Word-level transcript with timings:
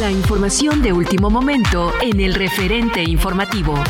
La 0.00 0.10
información 0.10 0.82
de 0.82 0.92
último 0.92 1.30
momento 1.30 1.90
en 2.02 2.20
el 2.20 2.34
referente 2.34 3.02
informativo. 3.02 3.82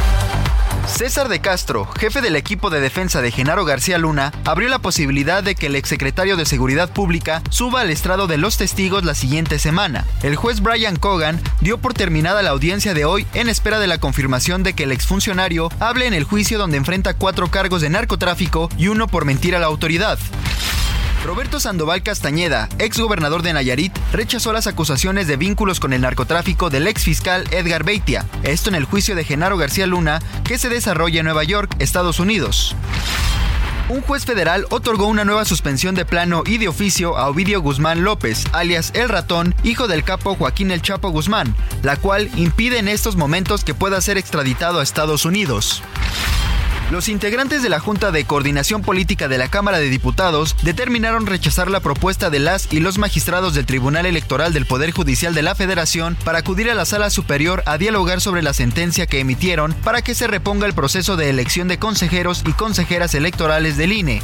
César 0.86 1.28
de 1.28 1.40
Castro, 1.40 1.84
jefe 1.98 2.20
del 2.20 2.36
equipo 2.36 2.70
de 2.70 2.80
defensa 2.80 3.20
de 3.22 3.32
Genaro 3.32 3.64
García 3.64 3.98
Luna, 3.98 4.32
abrió 4.44 4.68
la 4.68 4.78
posibilidad 4.78 5.42
de 5.42 5.56
que 5.56 5.66
el 5.66 5.74
exsecretario 5.74 6.36
de 6.36 6.46
Seguridad 6.46 6.92
Pública 6.92 7.42
suba 7.50 7.80
al 7.80 7.90
estrado 7.90 8.28
de 8.28 8.36
los 8.36 8.56
testigos 8.56 9.04
la 9.04 9.16
siguiente 9.16 9.58
semana. 9.58 10.06
El 10.22 10.36
juez 10.36 10.60
Brian 10.60 10.94
Cogan 10.94 11.40
dio 11.60 11.78
por 11.78 11.92
terminada 11.92 12.40
la 12.42 12.50
audiencia 12.50 12.94
de 12.94 13.04
hoy 13.04 13.26
en 13.34 13.48
espera 13.48 13.80
de 13.80 13.88
la 13.88 13.98
confirmación 13.98 14.62
de 14.62 14.74
que 14.74 14.84
el 14.84 14.92
exfuncionario 14.92 15.70
hable 15.80 16.06
en 16.06 16.14
el 16.14 16.22
juicio 16.22 16.56
donde 16.56 16.76
enfrenta 16.76 17.14
cuatro 17.14 17.50
cargos 17.50 17.80
de 17.80 17.90
narcotráfico 17.90 18.68
y 18.78 18.86
uno 18.88 19.08
por 19.08 19.24
mentir 19.24 19.56
a 19.56 19.58
la 19.58 19.66
autoridad. 19.66 20.20
Roberto 21.26 21.58
Sandoval 21.58 22.04
Castañeda, 22.04 22.68
ex 22.78 23.00
gobernador 23.00 23.42
de 23.42 23.52
Nayarit, 23.52 23.92
rechazó 24.12 24.52
las 24.52 24.68
acusaciones 24.68 25.26
de 25.26 25.36
vínculos 25.36 25.80
con 25.80 25.92
el 25.92 26.02
narcotráfico 26.02 26.70
del 26.70 26.86
ex 26.86 27.02
fiscal 27.02 27.44
Edgar 27.50 27.82
Beitia, 27.82 28.24
esto 28.44 28.68
en 28.68 28.76
el 28.76 28.84
juicio 28.84 29.16
de 29.16 29.24
Genaro 29.24 29.56
García 29.56 29.88
Luna, 29.88 30.20
que 30.44 30.56
se 30.56 30.68
desarrolla 30.68 31.18
en 31.18 31.24
Nueva 31.24 31.42
York, 31.42 31.74
Estados 31.80 32.20
Unidos. 32.20 32.76
Un 33.88 34.02
juez 34.02 34.24
federal 34.24 34.66
otorgó 34.70 35.08
una 35.08 35.24
nueva 35.24 35.44
suspensión 35.44 35.96
de 35.96 36.04
plano 36.04 36.44
y 36.46 36.58
de 36.58 36.68
oficio 36.68 37.16
a 37.16 37.28
Ovidio 37.28 37.60
Guzmán 37.60 38.04
López, 38.04 38.44
alias 38.52 38.92
El 38.94 39.08
Ratón, 39.08 39.52
hijo 39.64 39.88
del 39.88 40.04
capo 40.04 40.36
Joaquín 40.36 40.70
El 40.70 40.82
Chapo 40.82 41.10
Guzmán, 41.10 41.56
la 41.82 41.96
cual 41.96 42.30
impide 42.36 42.78
en 42.78 42.86
estos 42.86 43.16
momentos 43.16 43.64
que 43.64 43.74
pueda 43.74 44.00
ser 44.00 44.16
extraditado 44.16 44.78
a 44.78 44.84
Estados 44.84 45.24
Unidos. 45.24 45.82
Los 46.90 47.08
integrantes 47.08 47.64
de 47.64 47.68
la 47.68 47.80
Junta 47.80 48.12
de 48.12 48.24
Coordinación 48.24 48.80
Política 48.80 49.26
de 49.26 49.38
la 49.38 49.48
Cámara 49.48 49.78
de 49.78 49.90
Diputados 49.90 50.54
determinaron 50.62 51.26
rechazar 51.26 51.68
la 51.68 51.80
propuesta 51.80 52.30
de 52.30 52.38
las 52.38 52.72
y 52.72 52.78
los 52.78 52.96
magistrados 52.98 53.54
del 53.54 53.66
Tribunal 53.66 54.06
Electoral 54.06 54.52
del 54.52 54.66
Poder 54.66 54.92
Judicial 54.92 55.34
de 55.34 55.42
la 55.42 55.56
Federación 55.56 56.16
para 56.24 56.38
acudir 56.38 56.70
a 56.70 56.74
la 56.74 56.84
Sala 56.84 57.10
Superior 57.10 57.64
a 57.66 57.76
dialogar 57.76 58.20
sobre 58.20 58.42
la 58.44 58.52
sentencia 58.52 59.08
que 59.08 59.18
emitieron 59.18 59.72
para 59.72 60.00
que 60.00 60.14
se 60.14 60.28
reponga 60.28 60.66
el 60.66 60.74
proceso 60.74 61.16
de 61.16 61.28
elección 61.28 61.66
de 61.66 61.80
consejeros 61.80 62.44
y 62.46 62.52
consejeras 62.52 63.16
electorales 63.16 63.76
del 63.76 63.92
INE. 63.92 64.22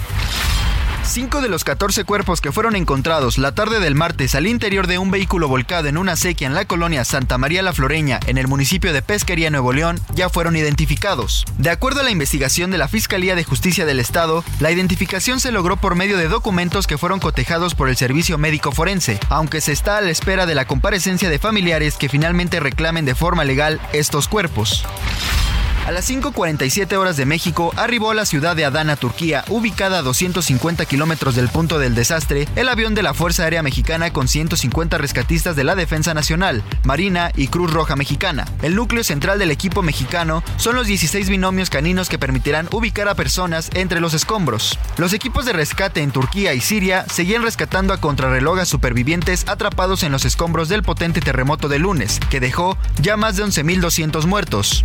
Cinco 1.05 1.41
de 1.43 1.49
los 1.49 1.65
14 1.65 2.05
cuerpos 2.05 2.41
que 2.41 2.53
fueron 2.53 2.77
encontrados 2.77 3.37
la 3.37 3.53
tarde 3.53 3.81
del 3.81 3.95
martes 3.95 4.35
al 4.35 4.47
interior 4.47 4.87
de 4.87 4.99
un 4.99 5.11
vehículo 5.11 5.49
volcado 5.49 5.89
en 5.89 5.99
una 5.99 6.17
sequía 6.17 6.47
en 6.47 6.55
la 6.55 6.65
colonia 6.65 7.05
Santa 7.05 7.39
María 7.39 7.63
la 7.63 7.73
Floreña, 7.73 8.21
en 8.27 8.39
el 8.39 8.49
municipio 8.49 8.93
de 8.93 9.03
Pesquería, 9.03 9.51
Nuevo 9.51 9.73
León, 9.73 10.01
ya 10.15 10.31
fueron 10.31 10.57
identificados. 10.57 11.45
De 11.59 11.71
acuerdo 11.71 12.01
a 12.01 12.05
la 12.05 12.11
investigación 12.11 12.71
de 12.71 12.79
la 12.79 12.89
Fiscalía 12.89 13.35
de 13.35 13.45
Justicia 13.45 13.85
del 13.85 14.01
Estado, 14.01 14.45
la 14.61 14.71
identificación 14.71 15.41
se 15.41 15.53
logró 15.53 15.77
por 15.77 15.97
medio 15.97 16.17
de 16.17 16.29
documentos 16.29 16.87
que 16.87 16.99
fueron 16.99 17.21
cotejados 17.21 17.75
por 17.75 17.89
el 17.89 17.97
Servicio 17.97 18.39
Médico 18.39 18.73
Forense, 18.73 19.19
aunque 19.29 19.61
se 19.61 19.73
está 19.73 19.99
a 19.99 20.03
la 20.03 20.11
espera 20.11 20.47
de 20.47 20.55
la 20.55 20.67
comparecencia 20.67 21.29
de 21.29 21.39
familiares 21.39 21.97
que 21.97 22.09
finalmente 22.09 22.61
reclamen 22.61 23.05
de 23.05 23.15
forma 23.15 23.45
legal 23.45 23.81
estos 23.93 24.29
cuerpos. 24.29 24.85
A 25.85 25.91
las 25.91 26.09
5.47 26.09 26.97
horas 26.97 27.17
de 27.17 27.27
México 27.27 27.73
arribó 27.77 28.13
a 28.13 28.15
la 28.15 28.25
ciudad 28.25 28.55
de 28.55 28.65
Adana, 28.65 28.95
Turquía, 28.95 29.45
ubicada 29.49 29.99
a 29.99 30.03
250 30.03 30.85
kilómetros 30.85 31.35
del 31.35 31.49
punto 31.49 31.81
del 31.81 31.97
desastre, 31.97 32.47
el 32.55 32.69
avión 32.69 32.95
de 32.95 33.03
la 33.03 33.15
Fuerza 33.15 33.43
Aérea 33.43 33.65
Mexicana 33.65 34.13
con 34.13 34.29
150 34.29 34.97
rescatistas 34.99 35.57
de 35.57 35.65
la 35.65 35.75
Defensa 35.75 36.15
Nacional, 36.15 36.63
Marina 36.85 37.33
y 37.35 37.49
Cruz 37.49 37.73
Roja 37.73 37.97
Mexicana. 37.97 38.47
El 38.63 38.77
núcleo 38.77 39.03
central 39.03 39.41
del 39.41 39.51
equipo 39.51 39.83
mexicano 39.83 40.45
son 40.57 40.77
los 40.77 40.87
16 40.87 41.29
binomios 41.29 41.69
caninos 41.69 42.09
que 42.09 42.19
permitirán 42.19 42.69
ubicar 42.71 43.09
a 43.09 43.17
personas 43.17 43.69
entre 43.75 44.01
los 44.01 44.15
escombros. 44.15 44.79
Los 44.99 45.13
equipos 45.13 45.47
de 45.47 45.53
rescate 45.53 46.01
en 46.01 46.13
Turquía 46.13 46.55
y 46.55 46.61
Siria 46.61 47.07
seguían 47.13 47.43
rescatando 47.43 47.93
a 47.93 48.01
contrarreloj 48.01 48.61
a 48.61 48.67
supervivientes 48.67 49.49
atrapados 49.49 50.05
en 50.05 50.13
los 50.13 50.25
escombros 50.25 50.69
del 50.69 50.85
potente 50.85 51.21
terremoto 51.21 51.69
de 51.69 51.81
lunes, 51.81 52.21
que 52.31 52.39
dejó 52.39 52.79
ya 53.01 53.17
más 53.17 53.37
de 53.37 53.45
11.200 53.45 54.27
muertos. 54.27 54.85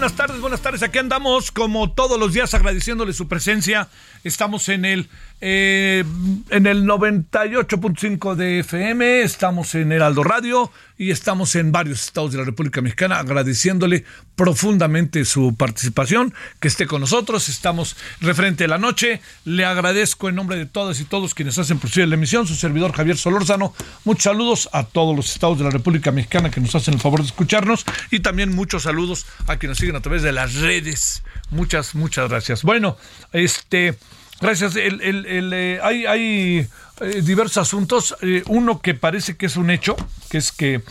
Buenas 0.00 0.16
tardes, 0.16 0.40
buenas 0.40 0.62
tardes. 0.62 0.82
Aquí 0.82 0.96
andamos 0.96 1.50
como 1.52 1.92
todos 1.92 2.18
los 2.18 2.32
días 2.32 2.54
agradeciéndole 2.54 3.12
su 3.12 3.28
presencia. 3.28 3.88
Estamos 4.24 4.70
en 4.70 4.86
el 4.86 5.10
eh, 5.42 6.04
en 6.48 6.66
el 6.66 6.84
98.5 6.84 8.34
de 8.34 8.60
FM, 8.60 9.20
estamos 9.20 9.74
en 9.74 9.92
Heraldo 9.92 10.24
Radio 10.24 10.72
y 11.00 11.12
estamos 11.12 11.56
en 11.56 11.72
varios 11.72 12.04
estados 12.04 12.32
de 12.32 12.36
la 12.36 12.44
República 12.44 12.82
Mexicana 12.82 13.18
agradeciéndole 13.18 14.04
profundamente 14.36 15.24
su 15.24 15.56
participación, 15.56 16.34
que 16.60 16.68
esté 16.68 16.86
con 16.86 17.00
nosotros. 17.00 17.48
Estamos 17.48 17.96
referente 18.20 18.64
a 18.64 18.68
la 18.68 18.76
noche. 18.76 19.22
Le 19.46 19.64
agradezco 19.64 20.28
en 20.28 20.34
nombre 20.34 20.58
de 20.58 20.66
todas 20.66 21.00
y 21.00 21.04
todos 21.04 21.32
quienes 21.32 21.56
hacen 21.56 21.78
posible 21.78 22.06
la 22.06 22.16
emisión, 22.16 22.46
su 22.46 22.54
servidor 22.54 22.92
Javier 22.92 23.16
Solórzano. 23.16 23.72
Muchos 24.04 24.24
saludos 24.24 24.68
a 24.74 24.84
todos 24.84 25.16
los 25.16 25.32
estados 25.32 25.56
de 25.56 25.64
la 25.64 25.70
República 25.70 26.12
Mexicana 26.12 26.50
que 26.50 26.60
nos 26.60 26.74
hacen 26.74 26.92
el 26.92 27.00
favor 27.00 27.20
de 27.20 27.28
escucharnos 27.28 27.86
y 28.10 28.20
también 28.20 28.54
muchos 28.54 28.82
saludos 28.82 29.24
a 29.46 29.56
quienes 29.56 29.78
siguen 29.78 29.96
a 29.96 30.02
través 30.02 30.20
de 30.20 30.32
las 30.32 30.56
redes. 30.56 31.22
Muchas, 31.48 31.94
muchas 31.94 32.28
gracias. 32.28 32.62
Bueno, 32.62 32.98
este, 33.32 33.96
gracias. 34.40 34.76
El, 34.76 35.00
el- 35.00 35.52
eh, 35.52 35.78
hay 35.82 36.06
hay 36.06 36.66
eh, 37.00 37.22
diversos 37.22 37.58
asuntos. 37.58 38.16
Eh, 38.22 38.42
uno 38.46 38.80
que 38.80 38.94
parece 38.94 39.36
que 39.36 39.46
es 39.46 39.56
un 39.56 39.70
hecho, 39.70 39.96
que 40.30 40.38
es 40.38 40.52
que 40.52 40.82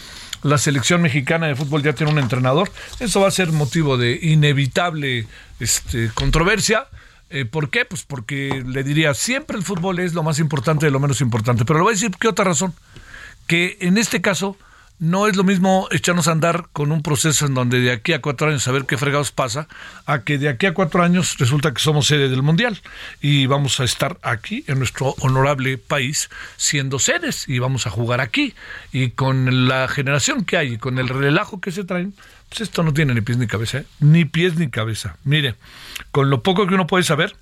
la 0.44 0.58
selección 0.58 1.02
mexicana 1.02 1.48
de 1.48 1.56
fútbol 1.56 1.84
ya 1.84 1.94
tiene 1.94 2.12
un 2.12 2.20
entrenador. 2.20 2.72
Eso 3.00 3.22
va 3.22 3.28
a 3.28 3.32
ser 3.32 3.52
motivo 3.52 3.98
de 3.98 4.18
inevitable 4.22 5.28
este, 5.60 6.10
controversia. 6.14 6.88
¿Por 7.52 7.70
qué? 7.70 7.86
Pues 7.86 8.02
porque 8.04 8.64
le 8.66 8.84
diría, 8.84 9.14
siempre 9.14 9.56
el 9.56 9.64
fútbol 9.64 10.00
es 10.00 10.14
lo 10.16 10.24
más 10.24 10.40
importante 10.40 10.88
de 10.88 10.92
lo 10.92 11.00
menos 11.00 11.22
importante. 11.22 11.64
Pero 11.64 11.78
le 11.78 11.84
voy 11.84 11.92
a 11.92 11.94
decir, 11.94 12.10
¿qué 12.20 12.28
otra 12.28 12.44
razón? 12.46 12.74
Que 13.46 13.78
en 13.82 14.00
este 14.00 14.20
caso 14.20 14.58
no 15.00 15.28
es 15.28 15.38
lo 15.38 15.46
mismo 15.46 15.88
echarnos 15.92 16.28
a 16.28 16.34
andar 16.34 16.68
con 16.74 16.92
un 16.92 17.02
proceso 17.02 17.46
en 17.46 17.54
donde 17.54 17.80
de 17.80 17.92
aquí 17.92 18.12
a 18.12 18.22
cuatro 18.22 18.50
años 18.50 18.64
saber 18.64 18.86
qué 18.86 18.98
fregados 18.98 19.32
pasa, 19.32 19.68
a 20.06 20.20
que 20.20 20.38
de 20.38 20.50
aquí 20.50 20.66
a 20.66 20.74
cuatro 20.74 21.02
años 21.02 21.38
resulta 21.40 21.74
que 21.74 21.80
somos 21.80 22.08
sede 22.08 22.28
del 22.28 22.44
Mundial 22.44 22.82
y 23.22 23.46
vamos 23.46 23.80
a 23.80 23.86
estar 23.86 24.20
aquí 24.22 24.66
en 24.68 24.78
nuestro 24.78 25.16
honorable 25.20 25.78
país 25.78 26.30
siendo 26.58 27.00
sedes 27.00 27.48
y 27.48 27.60
vamos 27.60 27.88
a 27.88 27.90
jugar 27.90 28.20
aquí 28.20 28.54
y 28.92 29.12
con 29.12 29.70
la 29.70 29.88
generación 29.88 30.44
que 30.44 30.58
hay 30.58 30.74
y 30.74 30.78
con 30.78 31.00
el 31.00 31.08
relajo 31.08 31.62
que 31.62 31.72
se 31.72 31.86
traen, 31.86 32.14
pues 32.50 32.62
esto 32.62 32.84
no 32.84 32.94
tiene 32.94 33.14
ni 33.14 33.22
pies 33.22 33.38
ni 33.38 33.48
cabeza, 33.48 33.80
¿eh? 33.80 33.86
ni 34.02 34.26
pies 34.26 34.58
ni 34.58 34.70
cabeza. 34.70 35.16
Mire, 35.24 35.56
con 36.12 36.30
lo 36.30 36.44
poco 36.44 36.68
que 36.68 36.74
uno 36.74 36.88
puede 36.88 37.06
saber, 37.06 37.38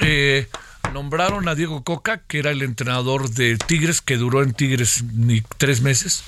eh, 0.00 0.48
nombraron 0.94 1.46
a 1.48 1.54
Diego 1.54 1.84
Coca, 1.84 2.22
que 2.26 2.38
era 2.38 2.52
el 2.52 2.62
entrenador 2.62 3.28
de 3.30 3.58
Tigres, 3.58 4.00
que 4.00 4.16
duró 4.16 4.42
en 4.42 4.54
Tigres 4.54 5.04
ni 5.12 5.42
tres 5.58 5.82
meses. 5.82 6.24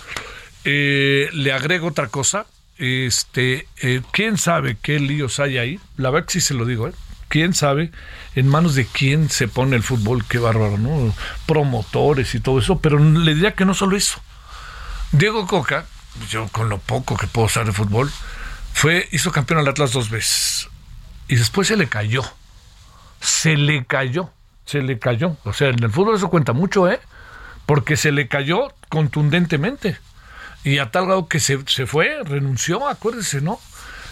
Eh, 0.64 1.28
le 1.32 1.52
agrego 1.52 1.88
otra 1.88 2.08
cosa. 2.08 2.46
Este, 2.78 3.66
eh, 3.82 4.02
quién 4.12 4.38
sabe 4.38 4.76
qué 4.80 5.00
líos 5.00 5.40
hay 5.40 5.58
ahí. 5.58 5.80
La 5.96 6.10
verdad 6.10 6.26
que 6.26 6.34
sí 6.34 6.40
se 6.40 6.54
lo 6.54 6.64
digo, 6.64 6.88
¿eh? 6.88 6.92
Quién 7.28 7.52
sabe 7.52 7.90
en 8.34 8.48
manos 8.48 8.74
de 8.74 8.86
quién 8.86 9.28
se 9.28 9.48
pone 9.48 9.76
el 9.76 9.82
fútbol, 9.82 10.24
qué 10.26 10.38
bárbaro, 10.38 10.78
¿no? 10.78 11.14
Promotores 11.44 12.34
y 12.34 12.40
todo 12.40 12.58
eso, 12.58 12.78
pero 12.78 12.98
le 12.98 13.34
diría 13.34 13.54
que 13.54 13.64
no 13.64 13.74
solo 13.74 13.96
eso. 13.96 14.20
Diego 15.12 15.46
Coca, 15.46 15.86
yo 16.30 16.48
con 16.48 16.68
lo 16.68 16.78
poco 16.78 17.16
que 17.16 17.26
puedo 17.26 17.48
saber 17.48 17.68
de 17.68 17.72
fútbol, 17.74 18.10
fue, 18.72 19.08
hizo 19.10 19.32
campeón 19.32 19.60
al 19.60 19.68
Atlas 19.68 19.92
dos 19.92 20.08
veces. 20.08 20.68
Y 21.26 21.36
después 21.36 21.68
se 21.68 21.76
le 21.76 21.88
cayó. 21.88 22.22
Se 23.20 23.56
le 23.56 23.84
cayó. 23.84 24.30
Se 24.64 24.80
le 24.80 24.98
cayó. 24.98 25.36
O 25.44 25.52
sea, 25.52 25.68
en 25.68 25.82
el 25.82 25.90
fútbol 25.90 26.16
eso 26.16 26.30
cuenta 26.30 26.52
mucho, 26.52 26.88
¿eh? 26.88 27.00
Porque 27.66 27.96
se 27.96 28.12
le 28.12 28.28
cayó 28.28 28.72
contundentemente 28.88 29.98
y 30.64 30.78
a 30.78 30.90
tal 30.90 31.06
grado 31.06 31.28
que 31.28 31.40
se, 31.40 31.58
se 31.66 31.86
fue, 31.86 32.22
renunció, 32.24 32.88
acuérdese, 32.88 33.40
¿no? 33.40 33.60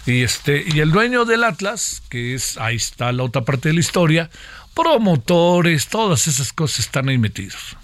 Y 0.05 0.23
este, 0.23 0.63
y 0.65 0.79
el 0.79 0.91
dueño 0.91 1.25
del 1.25 1.43
Atlas, 1.43 2.01
que 2.09 2.33
es, 2.33 2.57
ahí 2.57 2.77
está 2.77 3.11
la 3.11 3.23
otra 3.23 3.43
parte 3.43 3.69
de 3.69 3.73
la 3.73 3.81
historia, 3.81 4.29
promotores, 4.73 5.87
todas 5.87 6.27
esas 6.27 6.53
cosas 6.53 6.79
están 6.79 7.09
ahí 7.09 7.17
metidos. 7.17 7.75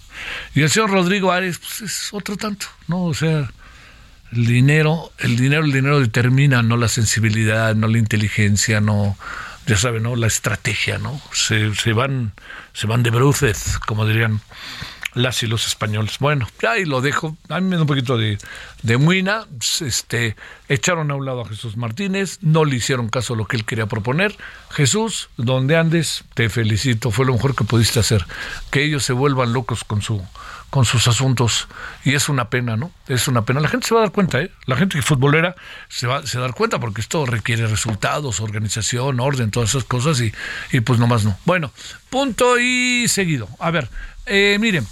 Y 0.56 0.62
el 0.62 0.70
señor 0.70 0.92
Rodrigo 0.92 1.32
Ares, 1.32 1.60
pues 1.60 1.82
es 1.82 2.14
otro 2.14 2.38
tanto, 2.38 2.68
¿no? 2.88 3.04
O 3.06 3.14
sea, 3.14 3.52
el 4.32 4.46
dinero, 4.46 5.12
el 5.20 5.36
dinero, 5.36 5.66
el 5.66 5.74
dinero 5.74 6.00
determina, 6.00 6.62
no 6.64 6.78
la 6.78 6.88
sensibilidad, 6.88 7.76
no 7.76 7.88
la 7.88 7.98
inteligencia, 7.98 8.80
no, 8.80 9.18
ya 9.68 9.76
sabe, 9.76 10.00
¿no? 10.00 10.16
La 10.16 10.28
estrategia, 10.28 10.98
¿no? 11.00 11.22
Se, 11.34 11.76
se 11.76 11.94
van, 11.94 12.32
se 12.74 12.88
van 12.88 13.04
de 13.04 13.10
bruces, 13.10 13.78
como 13.86 14.06
dirían 14.06 14.40
las 15.14 15.44
y 15.44 15.48
los 15.48 15.68
españoles. 15.68 16.18
Bueno, 16.20 16.48
ya 16.62 16.72
ahí 16.72 16.86
lo 16.86 17.02
dejo. 17.02 17.38
A 17.50 17.60
mí 17.60 17.68
me 17.68 17.76
da 17.76 17.82
un 17.82 17.88
poquito 17.88 18.18
de, 18.18 18.38
de 18.82 18.98
muina. 18.98 19.46
Este, 19.82 20.36
echaron 20.70 21.12
a 21.12 21.16
un 21.16 21.26
lado 21.26 21.42
a 21.42 21.48
Jesús 21.48 21.78
Martínez, 21.78 22.40
no 22.42 22.66
le 22.66 22.76
hicieron 22.76 23.10
caso 23.10 23.34
a 23.34 23.38
lo 23.38 23.46
que 23.46 23.58
él 23.58 23.66
quería 23.66 23.86
proponer. 23.86 24.36
Jesús, 24.72 25.30
donde 25.38 25.78
andes, 25.78 26.24
te 26.34 26.50
felicito, 26.50 27.12
fue 27.12 27.26
lo 27.26 27.34
mejor 27.34 27.56
que 27.56 27.64
pudiste 27.64 28.00
hacer. 28.00 28.26
Que 28.72 28.84
ellos 28.84 29.04
se 29.04 29.14
vuelvan 29.14 29.54
locos 29.54 29.84
con 29.84 30.02
su 30.02 30.24
con 30.74 30.86
sus 30.86 31.08
asuntos 31.08 31.68
y 32.04 32.16
es 32.16 32.30
una 32.30 32.50
pena, 32.50 32.76
¿no? 32.76 32.90
Es 33.08 33.28
una 33.28 33.44
pena. 33.44 33.60
La 33.60 33.68
gente 33.68 33.88
se 33.88 33.94
va 33.94 34.00
a 34.00 34.06
dar 34.06 34.12
cuenta, 34.12 34.42
¿eh? 34.42 34.50
La 34.66 34.76
gente 34.76 34.98
que 34.98 35.04
futbolera 35.04 35.56
se 35.88 36.08
va, 36.08 36.26
se 36.26 36.40
a 36.40 36.42
dar 36.42 36.56
cuenta 36.56 36.80
porque 36.80 37.00
esto 37.00 37.28
requiere 37.28 37.68
resultados, 37.68 38.40
organización, 38.40 39.20
orden, 39.20 39.52
todas 39.52 39.70
esas 39.70 39.84
cosas 39.84 40.20
y, 40.20 40.34
y 40.72 40.80
pues 40.80 40.98
nomás 40.98 41.26
no. 41.26 41.38
Bueno, 41.46 41.72
punto 42.10 42.58
y 42.58 43.08
seguido. 43.08 43.48
A 43.60 43.70
ver, 43.70 43.88
eh, 44.26 44.58
miren, 44.60 44.88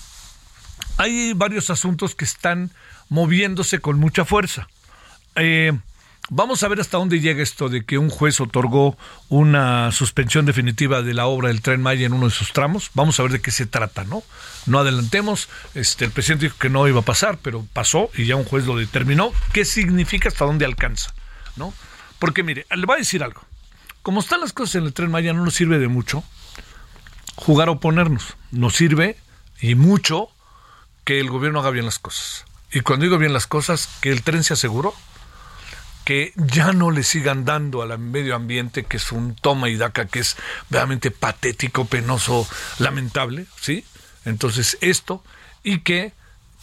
hay 0.97 1.33
varios 1.33 1.69
asuntos 1.69 2.15
que 2.15 2.25
están 2.25 2.71
moviéndose 3.09 3.79
con 3.79 3.99
mucha 3.99 4.25
fuerza. 4.25 4.67
Eh, 5.35 5.73
vamos 6.29 6.63
a 6.63 6.67
ver 6.67 6.79
hasta 6.79 6.97
dónde 6.97 7.19
llega 7.19 7.43
esto 7.43 7.69
de 7.69 7.83
que 7.83 7.97
un 7.97 8.09
juez 8.09 8.39
otorgó 8.39 8.97
una 9.29 9.91
suspensión 9.91 10.45
definitiva 10.45 11.01
de 11.01 11.13
la 11.13 11.27
obra 11.27 11.49
del 11.49 11.61
tren 11.61 11.81
Maya 11.81 12.05
en 12.05 12.13
uno 12.13 12.25
de 12.25 12.31
sus 12.31 12.53
tramos. 12.53 12.91
Vamos 12.93 13.19
a 13.19 13.23
ver 13.23 13.33
de 13.33 13.41
qué 13.41 13.51
se 13.51 13.65
trata, 13.65 14.03
¿no? 14.03 14.23
No 14.65 14.79
adelantemos. 14.79 15.49
Este, 15.75 16.05
el 16.05 16.11
presidente 16.11 16.45
dijo 16.45 16.57
que 16.57 16.69
no 16.69 16.87
iba 16.87 17.01
a 17.01 17.05
pasar, 17.05 17.39
pero 17.41 17.65
pasó 17.73 18.09
y 18.15 18.25
ya 18.25 18.35
un 18.35 18.45
juez 18.45 18.65
lo 18.65 18.77
determinó. 18.77 19.33
¿Qué 19.53 19.65
significa 19.65 20.29
hasta 20.29 20.45
dónde 20.45 20.65
alcanza? 20.65 21.13
¿No? 21.55 21.73
Porque 22.19 22.43
mire, 22.43 22.65
le 22.69 22.85
voy 22.85 22.95
a 22.95 22.99
decir 22.99 23.23
algo. 23.23 23.41
Como 24.01 24.19
están 24.19 24.41
las 24.41 24.53
cosas 24.53 24.75
en 24.75 24.85
el 24.85 24.93
tren 24.93 25.11
Maya, 25.11 25.33
no 25.33 25.43
nos 25.43 25.53
sirve 25.53 25.79
de 25.79 25.87
mucho 25.87 26.23
jugar 27.35 27.67
a 27.67 27.71
oponernos. 27.71 28.35
Nos 28.51 28.75
sirve 28.75 29.17
y 29.59 29.75
mucho 29.75 30.29
que 31.03 31.19
el 31.19 31.29
gobierno 31.29 31.59
haga 31.59 31.71
bien 31.71 31.85
las 31.85 31.99
cosas. 31.99 32.45
Y 32.71 32.81
cuando 32.81 33.03
digo 33.03 33.17
bien 33.17 33.33
las 33.33 33.47
cosas, 33.47 33.89
que 34.01 34.11
el 34.11 34.23
tren 34.23 34.43
se 34.43 34.53
aseguró, 34.53 34.93
que 36.05 36.33
ya 36.35 36.73
no 36.73 36.91
le 36.91 37.03
sigan 37.03 37.45
dando 37.45 37.81
al 37.81 37.97
medio 37.99 38.35
ambiente, 38.35 38.85
que 38.85 38.97
es 38.97 39.11
un 39.11 39.35
toma 39.35 39.69
y 39.69 39.77
daca, 39.77 40.05
que 40.05 40.19
es 40.19 40.37
realmente 40.69 41.11
patético, 41.11 41.85
penoso, 41.85 42.47
lamentable, 42.79 43.45
¿sí? 43.59 43.85
Entonces, 44.25 44.77
esto, 44.81 45.23
y 45.63 45.79
que 45.79 46.13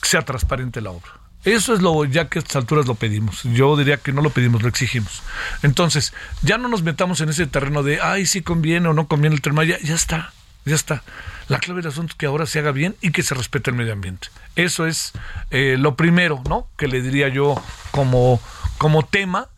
sea 0.03 0.23
transparente 0.23 0.81
la 0.81 0.91
obra. 0.91 1.13
Eso 1.45 1.73
es 1.73 1.81
lo, 1.81 2.05
ya 2.05 2.29
que 2.29 2.39
a 2.39 2.43
estas 2.43 2.57
alturas 2.57 2.87
lo 2.87 2.95
pedimos. 2.95 3.43
Yo 3.45 3.77
diría 3.77 3.99
que 3.99 4.13
no 4.13 4.23
lo 4.23 4.31
pedimos, 4.31 4.63
lo 4.63 4.69
exigimos. 4.69 5.23
Entonces, 5.63 6.13
ya 6.43 6.59
no 6.59 6.69
nos 6.69 6.83
metamos 6.83 7.21
en 7.21 7.29
ese 7.29 7.47
terreno 7.47 7.83
de, 7.83 8.01
ay, 8.01 8.27
si 8.27 8.43
conviene 8.43 8.89
o 8.89 8.93
no 8.93 9.07
conviene 9.07 9.37
el 9.37 9.43
tren, 9.43 9.57
ya, 9.67 9.79
ya 9.79 9.95
está, 9.95 10.33
ya 10.69 10.77
está. 10.77 11.03
La 11.49 11.59
clave 11.59 11.81
del 11.81 11.91
asunto 11.91 12.13
es 12.13 12.17
que 12.17 12.27
ahora 12.27 12.47
se 12.47 12.59
haga 12.59 12.73
bien 12.73 12.95
y 13.01 13.11
que 13.11 13.23
se 13.23 13.35
respete 13.35 13.71
el 13.71 13.77
medio 13.77 13.93
ambiente. 13.93 14.29
Eso 14.55 14.87
es 14.87 15.13
eh, 15.51 15.77
lo 15.79 15.97
primero, 15.97 16.43
¿no? 16.49 16.69
Que 16.77 16.89
le 16.89 17.01
diría 17.01 17.29
yo 17.29 17.61
como, 17.91 18.41
como 18.77 19.05
tema 19.05 19.49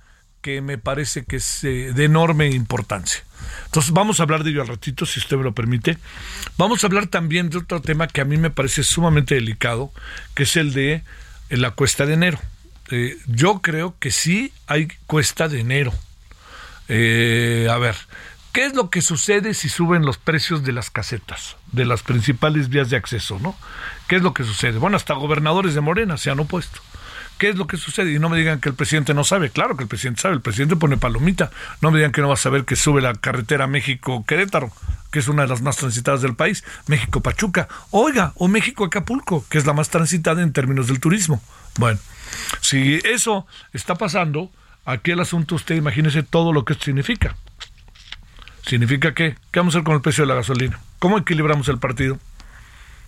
que 0.40 0.62
me 0.62 0.78
parece 0.78 1.24
que 1.24 1.36
es 1.36 1.64
eh, 1.64 1.92
de 1.92 2.04
enorme 2.04 2.50
importancia. 2.50 3.24
Entonces 3.66 3.92
vamos 3.92 4.20
a 4.20 4.22
hablar 4.22 4.44
de 4.44 4.50
ello 4.50 4.62
al 4.62 4.68
ratito, 4.68 5.04
si 5.04 5.18
usted 5.18 5.36
me 5.36 5.42
lo 5.42 5.52
permite. 5.52 5.98
Vamos 6.56 6.84
a 6.84 6.86
hablar 6.86 7.08
también 7.08 7.50
de 7.50 7.58
otro 7.58 7.82
tema 7.82 8.06
que 8.06 8.20
a 8.20 8.24
mí 8.24 8.36
me 8.36 8.50
parece 8.50 8.84
sumamente 8.84 9.34
delicado, 9.34 9.92
que 10.34 10.44
es 10.44 10.56
el 10.56 10.72
de 10.72 11.02
eh, 11.50 11.56
la 11.56 11.72
cuesta 11.72 12.06
de 12.06 12.14
enero. 12.14 12.38
yo 13.26 13.60
creo 13.60 13.96
que 13.98 14.10
sí 14.10 14.52
hay 14.66 14.88
cuesta 15.06 15.48
de 15.48 15.60
enero. 15.60 15.92
a 16.88 17.78
ver, 17.78 17.96
¿Qué 18.52 18.66
es 18.66 18.74
lo 18.74 18.90
que 18.90 19.00
sucede 19.00 19.54
si 19.54 19.68
suben 19.68 20.04
los 20.04 20.18
precios 20.18 20.64
de 20.64 20.72
las 20.72 20.90
casetas, 20.90 21.56
de 21.70 21.84
las 21.84 22.02
principales 22.02 22.68
vías 22.68 22.90
de 22.90 22.96
acceso, 22.96 23.38
¿no? 23.40 23.56
¿Qué 24.08 24.16
es 24.16 24.22
lo 24.22 24.34
que 24.34 24.42
sucede? 24.42 24.78
Bueno, 24.78 24.96
hasta 24.96 25.14
gobernadores 25.14 25.74
de 25.74 25.80
Morena 25.80 26.16
se 26.16 26.30
han 26.30 26.40
opuesto. 26.40 26.80
¿Qué 27.38 27.48
es 27.48 27.56
lo 27.56 27.66
que 27.66 27.76
sucede? 27.76 28.12
Y 28.12 28.18
no 28.18 28.28
me 28.28 28.36
digan 28.36 28.60
que 28.60 28.68
el 28.68 28.74
presidente 28.74 29.14
no 29.14 29.24
sabe. 29.24 29.50
Claro 29.50 29.76
que 29.76 29.84
el 29.84 29.88
presidente 29.88 30.20
sabe. 30.20 30.34
El 30.34 30.42
presidente 30.42 30.76
pone 30.76 30.96
palomita. 30.96 31.50
No 31.80 31.90
me 31.90 31.98
digan 31.98 32.12
que 32.12 32.20
no 32.20 32.28
va 32.28 32.34
a 32.34 32.36
saber 32.36 32.64
que 32.64 32.76
sube 32.76 33.00
la 33.00 33.14
carretera 33.14 33.66
México-Querétaro, 33.66 34.70
que 35.10 35.20
es 35.20 35.28
una 35.28 35.42
de 35.42 35.48
las 35.48 35.62
más 35.62 35.76
transitadas 35.76 36.20
del 36.20 36.34
país. 36.34 36.64
México-Pachuca. 36.86 37.68
Oiga, 37.92 38.32
o 38.34 38.48
México-Acapulco, 38.48 39.46
que 39.48 39.56
es 39.56 39.64
la 39.64 39.72
más 39.72 39.88
transitada 39.88 40.42
en 40.42 40.52
términos 40.52 40.88
del 40.88 41.00
turismo. 41.00 41.40
Bueno, 41.78 41.98
si 42.60 43.00
eso 43.04 43.46
está 43.72 43.94
pasando, 43.94 44.50
aquí 44.84 45.12
el 45.12 45.20
asunto, 45.20 45.54
usted 45.54 45.76
imagínese 45.76 46.22
todo 46.22 46.52
lo 46.52 46.66
que 46.66 46.74
esto 46.74 46.86
significa. 46.86 47.36
¿Significa 48.66 49.14
qué? 49.14 49.36
¿Qué 49.50 49.60
vamos 49.60 49.74
a 49.74 49.78
hacer 49.78 49.84
con 49.84 49.94
el 49.94 50.02
precio 50.02 50.24
de 50.24 50.28
la 50.28 50.34
gasolina? 50.34 50.80
¿Cómo 50.98 51.18
equilibramos 51.18 51.68
el 51.68 51.78
partido? 51.78 52.18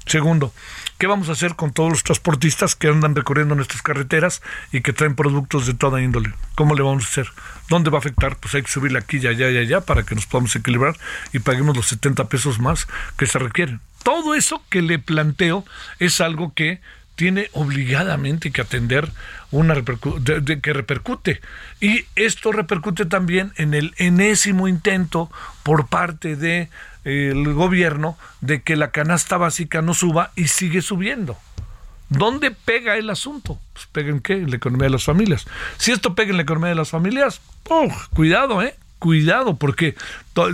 Segundo, 0.07 0.53
¿qué 0.99 1.07
vamos 1.07 1.29
a 1.29 1.33
hacer 1.33 1.55
con 1.55 1.73
todos 1.73 1.91
los 1.91 2.03
transportistas 2.03 2.75
que 2.75 2.89
andan 2.89 3.15
recorriendo 3.15 3.55
nuestras 3.55 3.83
carreteras 3.83 4.43
y 4.73 4.81
que 4.81 4.93
traen 4.93 5.15
productos 5.15 5.67
de 5.67 5.75
toda 5.75 6.03
índole? 6.03 6.33
¿Cómo 6.57 6.75
le 6.75 6.83
vamos 6.83 7.05
a 7.05 7.09
hacer? 7.09 7.29
¿Dónde 7.69 7.91
va 7.91 7.99
a 7.99 8.01
afectar? 8.01 8.37
Pues 8.37 8.55
hay 8.55 8.63
que 8.63 8.71
subirle 8.71 8.99
aquí 8.99 9.19
y 9.19 9.29
allá 9.29 9.51
y 9.51 9.59
allá 9.59 9.81
para 9.81 10.03
que 10.03 10.15
nos 10.15 10.27
podamos 10.27 10.57
equilibrar 10.57 10.97
y 11.33 11.39
paguemos 11.39 11.77
los 11.77 11.87
70 11.87 12.29
pesos 12.29 12.59
más 12.59 12.89
que 13.17 13.27
se 13.27 13.39
requieren. 13.39 13.81
Todo 14.03 14.35
eso 14.35 14.63
que 14.69 14.83
le 14.83 14.99
planteo 14.99 15.65
es 16.01 16.21
algo 16.21 16.53
que 16.53 16.81
tiene 17.15 17.49
obligadamente 17.53 18.51
que 18.51 18.63
atender 18.63 19.11
una 19.51 19.75
que 19.75 20.73
repercute. 20.73 21.41
Y 21.81 22.07
esto 22.17 22.53
repercute 22.53 23.07
también 23.07 23.53
en 23.57 23.75
el 23.75 23.95
enésimo 23.99 24.69
intento 24.69 25.31
por 25.63 25.89
parte 25.89 26.37
de 26.37 26.69
el 27.05 27.53
gobierno 27.53 28.17
de 28.41 28.63
que 28.63 28.77
la 28.77 28.91
canasta 28.91 29.37
básica 29.37 29.83
no 29.83 29.95
suba 29.95 30.33
y 30.37 30.49
sigue 30.49 30.83
subiendo. 30.83 31.37
¿Dónde 32.09 32.51
pega 32.51 32.97
el 32.97 33.09
asunto? 33.11 33.59
Pues 33.73 33.87
pega 33.87 34.11
en 34.11 34.21
qué? 34.21 34.35
En 34.35 34.51
la 34.51 34.57
economía 34.57 34.85
de 34.85 34.91
las 34.91 35.05
familias. 35.05 35.47
Si 35.79 35.93
esto 35.93 36.15
pega 36.15 36.31
en 36.31 36.37
la 36.37 36.43
economía 36.43 36.69
de 36.69 36.75
las 36.75 36.91
familias, 36.91 37.41
cuidado, 38.15 38.63
¿eh? 38.63 38.77
Cuidado, 38.99 39.57
porque 39.57 39.97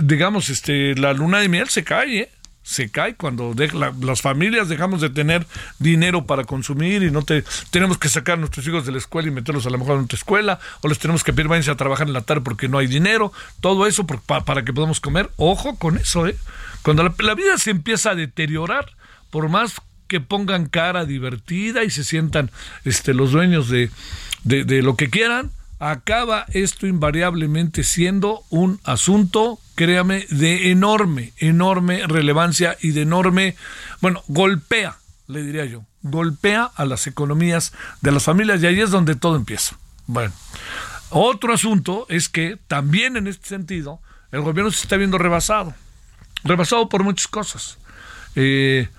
digamos, 0.01 0.49
este, 0.49 0.95
la 0.95 1.13
luna 1.13 1.39
de 1.39 1.49
miel 1.49 1.69
se 1.69 1.83
cae, 1.83 2.19
¿eh? 2.19 2.31
Se 2.69 2.91
cae 2.91 3.15
cuando 3.15 3.55
las 3.99 4.21
familias 4.21 4.69
dejamos 4.69 5.01
de 5.01 5.09
tener 5.09 5.47
dinero 5.79 6.27
para 6.27 6.43
consumir 6.43 7.01
y 7.01 7.09
no 7.09 7.23
te 7.23 7.43
tenemos 7.71 7.97
que 7.97 8.09
sacar 8.09 8.35
a 8.35 8.37
nuestros 8.37 8.67
hijos 8.67 8.85
de 8.85 8.91
la 8.91 8.99
escuela 8.99 9.27
y 9.27 9.31
meterlos 9.31 9.65
a 9.65 9.71
lo 9.71 9.79
mejor 9.79 9.97
en 9.97 10.03
otra 10.03 10.17
escuela 10.17 10.59
o 10.81 10.87
les 10.87 10.99
tenemos 10.99 11.23
que 11.23 11.33
pedir 11.33 11.47
váyanse 11.47 11.71
a 11.71 11.77
trabajar 11.77 12.05
en 12.05 12.13
la 12.13 12.21
tarde 12.21 12.41
porque 12.41 12.67
no 12.67 12.77
hay 12.77 12.85
dinero, 12.85 13.33
todo 13.59 13.87
eso 13.87 14.05
para, 14.05 14.63
que 14.63 14.71
podamos 14.71 14.99
comer. 14.99 15.31
Ojo 15.37 15.77
con 15.77 15.97
eso, 15.97 16.27
¿eh? 16.27 16.37
Cuando 16.83 17.01
la, 17.01 17.33
vida 17.33 17.57
se 17.57 17.71
empieza 17.71 18.11
a 18.11 18.15
deteriorar, 18.15 18.91
por 19.31 19.49
más 19.49 19.81
que 20.07 20.19
pongan 20.19 20.67
cara 20.67 21.05
divertida 21.05 21.83
y 21.83 21.89
se 21.89 22.03
sientan 22.03 22.51
este, 22.85 23.15
los 23.15 23.31
dueños 23.31 23.67
de, 23.69 23.89
de 24.43 24.83
lo 24.83 24.95
que 24.95 25.09
quieran, 25.09 25.49
acaba 25.79 26.45
esto 26.51 26.85
invariablemente 26.85 27.83
siendo 27.83 28.43
un 28.49 28.79
asunto, 28.83 29.59
créame, 29.75 30.25
de 30.29 30.71
enorme, 30.71 31.33
enorme 31.37 32.05
relevancia 32.05 32.77
y 32.81 32.91
de 32.91 33.03
enorme, 33.03 33.55
bueno, 34.01 34.21
golpea, 34.27 34.97
le 35.27 35.41
diría 35.43 35.65
yo, 35.65 35.85
golpea 36.01 36.65
a 36.75 36.85
las 36.85 37.07
economías 37.07 37.73
de 38.01 38.11
las 38.11 38.23
familias 38.23 38.61
y 38.61 38.67
ahí 38.67 38.81
es 38.81 38.91
donde 38.91 39.15
todo 39.15 39.37
empieza. 39.37 39.77
Bueno, 40.05 40.33
otro 41.09 41.53
asunto 41.53 42.05
es 42.09 42.29
que 42.29 42.57
también 42.67 43.15
en 43.15 43.27
este 43.27 43.47
sentido 43.47 44.01
el 44.31 44.41
gobierno 44.41 44.71
se 44.71 44.83
está 44.83 44.97
viendo 44.97 45.17
rebasado, 45.17 45.73
rebasado 46.43 46.89
por 46.89 47.03
muchas 47.03 47.27
cosas. 47.27 47.77
Eh, 48.35 48.89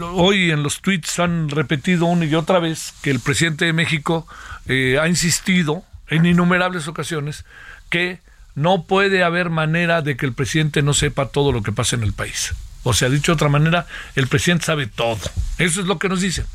hoy 0.00 0.50
en 0.50 0.62
los 0.62 0.80
tweets 0.80 1.18
han 1.18 1.48
repetido 1.48 2.06
una 2.06 2.24
y 2.24 2.34
otra 2.34 2.60
vez 2.60 2.94
que 3.02 3.10
el 3.10 3.20
presidente 3.20 3.64
de 3.64 3.72
México 3.72 4.26
eh, 4.66 4.98
ha 5.00 5.08
insistido 5.08 5.84
en 6.10 6.26
innumerables 6.26 6.88
ocasiones 6.88 7.44
que 7.88 8.18
no 8.54 8.84
puede 8.84 9.24
haber 9.24 9.48
manera 9.48 10.02
de 10.02 10.16
que 10.16 10.26
el 10.26 10.32
presidente 10.32 10.82
no 10.82 10.92
sepa 10.92 11.28
todo 11.28 11.52
lo 11.52 11.62
que 11.62 11.72
pasa 11.72 11.96
en 11.96 12.02
el 12.02 12.12
país. 12.12 12.54
O 12.82 12.92
sea, 12.92 13.08
dicho 13.08 13.32
de 13.32 13.36
otra 13.36 13.48
manera, 13.48 13.86
el 14.16 14.26
presidente 14.26 14.66
sabe 14.66 14.86
todo. 14.86 15.18
Eso 15.58 15.80
es 15.80 15.86
lo 15.86 15.98
que 15.98 16.08
nos 16.08 16.20
dicen 16.20 16.46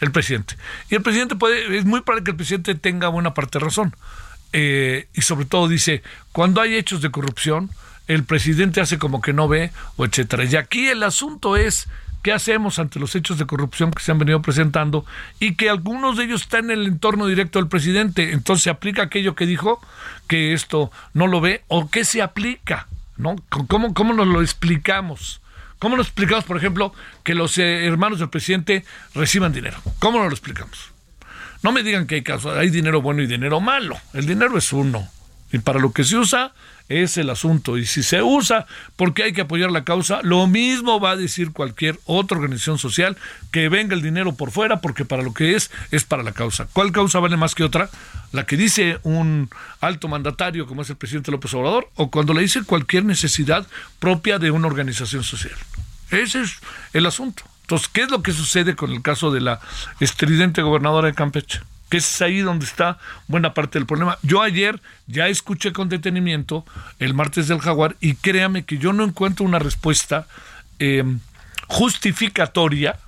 el 0.00 0.12
presidente. 0.12 0.56
Y 0.90 0.94
el 0.94 1.02
presidente 1.02 1.36
puede, 1.36 1.76
es 1.76 1.84
muy 1.84 2.00
probable 2.02 2.24
que 2.24 2.30
el 2.30 2.36
presidente 2.36 2.74
tenga 2.74 3.08
buena 3.08 3.34
parte 3.34 3.58
de 3.58 3.64
razón. 3.64 3.96
Eh, 4.52 5.08
y 5.14 5.22
sobre 5.22 5.44
todo 5.44 5.68
dice, 5.68 6.02
cuando 6.32 6.60
hay 6.60 6.76
hechos 6.76 7.02
de 7.02 7.10
corrupción, 7.10 7.70
el 8.06 8.24
presidente 8.24 8.80
hace 8.80 8.98
como 8.98 9.20
que 9.20 9.32
no 9.32 9.48
ve, 9.48 9.70
o 9.96 10.04
etcétera. 10.04 10.44
Y 10.44 10.56
aquí 10.56 10.88
el 10.88 11.02
asunto 11.02 11.56
es 11.56 11.88
qué 12.22 12.32
hacemos 12.32 12.78
ante 12.78 12.98
los 12.98 13.14
hechos 13.14 13.38
de 13.38 13.46
corrupción 13.46 13.90
que 13.90 14.02
se 14.02 14.12
han 14.12 14.18
venido 14.18 14.42
presentando 14.42 15.04
y 15.40 15.54
que 15.54 15.70
algunos 15.70 16.16
de 16.16 16.24
ellos 16.24 16.42
están 16.42 16.70
en 16.70 16.80
el 16.80 16.86
entorno 16.86 17.26
directo 17.26 17.58
del 17.58 17.68
presidente. 17.68 18.32
Entonces 18.32 18.64
se 18.64 18.70
aplica 18.70 19.02
aquello 19.02 19.34
que 19.34 19.46
dijo, 19.46 19.80
que 20.26 20.52
esto 20.52 20.90
no 21.14 21.26
lo 21.26 21.40
ve, 21.40 21.64
o 21.68 21.90
qué 21.90 22.04
se 22.04 22.22
aplica, 22.22 22.86
¿no? 23.16 23.36
¿Cómo, 23.48 23.94
cómo 23.94 24.12
nos 24.12 24.28
lo 24.28 24.42
explicamos? 24.42 25.40
¿Cómo 25.78 25.96
nos 25.96 26.06
explicamos, 26.06 26.44
por 26.44 26.56
ejemplo, 26.56 26.92
que 27.22 27.34
los 27.34 27.56
eh, 27.58 27.86
hermanos 27.86 28.18
del 28.18 28.28
presidente 28.28 28.84
reciban 29.14 29.52
dinero? 29.52 29.78
¿Cómo 30.00 30.18
nos 30.18 30.28
lo 30.28 30.34
explicamos? 30.34 30.92
No 31.62 31.72
me 31.72 31.82
digan 31.82 32.06
que 32.06 32.16
hay 32.16 32.22
casos, 32.22 32.56
hay 32.56 32.70
dinero 32.70 33.00
bueno 33.00 33.22
y 33.22 33.26
dinero 33.26 33.60
malo. 33.60 33.96
El 34.12 34.26
dinero 34.26 34.56
es 34.58 34.72
uno. 34.72 35.08
Y 35.52 35.58
para 35.58 35.78
lo 35.78 35.92
que 35.92 36.04
se 36.04 36.16
usa, 36.16 36.52
es 36.88 37.16
el 37.18 37.30
asunto. 37.30 37.78
Y 37.78 37.86
si 37.86 38.02
se 38.02 38.22
usa 38.22 38.66
porque 38.96 39.22
hay 39.22 39.32
que 39.32 39.42
apoyar 39.42 39.70
la 39.70 39.84
causa, 39.84 40.20
lo 40.22 40.46
mismo 40.46 41.00
va 41.00 41.12
a 41.12 41.16
decir 41.16 41.52
cualquier 41.52 41.98
otra 42.06 42.38
organización 42.38 42.78
social 42.78 43.16
que 43.50 43.68
venga 43.68 43.94
el 43.94 44.02
dinero 44.02 44.34
por 44.34 44.50
fuera 44.50 44.80
porque 44.80 45.04
para 45.04 45.22
lo 45.22 45.34
que 45.34 45.54
es 45.54 45.70
es 45.90 46.04
para 46.04 46.22
la 46.22 46.32
causa. 46.32 46.66
¿Cuál 46.72 46.92
causa 46.92 47.20
vale 47.20 47.36
más 47.36 47.54
que 47.54 47.64
otra? 47.64 47.90
La 48.32 48.46
que 48.46 48.56
dice 48.56 48.98
un 49.02 49.50
alto 49.80 50.08
mandatario 50.08 50.66
como 50.66 50.82
es 50.82 50.90
el 50.90 50.96
presidente 50.96 51.30
López 51.30 51.52
Obrador 51.54 51.90
o 51.94 52.10
cuando 52.10 52.34
le 52.34 52.42
dice 52.42 52.62
cualquier 52.64 53.04
necesidad 53.04 53.66
propia 53.98 54.38
de 54.38 54.50
una 54.50 54.66
organización 54.66 55.24
social. 55.24 55.56
Ese 56.10 56.42
es 56.42 56.56
el 56.94 57.06
asunto. 57.06 57.44
Entonces, 57.62 57.88
¿qué 57.88 58.02
es 58.02 58.10
lo 58.10 58.22
que 58.22 58.32
sucede 58.32 58.74
con 58.74 58.92
el 58.92 59.02
caso 59.02 59.30
de 59.30 59.42
la 59.42 59.60
estridente 60.00 60.62
gobernadora 60.62 61.08
de 61.08 61.14
Campeche? 61.14 61.60
Que 61.88 61.98
es 61.98 62.22
ahí 62.22 62.40
donde 62.40 62.66
está 62.66 62.98
buena 63.26 63.54
parte 63.54 63.78
del 63.78 63.86
problema. 63.86 64.18
Yo 64.22 64.42
ayer 64.42 64.80
ya 65.06 65.28
escuché 65.28 65.72
con 65.72 65.88
detenimiento 65.88 66.64
el 66.98 67.14
martes 67.14 67.48
del 67.48 67.60
jaguar 67.60 67.96
y 68.00 68.14
créame 68.14 68.64
que 68.64 68.78
yo 68.78 68.92
no 68.92 69.04
encuentro 69.04 69.44
una 69.44 69.58
respuesta 69.58 70.26
eh, 70.78 71.04
justificatoria 71.66 72.98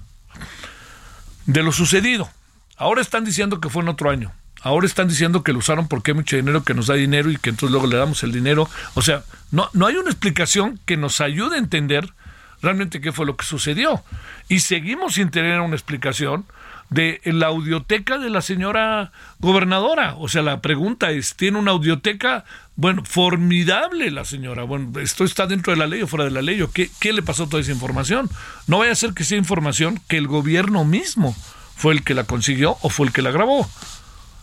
de 1.47 1.63
lo 1.63 1.73
sucedido. 1.73 2.31
Ahora 2.77 3.03
están 3.03 3.25
diciendo 3.25 3.61
que 3.61 3.69
fue 3.69 3.83
en 3.83 3.89
otro 3.89 4.11
año. 4.11 4.33
Ahora 4.63 4.87
están 4.87 5.09
diciendo 5.09 5.43
que 5.43 5.53
lo 5.53 5.59
usaron 5.59 5.89
porque 5.89 6.11
hay 6.11 6.17
mucho 6.17 6.37
dinero 6.37 6.63
que 6.63 6.75
nos 6.75 6.87
da 6.87 6.95
dinero 6.95 7.31
y 7.31 7.37
que 7.37 7.51
entonces 7.51 7.71
luego 7.73 7.87
le 7.87 7.97
damos 7.97 8.23
el 8.23 8.33
dinero. 8.33 8.69
O 8.95 9.03
sea, 9.03 9.25
no, 9.51 9.71
no 9.73 9.87
hay 9.87 9.97
una 9.97 10.11
explicación 10.11 10.79
que 10.85 10.97
nos 10.97 11.21
ayude 11.21 11.57
a 11.57 11.59
entender 11.59 12.13
realmente 12.61 13.01
qué 13.01 13.13
fue 13.13 13.25
lo 13.25 13.37
que 13.37 13.47
sucedió. 13.47 14.05
Y 14.49 14.61
seguimos 14.61 15.15
sin 15.15 15.31
tener 15.31 15.61
una 15.61 15.77
explicación 15.77 16.45
de 16.91 17.21
la 17.25 17.47
audioteca 17.47 18.19
de 18.19 18.31
la 18.31 18.43
señora 18.43 19.13
gobernadora. 19.39 20.17
O 20.19 20.29
sea, 20.29 20.43
la 20.43 20.61
pregunta 20.61 21.11
es, 21.11 21.37
¿tiene 21.37 21.59
una 21.59 21.71
audioteca? 21.71 22.45
Bueno, 22.77 23.05
formidable 23.05 24.11
la 24.11 24.25
señora. 24.25 24.65
Bueno, 24.65 24.99
¿esto 25.01 25.25
está 25.25 25.47
dentro 25.47 25.73
de 25.73 25.79
la 25.79 25.87
ley 25.87 26.03
o 26.03 26.07
fuera 26.07 26.25
de 26.25 26.33
la 26.33 26.43
ley? 26.43 26.61
¿O 26.63 26.71
qué, 26.71 26.91
qué 27.01 27.13
le 27.13 27.23
pasó 27.23 27.49
toda 27.49 27.63
esa 27.63 27.73
información? 27.73 28.29
No 28.67 28.79
vaya 28.79 28.93
a 28.93 28.97
ser 28.97 29.15
que 29.15 29.25
sea 29.25 29.39
información 29.39 30.01
que 30.09 30.17
el 30.17 30.27
gobierno 30.27 30.85
mismo 30.85 31.35
fue 31.77 31.95
el 31.95 32.03
que 32.03 32.15
la 32.15 32.25
consiguió 32.25 32.77
o 32.83 32.91
fue 32.91 33.07
el 33.07 33.13
que 33.13 33.23
la 33.23 33.31
grabó. 33.31 33.69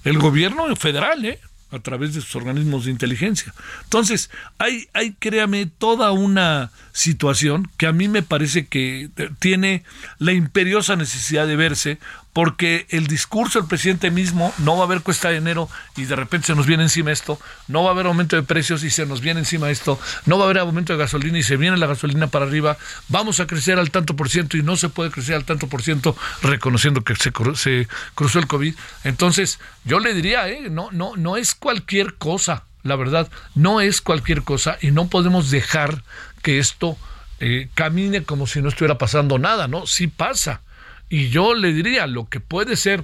El 0.03 0.17
gobierno 0.17 0.73
federal, 0.75 1.25
¿eh? 1.25 1.39
a 1.71 1.79
través 1.79 2.13
de 2.13 2.21
sus 2.21 2.35
organismos 2.35 2.85
de 2.85 2.91
inteligencia. 2.91 3.53
Entonces, 3.83 4.29
hay, 4.57 4.87
hay, 4.93 5.13
créame, 5.13 5.65
toda 5.65 6.11
una 6.11 6.71
situación 6.93 7.69
que 7.77 7.87
a 7.87 7.91
mí 7.91 8.07
me 8.07 8.23
parece 8.23 8.67
que 8.67 9.09
tiene 9.39 9.83
la 10.17 10.31
imperiosa 10.31 10.95
necesidad 10.95 11.45
de 11.45 11.57
verse, 11.57 11.99
porque 12.37 12.85
el 12.91 13.07
discurso 13.07 13.57
del 13.57 13.67
presidente 13.67 14.11
mismo 14.11 14.53
no 14.59 14.75
va 14.77 14.83
a 14.83 14.85
haber 14.85 15.01
cuesta 15.01 15.29
de 15.29 15.37
enero 15.37 15.69
y 15.95 16.05
de 16.05 16.15
repente 16.15 16.45
se 16.45 16.53
nos 16.53 16.67
viene 16.67 16.83
encima 16.83 17.11
esto, 17.11 17.39
no 17.67 17.81
va 17.81 17.89
a 17.89 17.93
haber 17.93 18.05
aumento 18.05 18.35
de 18.35 18.43
precios 18.43 18.83
y 18.83 18.91
se 18.91 19.07
nos 19.07 19.21
viene 19.21 19.39
encima 19.39 19.71
esto, 19.71 19.99
no 20.27 20.37
va 20.37 20.43
a 20.43 20.45
haber 20.45 20.59
aumento 20.59 20.93
de 20.93 20.99
gasolina 20.99 21.39
y 21.39 21.41
se 21.41 21.57
viene 21.57 21.77
la 21.77 21.87
gasolina 21.87 22.27
para 22.27 22.45
arriba, 22.45 22.77
vamos 23.07 23.39
a 23.39 23.47
crecer 23.47 23.79
al 23.79 23.89
tanto 23.89 24.15
por 24.15 24.29
ciento 24.29 24.55
y 24.55 24.61
no 24.61 24.77
se 24.77 24.87
puede 24.89 25.09
crecer 25.09 25.33
al 25.33 25.45
tanto 25.45 25.65
por 25.65 25.81
ciento 25.81 26.15
reconociendo 26.43 27.03
que 27.03 27.15
se, 27.15 27.31
cruzó 27.31 28.37
el 28.37 28.45
COVID. 28.45 28.75
Entonces, 29.03 29.59
yo 29.83 29.99
le 29.99 30.13
diría, 30.13 30.47
¿eh? 30.47 30.69
no, 30.69 30.91
no, 30.91 31.15
no 31.15 31.37
es 31.37 31.55
cualquier 31.55 32.17
cosa, 32.17 32.65
la 32.83 32.97
verdad, 32.97 33.31
no 33.55 33.81
es 33.81 33.99
cualquier 33.99 34.43
cosa 34.43 34.77
y 34.79 34.91
no 34.91 35.07
podemos 35.07 35.49
dejar 35.49 36.03
que 36.43 36.59
esto 36.59 36.99
eh, 37.39 37.69
camine 37.73 38.21
como 38.21 38.45
si 38.45 38.61
no 38.61 38.69
estuviera 38.69 38.99
pasando 38.99 39.39
nada, 39.39 39.67
¿no? 39.67 39.87
Sí 39.87 40.05
pasa 40.05 40.61
y 41.09 41.29
yo 41.29 41.53
le 41.53 41.73
diría, 41.73 42.07
lo 42.07 42.27
que 42.27 42.39
puede 42.39 42.75
ser 42.75 43.03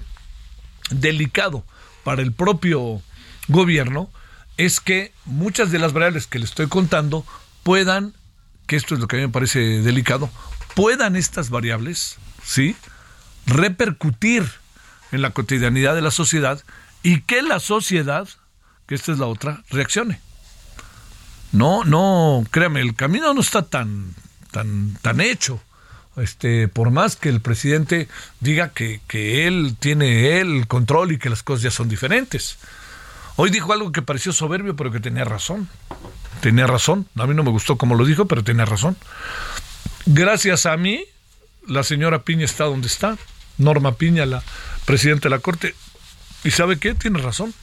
delicado 0.89 1.63
para 2.03 2.21
el 2.21 2.33
propio 2.33 3.01
gobierno 3.47 4.09
es 4.57 4.79
que 4.79 5.13
muchas 5.25 5.71
de 5.71 5.79
las 5.79 5.93
variables 5.93 6.27
que 6.27 6.39
le 6.39 6.45
estoy 6.45 6.67
contando 6.67 7.25
puedan, 7.63 8.13
que 8.67 8.75
esto 8.75 8.93
es 8.93 8.99
lo 9.01 9.07
que 9.07 9.15
a 9.15 9.19
mí 9.19 9.25
me 9.25 9.31
parece 9.31 9.59
delicado, 9.59 10.29
puedan 10.75 11.15
estas 11.15 11.49
variables, 11.49 12.17
¿sí? 12.43 12.75
repercutir 13.45 14.43
en 15.11 15.21
la 15.21 15.31
cotidianidad 15.31 15.95
de 15.95 16.01
la 16.01 16.11
sociedad 16.11 16.61
y 17.03 17.21
que 17.21 17.41
la 17.41 17.59
sociedad, 17.59 18.27
que 18.87 18.95
esta 18.95 19.11
es 19.11 19.19
la 19.19 19.27
otra, 19.27 19.63
reaccione. 19.69 20.19
No, 21.51 21.83
no, 21.83 22.43
créame, 22.51 22.81
el 22.81 22.95
camino 22.95 23.33
no 23.33 23.41
está 23.41 23.61
tan, 23.63 24.13
tan, 24.51 24.95
tan 25.01 25.21
hecho 25.21 25.61
este, 26.17 26.67
por 26.67 26.91
más 26.91 27.15
que 27.15 27.29
el 27.29 27.41
presidente 27.41 28.07
diga 28.39 28.69
que, 28.69 29.01
él 29.47 29.75
tiene 29.79 30.39
el 30.39 30.67
control 30.67 31.11
y 31.11 31.17
que 31.17 31.29
las 31.29 31.43
cosas 31.43 31.63
ya 31.63 31.71
son 31.71 31.89
diferentes. 31.89 32.57
Hoy 33.35 33.49
dijo 33.49 33.73
algo 33.73 33.91
que 33.91 34.01
pareció 34.01 34.31
soberbio, 34.31 34.75
pero 34.75 34.91
que 34.91 34.99
tenía 34.99 35.23
razón. 35.23 35.67
Tenía 36.41 36.67
razón. 36.67 37.07
A 37.15 37.25
mí 37.25 37.33
no 37.33 37.43
me 37.43 37.49
gustó 37.49 37.77
como 37.77 37.95
lo 37.95 38.05
dijo, 38.05 38.25
pero 38.27 38.43
tenía 38.43 38.65
razón. 38.65 38.95
Gracias 40.05 40.65
a 40.65 40.77
mí, 40.77 41.03
la 41.67 41.83
señora 41.83 42.23
Piña 42.23 42.45
está 42.45 42.65
donde 42.65 42.87
está. 42.87 43.17
Norma 43.57 43.95
Piña, 43.95 44.25
la 44.25 44.43
presidenta 44.85 45.29
de 45.29 45.35
la 45.35 45.39
Corte. 45.39 45.73
¿Y 46.43 46.51
sabe 46.51 46.77
qué? 46.77 46.93
Tiene 46.93 47.19
razón. 47.19 47.53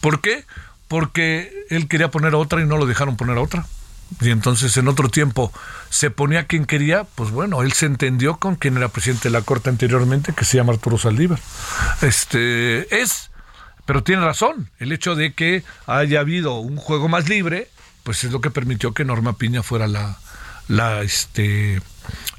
¿Por 0.00 0.20
qué? 0.20 0.44
Porque 0.88 1.52
él 1.70 1.88
quería 1.88 2.10
poner 2.10 2.34
a 2.34 2.38
otra 2.38 2.60
y 2.60 2.66
no 2.66 2.76
lo 2.76 2.86
dejaron 2.86 3.16
poner 3.16 3.38
a 3.38 3.42
otra 3.42 3.66
y 4.20 4.30
entonces 4.30 4.76
en 4.76 4.88
otro 4.88 5.08
tiempo 5.08 5.52
se 5.90 6.10
ponía 6.10 6.46
quien 6.46 6.64
quería, 6.64 7.04
pues 7.04 7.30
bueno, 7.30 7.62
él 7.62 7.72
se 7.72 7.86
entendió 7.86 8.38
con 8.38 8.56
quien 8.56 8.76
era 8.76 8.88
presidente 8.88 9.28
de 9.28 9.32
la 9.32 9.42
Corte 9.42 9.70
anteriormente, 9.70 10.32
que 10.32 10.44
se 10.44 10.56
llama 10.56 10.72
Arturo 10.72 10.98
Saldívar. 10.98 11.38
Este 12.02 13.00
es, 13.00 13.30
pero 13.86 14.02
tiene 14.02 14.24
razón, 14.24 14.70
el 14.78 14.92
hecho 14.92 15.14
de 15.14 15.34
que 15.34 15.62
haya 15.86 16.20
habido 16.20 16.58
un 16.58 16.76
juego 16.76 17.08
más 17.08 17.28
libre, 17.28 17.68
pues 18.02 18.24
es 18.24 18.32
lo 18.32 18.40
que 18.40 18.50
permitió 18.50 18.92
que 18.92 19.04
Norma 19.04 19.34
Piña 19.34 19.62
fuera 19.62 19.86
la, 19.86 20.16
la, 20.68 21.02
este, 21.02 21.80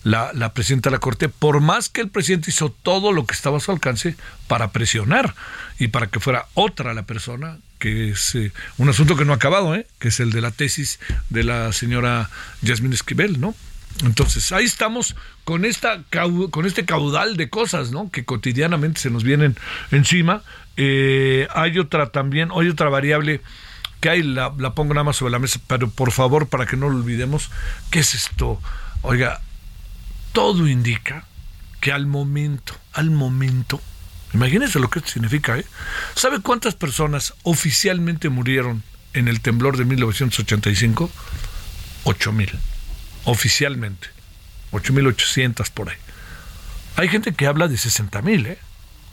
la, 0.04 0.32
la, 0.34 0.54
presidenta 0.54 0.90
de 0.90 0.96
la 0.96 1.00
Corte, 1.00 1.30
por 1.30 1.62
más 1.62 1.90
que 1.90 2.02
el 2.02 2.10
presidente 2.10 2.50
hizo 2.50 2.70
todo 2.72 3.12
lo 3.12 3.26
que 3.26 3.36
estaba 3.36 3.58
a 3.58 3.62
su 3.62 3.72
alcance 3.72 4.16
para 4.48 4.72
presionar 4.72 5.36
y 5.78 5.90
para 5.90 6.08
que 6.08 6.20
fuera 6.20 6.48
otra 6.56 6.94
la 6.94 7.04
persona 7.04 7.60
que 7.80 8.10
es 8.10 8.36
eh, 8.36 8.52
un 8.78 8.90
asunto 8.90 9.16
que 9.16 9.26
no 9.26 9.34
ha 9.34 9.38
acabado, 9.38 9.74
¿eh? 9.74 9.88
que 9.98 10.10
es 10.10 10.20
el 10.20 10.32
de 10.32 10.42
la 10.42 10.52
tesis 10.52 11.00
de 11.30 11.44
la 11.44 11.72
señora 11.72 12.30
Yasmín 12.62 12.94
Esquivel, 12.94 13.40
¿no? 13.40 13.56
Entonces, 14.04 14.52
ahí 14.52 14.66
estamos 14.66 15.16
con 15.44 15.66
esta 15.66 16.04
con 16.52 16.66
este 16.66 16.86
caudal 16.86 17.36
de 17.36 17.50
cosas, 17.50 17.92
¿no? 17.92 18.12
Que 18.12 18.24
cotidianamente 18.24 19.02
se 19.02 19.10
nos 19.10 19.24
vienen 19.24 19.58
encima. 19.92 20.44
Eh, 20.78 21.48
hay 21.54 21.80
otra 21.80 22.12
también, 22.12 22.50
hay 22.56 22.70
otra 22.70 22.90
variable 22.90 23.42
que 24.00 24.10
hay, 24.10 24.24
la, 24.24 24.54
la 24.58 24.74
pongo 24.74 24.94
nada 24.94 25.04
más 25.04 25.18
sobre 25.18 25.32
la 25.32 25.40
mesa, 25.40 25.60
pero 25.68 25.90
por 25.90 26.12
favor, 26.12 26.48
para 26.48 26.66
que 26.66 26.78
no 26.78 26.88
lo 26.88 26.98
olvidemos, 26.98 27.50
¿qué 27.90 28.00
es 28.00 28.14
esto? 28.14 28.62
Oiga, 29.02 29.42
todo 30.32 30.68
indica 30.68 31.26
que 31.82 31.92
al 31.92 32.06
momento, 32.06 32.76
al 32.94 33.12
momento, 33.12 33.82
imagínense 34.34 34.80
lo 34.80 34.90
que 34.90 35.00
esto 35.00 35.12
significa, 35.12 35.58
¿eh? 35.58 35.66
¿Sabe 36.16 36.42
cuántas 36.42 36.76
personas 36.76 37.34
oficialmente 37.44 38.30
murieron 38.30 38.84
en 39.14 39.28
el 39.28 39.42
temblor 39.42 39.78
de 39.78 39.86
1985? 39.86 41.10
8 42.04 42.32
mil, 42.32 42.52
oficialmente, 43.26 44.08
8.800 44.72 45.70
por 45.72 45.90
ahí. 45.90 45.98
Hay 46.96 47.10
gente 47.10 47.34
que 47.34 47.48
habla 47.48 47.68
de 47.68 47.78
60 47.78 48.22
mil, 48.22 48.46
¿eh? 48.46 48.58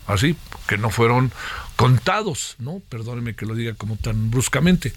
Así, 0.06 0.36
que 0.68 0.78
no 0.78 0.90
fueron 0.90 1.32
contados, 1.74 2.56
¿no? 2.58 2.80
Perdóneme 2.88 3.34
que 3.34 3.46
lo 3.46 3.54
diga 3.54 3.74
como 3.74 3.96
tan 3.96 4.30
bruscamente. 4.30 4.92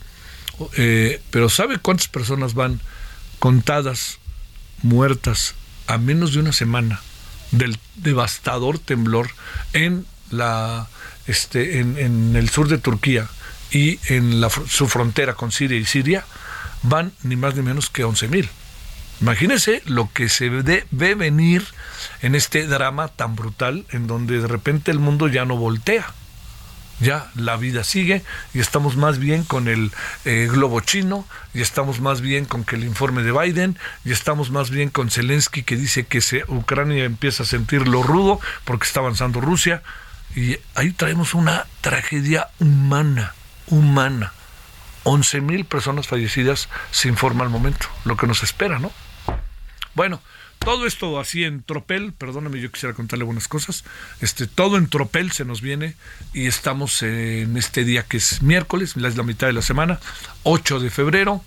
Eh, 0.77 1.21
pero 1.31 1.49
¿sabe 1.49 1.79
cuántas 1.79 2.07
personas 2.07 2.53
van 2.53 2.79
contadas, 3.39 4.19
muertas, 4.83 5.55
a 5.87 5.97
menos 5.97 6.33
de 6.33 6.39
una 6.39 6.51
semana 6.53 7.01
del 7.51 7.77
devastador 7.95 8.79
temblor 8.79 9.29
en 9.73 10.05
la 10.31 10.87
este 11.27 11.79
en, 11.79 11.97
en 11.97 12.35
el 12.35 12.49
sur 12.49 12.67
de 12.67 12.77
Turquía 12.77 13.27
y 13.71 13.99
en 14.07 14.41
la, 14.41 14.49
su 14.49 14.87
frontera 14.87 15.33
con 15.35 15.51
Siria 15.51 15.77
y 15.77 15.85
Siria 15.85 16.25
van 16.83 17.11
ni 17.23 17.35
más 17.35 17.55
ni 17.55 17.61
menos 17.61 17.89
que 17.89 18.03
11 18.03 18.27
mil. 18.27 18.49
Imagínense 19.21 19.81
lo 19.85 20.09
que 20.13 20.29
se 20.29 20.49
ve, 20.49 20.85
venir 20.91 21.65
en 22.21 22.35
este 22.35 22.65
drama 22.67 23.09
tan 23.09 23.35
brutal 23.35 23.85
en 23.91 24.07
donde 24.07 24.39
de 24.39 24.47
repente 24.47 24.91
el 24.91 24.99
mundo 24.99 25.27
ya 25.27 25.43
no 25.45 25.57
voltea. 25.57 26.13
Ya 26.99 27.29
la 27.35 27.55
vida 27.55 27.83
sigue 27.83 28.23
y 28.53 28.59
estamos 28.59 28.97
más 28.97 29.19
bien 29.19 29.43
con 29.43 29.67
el 29.67 29.91
eh, 30.25 30.47
globo 30.51 30.81
chino 30.81 31.25
y 31.53 31.61
estamos 31.61 32.01
más 32.01 32.21
bien 32.21 32.45
con 32.45 32.63
que 32.63 32.75
el 32.75 32.83
informe 32.83 33.23
de 33.23 33.31
Biden 33.31 33.77
y 34.03 34.11
estamos 34.11 34.51
más 34.51 34.69
bien 34.69 34.89
con 34.89 35.09
Zelensky 35.09 35.63
que 35.63 35.77
dice 35.77 36.05
que 36.05 36.19
Ucrania 36.47 37.05
empieza 37.05 37.43
a 37.43 37.45
sentir 37.45 37.87
lo 37.87 38.03
rudo 38.03 38.39
porque 38.65 38.85
está 38.85 38.99
avanzando 38.99 39.39
Rusia 39.39 39.81
y 40.35 40.57
ahí 40.75 40.91
traemos 40.91 41.33
una 41.33 41.65
tragedia 41.81 42.49
humana, 42.59 43.33
humana 43.67 44.33
11 45.03 45.41
mil 45.41 45.65
personas 45.65 46.07
fallecidas 46.07 46.69
se 46.91 47.07
informa 47.07 47.43
al 47.43 47.49
momento, 47.49 47.87
lo 48.05 48.17
que 48.17 48.27
nos 48.27 48.43
espera, 48.43 48.79
¿no? 48.79 48.91
Bueno, 49.95 50.21
todo 50.59 50.85
esto 50.85 51.19
así 51.19 51.43
en 51.43 51.63
tropel, 51.63 52.13
perdóname, 52.13 52.59
yo 52.59 52.71
quisiera 52.71 52.93
contarle 52.93 53.23
algunas 53.23 53.47
cosas. 53.47 53.83
Este, 54.21 54.45
todo 54.47 54.77
en 54.77 54.87
tropel 54.87 55.31
se 55.31 55.45
nos 55.45 55.61
viene 55.61 55.95
y 56.33 56.47
estamos 56.47 57.01
en 57.01 57.57
este 57.57 57.83
día 57.83 58.03
que 58.03 58.17
es 58.17 58.41
miércoles, 58.41 58.95
es 58.95 59.17
la 59.17 59.23
mitad 59.23 59.47
de 59.47 59.53
la 59.53 59.61
semana, 59.61 59.99
8 60.43 60.79
de 60.79 60.89
febrero 60.89 61.43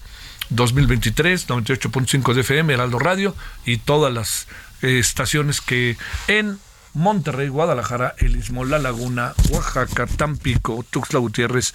2023, 0.50 1.48
98.5 1.48 2.34
de 2.34 2.40
FM, 2.40 2.74
Heraldo 2.74 2.98
Radio 2.98 3.34
y 3.64 3.78
todas 3.78 4.12
las 4.12 4.48
eh, 4.82 4.98
estaciones 4.98 5.60
que 5.60 5.96
en 6.28 6.58
Monterrey, 6.94 7.48
Guadalajara, 7.48 8.14
El 8.18 8.42
La 8.68 8.78
Laguna, 8.78 9.34
Oaxaca, 9.50 10.06
Tampico, 10.06 10.84
Tuxtla 10.90 11.20
Gutiérrez, 11.20 11.74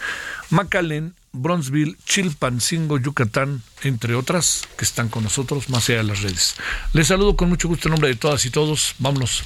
Macalén, 0.50 1.16
Bronzeville, 1.38 1.96
Chilpancingo, 2.06 2.98
Yucatán, 2.98 3.64
entre 3.84 4.16
otras, 4.16 4.68
que 4.78 4.86
están 4.86 5.10
con 5.10 5.24
nosotros 5.24 5.70
más 5.70 5.88
allá 5.90 6.00
de 6.00 6.04
las 6.04 6.22
redes. 6.22 6.56
Les 6.94 7.08
saludo 7.08 7.36
con 7.36 7.50
mucho 7.50 7.68
gusto 7.68 7.88
en 7.88 7.92
nombre 7.92 8.10
de 8.10 8.16
todas 8.16 8.46
y 8.46 8.50
todos. 8.50 8.96
Vámonos. 9.00 9.44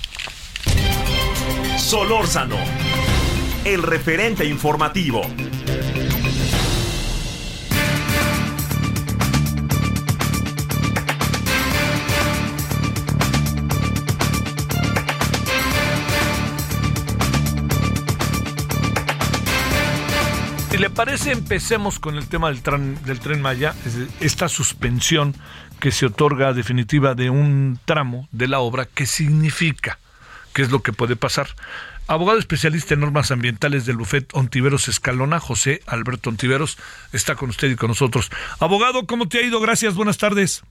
Solórzano, 1.77 2.57
el 3.65 3.83
referente 3.83 4.45
informativo. 4.45 5.21
Le 20.81 20.89
parece, 20.89 21.31
empecemos 21.31 21.99
con 21.99 22.17
el 22.17 22.27
tema 22.27 22.47
del 22.47 22.63
tren, 22.63 22.97
del 23.05 23.19
tren 23.19 23.39
Maya, 23.39 23.75
esta 24.19 24.49
suspensión 24.49 25.35
que 25.79 25.91
se 25.91 26.07
otorga 26.07 26.53
definitiva 26.53 27.13
de 27.13 27.29
un 27.29 27.77
tramo 27.85 28.27
de 28.31 28.47
la 28.47 28.61
obra, 28.61 28.87
¿qué 28.91 29.05
significa? 29.05 29.99
¿Qué 30.55 30.63
es 30.63 30.71
lo 30.71 30.79
que 30.81 30.91
puede 30.91 31.15
pasar? 31.15 31.45
Abogado 32.07 32.39
especialista 32.39 32.95
en 32.95 33.01
normas 33.01 33.29
ambientales 33.29 33.85
del 33.85 33.97
Bufet 33.97 34.33
Ontiveros 34.33 34.87
Escalona, 34.87 35.39
José 35.39 35.81
Alberto 35.85 36.31
Ontiveros, 36.31 36.79
está 37.13 37.35
con 37.35 37.49
usted 37.49 37.69
y 37.69 37.75
con 37.75 37.89
nosotros. 37.89 38.31
Abogado, 38.59 39.05
¿cómo 39.05 39.27
te 39.27 39.37
ha 39.37 39.43
ido? 39.43 39.59
Gracias, 39.61 39.93
buenas 39.93 40.17
tardes. 40.17 40.63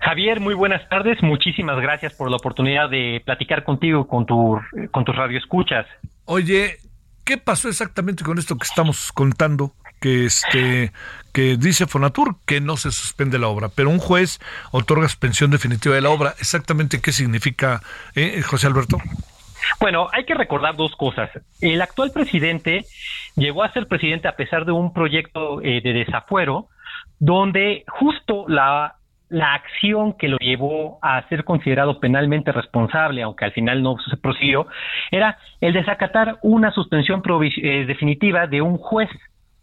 Javier, 0.00 0.40
muy 0.40 0.54
buenas 0.54 0.88
tardes. 0.88 1.22
Muchísimas 1.22 1.80
gracias 1.80 2.14
por 2.14 2.28
la 2.28 2.36
oportunidad 2.36 2.90
de 2.90 3.22
platicar 3.24 3.62
contigo, 3.62 4.08
con, 4.08 4.26
tu, 4.26 4.60
con 4.90 5.04
tus 5.04 5.14
radioescuchas. 5.14 5.86
Oye, 6.24 6.78
¿Qué 7.24 7.38
pasó 7.38 7.68
exactamente 7.68 8.24
con 8.24 8.38
esto 8.38 8.56
que 8.56 8.66
estamos 8.66 9.12
contando? 9.12 9.72
Que 10.00 10.24
este 10.24 10.92
que 11.32 11.56
dice 11.56 11.86
Fonatur 11.86 12.36
que 12.44 12.60
no 12.60 12.76
se 12.76 12.90
suspende 12.90 13.38
la 13.38 13.48
obra, 13.48 13.68
pero 13.68 13.90
un 13.90 13.98
juez 13.98 14.40
otorga 14.72 15.06
suspensión 15.08 15.50
definitiva 15.50 15.94
de 15.94 16.00
la 16.00 16.10
obra. 16.10 16.34
Exactamente 16.40 17.00
qué 17.00 17.12
significa, 17.12 17.80
eh, 18.16 18.42
José 18.42 18.66
Alberto. 18.66 18.98
Bueno, 19.80 20.08
hay 20.12 20.24
que 20.24 20.34
recordar 20.34 20.76
dos 20.76 20.94
cosas. 20.96 21.30
El 21.60 21.80
actual 21.80 22.10
presidente 22.10 22.84
llegó 23.36 23.62
a 23.62 23.72
ser 23.72 23.86
presidente 23.86 24.26
a 24.26 24.36
pesar 24.36 24.64
de 24.64 24.72
un 24.72 24.92
proyecto 24.92 25.60
eh, 25.62 25.80
de 25.80 25.92
desafuero 25.92 26.68
donde 27.20 27.84
justo 27.86 28.44
la 28.48 28.96
la 29.32 29.54
acción 29.54 30.12
que 30.12 30.28
lo 30.28 30.36
llevó 30.36 30.98
a 31.00 31.26
ser 31.28 31.44
considerado 31.44 31.98
penalmente 31.98 32.52
responsable, 32.52 33.22
aunque 33.22 33.46
al 33.46 33.52
final 33.52 33.82
no 33.82 33.96
se 33.98 34.18
prosiguió, 34.18 34.66
era 35.10 35.38
el 35.60 35.72
desacatar 35.72 36.36
una 36.42 36.70
suspensión 36.70 37.22
eh, 37.26 37.84
definitiva 37.86 38.46
de 38.46 38.60
un 38.60 38.76
juez 38.76 39.08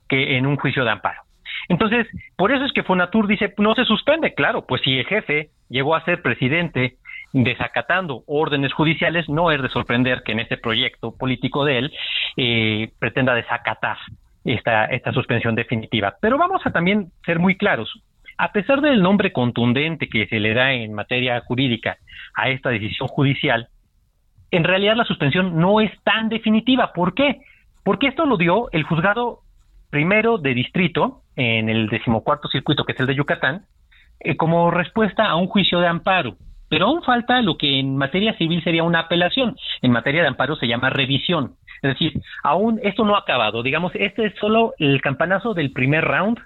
que 0.07 0.37
en 0.37 0.47
un 0.47 0.57
juicio 0.57 0.83
de 0.83 0.89
amparo. 0.89 1.21
Entonces, 1.67 2.07
por 2.35 2.51
eso 2.51 2.65
es 2.65 2.73
que 2.73 2.81
Fonatur 2.81 3.27
dice, 3.27 3.53
no 3.59 3.75
se 3.75 3.85
suspende, 3.85 4.33
claro, 4.33 4.65
pues 4.65 4.81
si 4.81 4.97
el 4.97 5.05
jefe 5.05 5.49
llegó 5.69 5.95
a 5.95 6.03
ser 6.03 6.23
presidente 6.23 6.95
desacatando 7.31 8.23
órdenes 8.25 8.73
judiciales, 8.73 9.29
no 9.29 9.51
es 9.51 9.61
de 9.61 9.69
sorprender 9.69 10.23
que 10.23 10.31
en 10.31 10.39
este 10.39 10.57
proyecto 10.57 11.15
político 11.15 11.63
de 11.63 11.77
él 11.77 11.93
eh, 12.37 12.91
pretenda 12.97 13.35
desacatar 13.35 13.97
esta, 14.45 14.85
esta 14.85 15.13
suspensión 15.13 15.53
definitiva. 15.53 16.15
Pero 16.19 16.39
vamos 16.39 16.65
a 16.65 16.71
también 16.71 17.11
ser 17.23 17.37
muy 17.37 17.55
claros 17.55 18.01
a 18.39 18.53
pesar 18.53 18.79
del 18.79 19.01
nombre 19.01 19.33
contundente 19.33 20.07
que 20.07 20.25
se 20.27 20.39
le 20.39 20.53
da 20.53 20.71
en 20.71 20.93
materia 20.93 21.41
jurídica 21.41 21.97
a 22.33 22.49
esta 22.49 22.69
decisión 22.69 23.09
judicial, 23.09 23.67
en 24.49 24.63
realidad 24.63 24.95
la 24.95 25.03
suspensión 25.03 25.59
no 25.59 25.81
es 25.81 25.91
tan 26.03 26.29
definitiva. 26.29 26.93
¿Por 26.93 27.13
qué? 27.13 27.41
Porque 27.83 28.07
esto 28.07 28.25
lo 28.25 28.37
dio 28.37 28.71
el 28.71 28.83
juzgado 28.83 29.39
primero 29.89 30.37
de 30.37 30.53
distrito 30.53 31.23
en 31.35 31.67
el 31.67 31.89
decimocuarto 31.89 32.47
circuito, 32.47 32.85
que 32.85 32.93
es 32.93 32.99
el 33.01 33.07
de 33.07 33.15
Yucatán, 33.15 33.65
eh, 34.21 34.37
como 34.37 34.71
respuesta 34.71 35.25
a 35.25 35.35
un 35.35 35.47
juicio 35.47 35.81
de 35.81 35.87
amparo. 35.87 36.37
Pero 36.69 36.85
aún 36.85 37.03
falta 37.03 37.41
lo 37.41 37.57
que 37.57 37.79
en 37.79 37.97
materia 37.97 38.37
civil 38.37 38.63
sería 38.63 38.83
una 38.83 39.01
apelación. 39.01 39.57
En 39.81 39.91
materia 39.91 40.21
de 40.21 40.29
amparo 40.29 40.55
se 40.55 40.67
llama 40.67 40.89
revisión. 40.89 41.55
Es 41.81 41.91
decir, 41.91 42.13
aún 42.43 42.79
esto 42.83 43.03
no 43.03 43.15
ha 43.15 43.19
acabado. 43.19 43.63
Digamos, 43.63 43.91
este 43.95 44.27
es 44.27 44.33
solo 44.39 44.75
el 44.79 45.01
campanazo 45.01 45.53
del 45.53 45.73
primer 45.73 46.05
round 46.05 46.39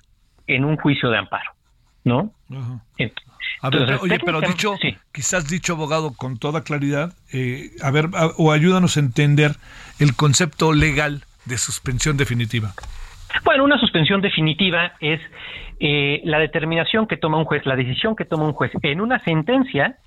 en 0.47 0.65
un 0.65 0.77
juicio 0.77 1.11
de 1.11 1.19
amparo. 1.19 1.51
¿No? 2.03 2.31
A 3.61 3.69
ver, 3.69 3.97
oye, 4.01 4.19
pero 4.25 4.41
dicho, 4.41 4.75
quizás 5.13 5.49
dicho 5.49 5.73
abogado 5.73 6.13
con 6.13 6.37
toda 6.37 6.63
claridad, 6.63 7.13
eh, 7.31 7.71
a 7.81 7.91
ver, 7.91 8.09
o 8.37 8.51
ayúdanos 8.51 8.97
a 8.97 8.99
entender 8.99 9.55
el 9.99 10.15
concepto 10.15 10.73
legal 10.73 11.23
de 11.45 11.57
suspensión 11.57 12.17
definitiva. 12.17 12.73
Bueno, 13.43 13.63
una 13.63 13.79
suspensión 13.79 14.21
definitiva 14.21 14.93
es 14.99 15.19
eh, 15.79 16.21
la 16.23 16.39
determinación 16.39 17.07
que 17.07 17.17
toma 17.17 17.37
un 17.37 17.45
juez, 17.45 17.65
la 17.65 17.75
decisión 17.75 18.15
que 18.15 18.25
toma 18.25 18.45
un 18.45 18.53
juez 18.53 18.71
en 18.81 19.01
una 19.01 19.19
sentencia 19.19 19.97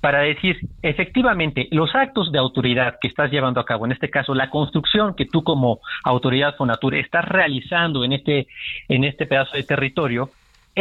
para 0.00 0.20
decir, 0.20 0.58
efectivamente, 0.82 1.66
los 1.72 1.94
actos 1.94 2.30
de 2.30 2.38
autoridad 2.38 2.98
que 3.00 3.08
estás 3.08 3.30
llevando 3.30 3.60
a 3.60 3.64
cabo, 3.64 3.84
en 3.84 3.92
este 3.92 4.10
caso, 4.10 4.34
la 4.34 4.48
construcción 4.48 5.14
que 5.16 5.26
tú 5.26 5.42
como 5.42 5.80
autoridad 6.04 6.56
Fonatur 6.56 6.94
estás 6.94 7.24
realizando 7.24 8.04
en 8.04 8.12
este, 8.12 8.46
en 8.88 9.04
este 9.04 9.26
pedazo 9.26 9.56
de 9.56 9.64
territorio, 9.64 10.30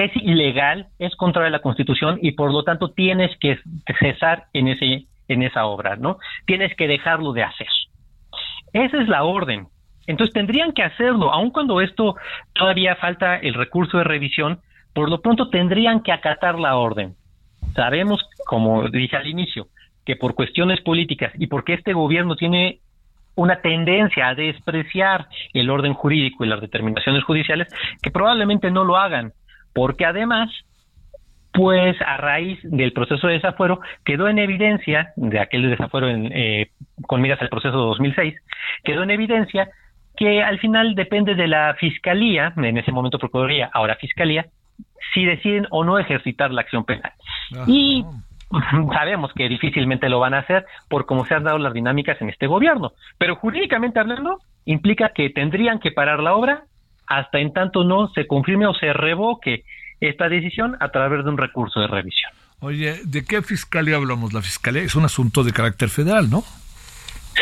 es 0.05 0.15
ilegal, 0.15 0.87
es 0.99 1.15
contra 1.15 1.49
la 1.49 1.59
Constitución 1.59 2.19
y 2.21 2.31
por 2.31 2.51
lo 2.51 2.63
tanto 2.63 2.91
tienes 2.91 3.35
que 3.39 3.59
cesar 3.99 4.45
en 4.53 4.67
ese 4.67 5.05
en 5.27 5.43
esa 5.43 5.65
obra, 5.65 5.97
¿no? 5.97 6.19
Tienes 6.45 6.73
que 6.75 6.87
dejarlo 6.87 7.33
de 7.33 7.43
hacer. 7.43 7.67
Esa 8.71 9.01
es 9.01 9.09
la 9.09 9.23
orden. 9.23 9.67
Entonces 10.05 10.33
tendrían 10.33 10.71
que 10.71 10.83
hacerlo, 10.83 11.33
aun 11.33 11.51
cuando 11.51 11.81
esto 11.81 12.15
todavía 12.53 12.95
falta 12.95 13.35
el 13.35 13.55
recurso 13.55 13.97
de 13.97 14.05
revisión, 14.05 14.61
por 14.93 15.09
lo 15.09 15.21
pronto 15.21 15.49
tendrían 15.49 16.01
que 16.01 16.13
acatar 16.13 16.57
la 16.57 16.77
orden. 16.77 17.15
Sabemos 17.75 18.23
como 18.45 18.87
dije 18.87 19.17
al 19.17 19.27
inicio, 19.27 19.67
que 20.05 20.15
por 20.15 20.33
cuestiones 20.33 20.79
políticas 20.81 21.33
y 21.37 21.47
porque 21.47 21.73
este 21.73 21.93
gobierno 21.93 22.37
tiene 22.37 22.79
una 23.35 23.61
tendencia 23.61 24.29
a 24.29 24.35
despreciar 24.35 25.27
el 25.53 25.69
orden 25.69 25.93
jurídico 25.93 26.43
y 26.43 26.47
las 26.47 26.61
determinaciones 26.61 27.23
judiciales, 27.23 27.67
que 28.01 28.09
probablemente 28.09 28.71
no 28.71 28.83
lo 28.83 28.97
hagan, 28.97 29.33
porque 29.77 30.07
además 30.07 30.49
pues 31.53 31.95
a 32.01 32.17
raíz 32.17 32.57
del 32.63 32.93
proceso 32.93 33.27
de 33.27 33.33
desafuero 33.33 33.79
quedó 34.03 34.27
en 34.27 34.39
evidencia, 34.39 35.13
de 35.15 35.39
aquel 35.39 35.69
desafuero 35.69 36.09
en, 36.09 36.31
eh, 36.33 36.71
con 37.03 37.21
miras 37.21 37.39
al 37.43 37.49
proceso 37.49 37.77
de 37.77 37.85
2006, 37.85 38.35
quedó 38.83 39.03
en 39.03 39.11
evidencia 39.11 39.69
que 40.15 40.41
al 40.41 40.57
final 40.57 40.95
depende 40.95 41.35
de 41.35 41.47
la 41.47 41.75
fiscalía, 41.79 42.53
en 42.57 42.75
ese 42.79 42.91
momento 42.91 43.19
procuraría, 43.19 43.69
ahora 43.71 43.97
fiscalía, 43.97 44.47
si 45.13 45.25
deciden 45.25 45.67
o 45.69 45.83
no 45.83 45.99
ejercitar 45.99 46.49
la 46.49 46.61
acción 46.61 46.83
penal. 46.83 47.11
Y 47.67 48.03
sabemos 48.93 49.31
que 49.33 49.47
difícilmente 49.47 50.09
lo 50.09 50.19
van 50.19 50.33
a 50.33 50.39
hacer 50.39 50.65
por 50.89 51.05
cómo 51.05 51.23
se 51.25 51.35
han 51.35 51.43
dado 51.43 51.59
las 51.59 51.73
dinámicas 51.73 52.19
en 52.19 52.29
este 52.29 52.47
gobierno, 52.47 52.93
pero 53.19 53.35
jurídicamente 53.35 53.99
hablando 53.99 54.39
implica 54.65 55.09
que 55.09 55.29
tendrían 55.29 55.79
que 55.79 55.91
parar 55.91 56.19
la 56.19 56.33
obra 56.33 56.63
hasta 57.07 57.39
en 57.39 57.53
tanto 57.53 57.83
no 57.83 58.09
se 58.09 58.27
confirme 58.27 58.67
o 58.67 58.73
se 58.73 58.93
revoque 58.93 59.63
esta 59.99 60.29
decisión 60.29 60.77
a 60.79 60.89
través 60.89 61.23
de 61.23 61.29
un 61.29 61.37
recurso 61.37 61.79
de 61.79 61.87
revisión. 61.87 62.31
Oye, 62.59 62.95
¿de 63.05 63.23
qué 63.25 63.41
fiscalía 63.41 63.95
hablamos? 63.95 64.33
La 64.33 64.41
fiscalía 64.41 64.81
es 64.81 64.95
un 64.95 65.05
asunto 65.05 65.43
de 65.43 65.51
carácter 65.51 65.89
federal, 65.89 66.29
¿no? 66.29 66.43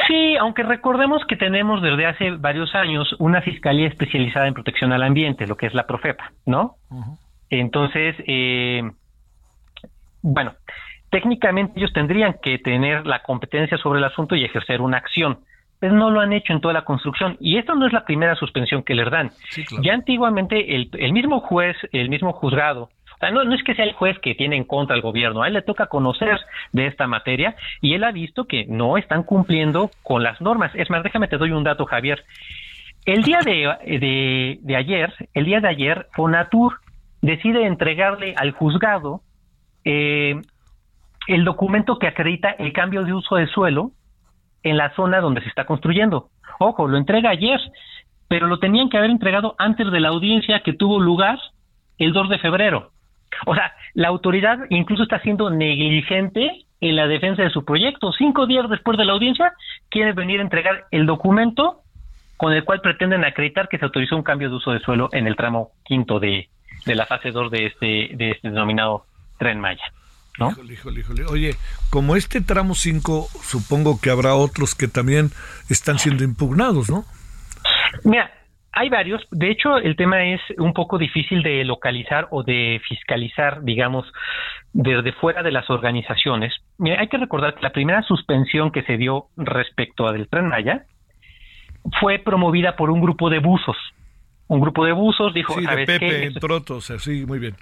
Sí, 0.08 0.36
aunque 0.38 0.64
recordemos 0.64 1.24
que 1.26 1.38
tenemos 1.38 1.82
desde 1.82 2.06
hace 2.06 2.32
varios 2.32 2.76
años 2.76 3.16
una 3.18 3.42
fiscalía 3.42 3.88
especializada 3.88 4.48
en 4.48 4.54
protección 4.54 4.92
al 4.92 5.04
ambiente, 5.04 5.48
lo 5.48 5.56
que 5.56 5.68
es 5.68 5.74
la 5.74 5.88
Profepa, 5.88 6.32
¿no? 6.46 6.76
Entonces, 7.50 8.16
eh, 8.28 8.84
bueno, 10.22 10.54
técnicamente 11.10 11.80
ellos 11.80 11.94
tendrían 11.94 12.36
que 12.42 12.58
tener 12.60 13.06
la 13.06 13.24
competencia 13.24 13.78
sobre 13.78 14.00
el 14.00 14.06
asunto 14.06 14.36
y 14.36 14.44
ejercer 14.44 14.82
una 14.82 14.98
acción 14.98 15.40
pues 15.80 15.92
no 15.92 16.10
lo 16.10 16.22
han 16.22 16.34
hecho 16.34 16.54
en 16.54 16.62
toda 16.62 16.74
la 16.74 16.86
construcción. 16.86 17.38
Y 17.40 17.58
esto 17.58 17.76
no 17.76 17.86
es 17.86 17.94
la 17.94 18.06
primera 18.06 18.36
suspensión 18.36 18.84
que 18.84 18.96
les 18.96 19.10
dan. 19.10 19.32
Ya 19.82 19.94
antiguamente 19.94 20.76
el, 20.76 20.90
el, 20.94 21.14
mismo 21.14 21.40
juez, 21.42 21.76
el 21.92 22.10
mismo 22.10 22.34
juzgado, 22.34 22.90
o 23.16 23.18
sea, 23.20 23.32
no, 23.32 23.44
no 23.44 23.56
es 23.56 23.64
que 23.64 23.76
sea 23.76 23.86
el 23.86 23.94
juez 23.94 24.20
que 24.20 24.36
tiene 24.36 24.58
en 24.58 24.66
contra 24.66 24.96
al 24.96 25.02
gobierno, 25.02 25.44
a 25.44 25.48
él 25.48 25.54
le 25.54 25.62
toca 25.62 25.88
conocer 25.88 26.38
de 26.74 26.88
esta 26.88 27.08
materia 27.08 27.56
y 27.82 27.94
él 27.94 28.04
ha 28.04 28.12
visto 28.12 28.46
que 28.46 28.66
no 28.68 28.98
están 28.98 29.24
cumpliendo 29.24 29.90
con 30.04 30.22
las 30.22 30.42
normas. 30.42 30.72
Es 30.76 30.90
más, 30.90 31.04
déjame 31.04 31.28
te 31.28 31.38
doy 31.38 31.52
un 31.52 31.64
dato, 31.64 31.86
Javier. 31.86 32.24
El 33.06 33.24
día 33.24 33.40
de, 33.40 34.60
de, 34.62 34.76
ayer, 34.76 35.14
el 35.34 35.46
día 35.46 35.62
de 35.62 35.68
ayer, 35.68 36.08
Fonatur 36.14 36.80
decide 37.22 37.66
entregarle 37.66 38.34
al 38.36 38.52
juzgado 38.52 39.22
eh, 39.84 40.42
el 41.28 41.44
documento 41.46 42.00
que 42.00 42.08
acredita 42.08 42.50
el 42.50 42.74
cambio 42.74 43.04
de 43.04 43.14
uso 43.14 43.36
de 43.36 43.48
suelo 43.48 43.92
en 44.66 44.78
la 44.78 44.94
zona 44.96 45.22
donde 45.22 45.42
se 45.42 45.48
está 45.48 45.66
construyendo. 45.66 46.30
Ojo, 46.60 46.88
lo 46.88 46.98
entrega 46.98 47.30
ayer, 47.30 47.62
pero 48.28 48.48
lo 48.48 48.60
tenían 48.60 48.90
que 48.90 48.98
haber 48.98 49.12
entregado 49.12 49.56
antes 49.58 49.90
de 49.92 50.00
la 50.00 50.10
audiencia 50.10 50.62
que 50.62 50.74
tuvo 50.74 51.00
lugar 51.00 51.40
el 51.98 52.12
2 52.12 52.30
de 52.30 52.40
febrero. 52.40 52.92
O 53.46 53.54
sea, 53.54 53.74
la 53.94 54.08
autoridad 54.08 54.60
incluso 54.70 55.04
está 55.04 55.20
siendo 55.20 55.50
negligente 55.50 56.66
en 56.82 56.96
la 56.96 57.08
defensa 57.08 57.44
de 57.44 57.52
su 57.52 57.64
proyecto. 57.64 58.12
Cinco 58.12 58.48
días 58.48 58.68
después 58.70 58.98
de 58.98 59.06
la 59.06 59.14
audiencia, 59.14 59.54
quiere 59.90 60.14
venir 60.14 60.40
a 60.40 60.44
entregar 60.44 60.86
el 60.92 61.06
documento 61.06 61.82
con 62.38 62.52
el 62.52 62.66
cual 62.66 62.82
pretenden 62.82 63.24
acreditar 63.24 63.70
que 63.70 63.78
se 63.78 63.86
autorizó 63.86 64.16
un 64.16 64.24
cambio 64.24 64.50
de 64.50 64.56
uso 64.56 64.72
de 64.72 64.80
suelo 64.80 65.10
en 65.12 65.28
el 65.28 65.36
tramo 65.36 65.70
quinto 65.86 66.20
de, 66.20 66.50
de 66.86 66.96
la 66.96 67.06
fase 67.06 67.32
2 67.32 67.52
de 67.52 67.66
este, 67.68 68.10
de 68.16 68.32
este 68.32 68.50
denominado 68.50 69.06
tren 69.38 69.60
Maya. 69.60 69.86
¿No? 70.40 70.52
Híjole, 70.52 70.74
híjole, 71.00 71.26
Oye, 71.26 71.56
como 71.90 72.16
este 72.16 72.42
tramo 72.42 72.76
5, 72.76 73.28
supongo 73.42 74.00
que 74.02 74.10
habrá 74.10 74.36
otros 74.36 74.76
que 74.76 74.88
también 74.88 75.32
están 75.70 76.00
siendo 76.00 76.24
impugnados, 76.24 76.90
¿no? 76.90 77.06
Mira, 78.04 78.32
hay 78.72 78.90
varios. 78.90 79.26
De 79.32 79.50
hecho, 79.50 79.78
el 79.78 79.96
tema 79.96 80.24
es 80.26 80.42
un 80.58 80.74
poco 80.74 80.98
difícil 80.98 81.42
de 81.44 81.64
localizar 81.64 82.28
o 82.32 82.44
de 82.44 82.82
fiscalizar, 82.88 83.64
digamos, 83.64 84.06
desde 84.74 85.14
fuera 85.14 85.44
de 85.44 85.52
las 85.52 85.70
organizaciones. 85.70 86.54
Mira, 86.78 87.00
hay 87.00 87.08
que 87.08 87.18
recordar 87.18 87.56
que 87.56 87.62
la 87.62 87.72
primera 87.72 88.02
suspensión 88.04 88.72
que 88.72 88.84
se 88.84 88.98
dio 88.98 89.28
respecto 89.38 90.08
a 90.08 90.12
del 90.12 90.28
Tren 90.28 90.50
Maya 90.50 90.84
fue 92.02 92.20
promovida 92.20 92.76
por 92.76 92.90
un 92.90 93.00
grupo 93.00 93.30
de 93.30 93.40
buzos 93.40 93.78
un 94.48 94.60
grupo 94.60 94.86
de 94.86 94.92
buzos 94.92 95.34
dijo, 95.34 95.54
sí, 95.56 95.66
de 95.66 95.86
Pepe, 95.86 96.26
entre 96.26 96.54
otros, 96.54 96.92
sí, 97.00 97.26
muy 97.26 97.40
bien. 97.40 97.56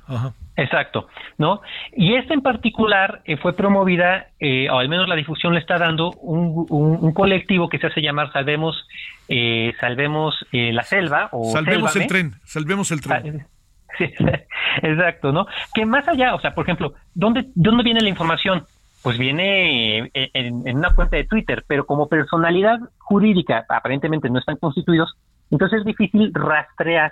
Exacto, 0.55 1.07
¿no? 1.37 1.61
Y 1.95 2.15
esta 2.15 2.33
en 2.33 2.41
particular 2.41 3.21
eh, 3.25 3.37
fue 3.37 3.53
promovida, 3.53 4.27
eh, 4.39 4.69
o 4.69 4.79
al 4.79 4.89
menos 4.89 5.07
la 5.07 5.15
difusión 5.15 5.53
le 5.53 5.59
está 5.59 5.77
dando 5.77 6.11
un, 6.11 7.13
colectivo 7.13 7.69
que 7.69 7.79
se 7.79 7.87
hace 7.87 8.01
llamar 8.01 8.31
Salvemos, 8.33 8.87
eh, 9.29 9.73
Salvemos 9.79 10.35
la 10.51 10.83
Selva 10.83 11.29
o 11.31 11.51
Salvemos 11.51 11.95
el 11.95 12.07
tren, 12.07 12.33
Salvemos 12.43 12.91
el 12.91 13.01
tren. 13.01 13.47
Sí, 13.95 14.05
exacto, 14.81 15.31
¿no? 15.31 15.45
Que 15.71 15.85
más 15.85 16.07
allá, 16.07 16.33
o 16.33 16.41
sea, 16.41 16.55
por 16.55 16.65
ejemplo, 16.65 16.95
¿dónde, 17.13 17.45
dónde 17.53 17.83
viene 17.83 18.01
la 18.01 18.09
información? 18.09 18.65
Pues 19.03 19.19
viene 19.19 20.09
en, 20.15 20.67
en 20.67 20.77
una 20.77 20.95
cuenta 20.95 21.15
de 21.15 21.25
Twitter, 21.25 21.63
pero 21.67 21.85
como 21.85 22.09
personalidad 22.09 22.79
jurídica 22.97 23.67
aparentemente 23.69 24.31
no 24.31 24.39
están 24.39 24.57
constituidos, 24.57 25.15
entonces 25.53 25.79
es 25.79 25.85
difícil 25.85 26.31
rastrear 26.33 27.11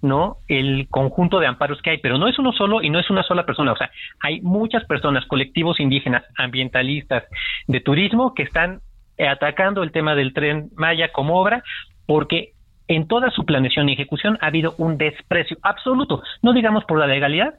¿no? 0.00 0.36
El 0.48 0.86
conjunto 0.90 1.40
de 1.40 1.46
amparos 1.46 1.80
que 1.80 1.90
hay, 1.90 1.98
pero 1.98 2.18
no 2.18 2.28
es 2.28 2.38
uno 2.38 2.52
solo 2.52 2.82
y 2.82 2.90
no 2.90 2.98
es 2.98 3.08
una 3.08 3.22
sola 3.22 3.46
persona, 3.46 3.72
o 3.72 3.76
sea, 3.76 3.90
hay 4.20 4.42
muchas 4.42 4.84
personas, 4.84 5.24
colectivos 5.24 5.80
indígenas, 5.80 6.22
ambientalistas, 6.36 7.24
de 7.66 7.80
turismo 7.80 8.34
que 8.34 8.42
están 8.42 8.80
atacando 9.18 9.82
el 9.82 9.92
tema 9.92 10.14
del 10.14 10.34
tren 10.34 10.68
Maya 10.76 11.10
como 11.10 11.40
obra 11.40 11.64
porque 12.06 12.52
en 12.86 13.08
toda 13.08 13.30
su 13.30 13.46
planeación 13.46 13.88
y 13.88 13.94
ejecución 13.94 14.36
ha 14.42 14.48
habido 14.48 14.74
un 14.76 14.98
desprecio 14.98 15.56
absoluto, 15.62 16.22
no 16.42 16.52
digamos 16.52 16.84
por 16.84 16.98
la 16.98 17.06
legalidad, 17.06 17.54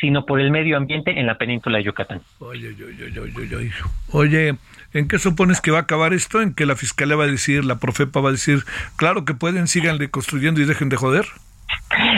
sino 0.00 0.24
por 0.24 0.40
el 0.40 0.50
medio 0.50 0.76
ambiente 0.76 1.18
en 1.18 1.26
la 1.26 1.36
península 1.36 1.78
de 1.78 1.84
Yucatán. 1.84 2.20
Oye, 2.38 2.68
oye, 2.68 2.84
oye, 2.84 3.20
oye, 3.20 3.70
oye, 4.12 4.54
¿en 4.92 5.08
qué 5.08 5.18
supones 5.18 5.60
que 5.60 5.70
va 5.70 5.78
a 5.78 5.82
acabar 5.82 6.12
esto? 6.12 6.40
¿En 6.40 6.54
que 6.54 6.66
la 6.66 6.76
fiscalía 6.76 7.16
va 7.16 7.24
a 7.24 7.28
decir, 7.28 7.64
la 7.64 7.78
profepa 7.78 8.20
va 8.20 8.28
a 8.28 8.32
decir, 8.32 8.60
claro 8.96 9.24
que 9.24 9.34
pueden, 9.34 9.66
síganle 9.66 10.10
construyendo 10.10 10.60
y 10.60 10.64
dejen 10.64 10.88
de 10.88 10.96
joder? 10.96 11.26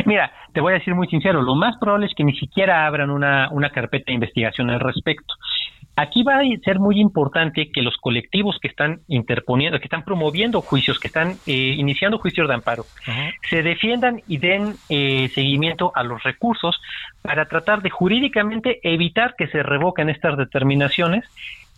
Mira, 0.07 0.33
te 0.53 0.61
voy 0.61 0.73
a 0.73 0.79
decir 0.79 0.95
muy 0.95 1.07
sincero, 1.09 1.43
lo 1.43 1.55
más 1.55 1.77
probable 1.79 2.07
es 2.07 2.14
que 2.14 2.25
ni 2.25 2.37
siquiera 2.37 2.87
abran 2.87 3.11
una, 3.11 3.49
una 3.51 3.71
carpeta 3.71 4.07
de 4.09 4.14
investigación 4.14 4.71
al 4.71 4.81
respecto. 4.81 5.35
Aquí 5.96 6.22
va 6.22 6.38
a 6.38 6.42
ser 6.64 6.79
muy 6.79 6.98
importante 6.98 7.70
que 7.70 7.83
los 7.83 7.96
colectivos 7.98 8.59
que 8.61 8.68
están 8.68 9.00
interponiendo, 9.09 9.79
que 9.79 9.85
están 9.85 10.05
promoviendo 10.05 10.62
juicios, 10.62 10.98
que 10.98 11.09
están 11.09 11.37
eh, 11.46 11.74
iniciando 11.76 12.18
juicios 12.18 12.48
de 12.48 12.55
amparo, 12.55 12.87
se 13.50 13.62
defiendan 13.62 14.22
y 14.26 14.38
den 14.38 14.76
eh, 14.88 15.31
seguimiento 15.35 15.92
a 15.94 16.03
los 16.03 16.22
recursos 16.22 16.81
para 17.22 17.46
tratar 17.46 17.83
de 17.83 17.90
jurídicamente 17.90 18.81
evitar 18.83 19.35
que 19.37 19.48
se 19.48 19.62
revoquen 19.62 20.09
estas 20.09 20.38
determinaciones 20.38 21.24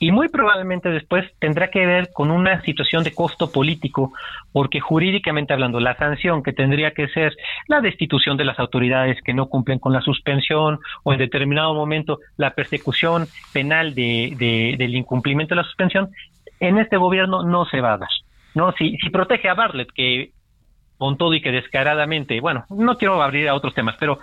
y 0.03 0.11
muy 0.11 0.29
probablemente 0.29 0.89
después 0.89 1.25
tendrá 1.39 1.69
que 1.69 1.87
ver 1.87 2.11
con 2.13 2.33
una 2.33 2.61
situación 2.63 3.05
de 3.05 3.15
costo 3.15 3.53
político, 3.53 4.13
porque 4.51 4.81
jurídicamente 4.81 5.53
hablando, 5.53 5.79
la 5.79 5.97
sanción 5.97 6.43
que 6.43 6.53
tendría 6.53 6.91
que 6.91 7.07
ser 7.07 7.37
la 7.69 7.81
destitución 7.81 8.37
de 8.37 8.45
las 8.45 8.59
autoridades 8.59 9.23
que 9.23 9.33
no 9.33 9.47
cumplen 9.47 9.79
con 9.79 9.93
la 9.93 10.01
suspensión 10.01 10.81
o 11.05 11.13
en 11.13 11.21
determinado 11.21 11.73
momento 11.75 12.19
la 12.37 12.51
persecución 12.51 13.29
penal 13.53 13.95
de, 13.95 14.75
del 14.77 14.97
incumplimiento 14.97 15.55
de 15.55 15.61
la 15.61 15.69
suspensión, 15.69 16.11
en 16.59 16.79
este 16.79 16.97
gobierno 16.97 17.45
no 17.45 17.65
se 17.67 17.81
va 17.81 17.93
a 17.93 17.99
dar. 17.99 18.11
No, 18.57 18.73
si, 18.73 18.97
si 18.97 19.09
protege 19.09 19.49
a 19.49 19.55
Bartlett, 19.55 19.93
que 19.93 20.33
con 21.03 21.17
todo 21.17 21.35
y 21.35 21.43
que 21.43 21.51
descaradamente, 21.51 22.39
bueno, 22.41 22.65
no 22.71 22.97
quiero 22.97 23.21
abrir 23.21 23.49
a 23.49 23.57
otros 23.57 23.75
temas, 23.75 23.97
pero 23.99 24.21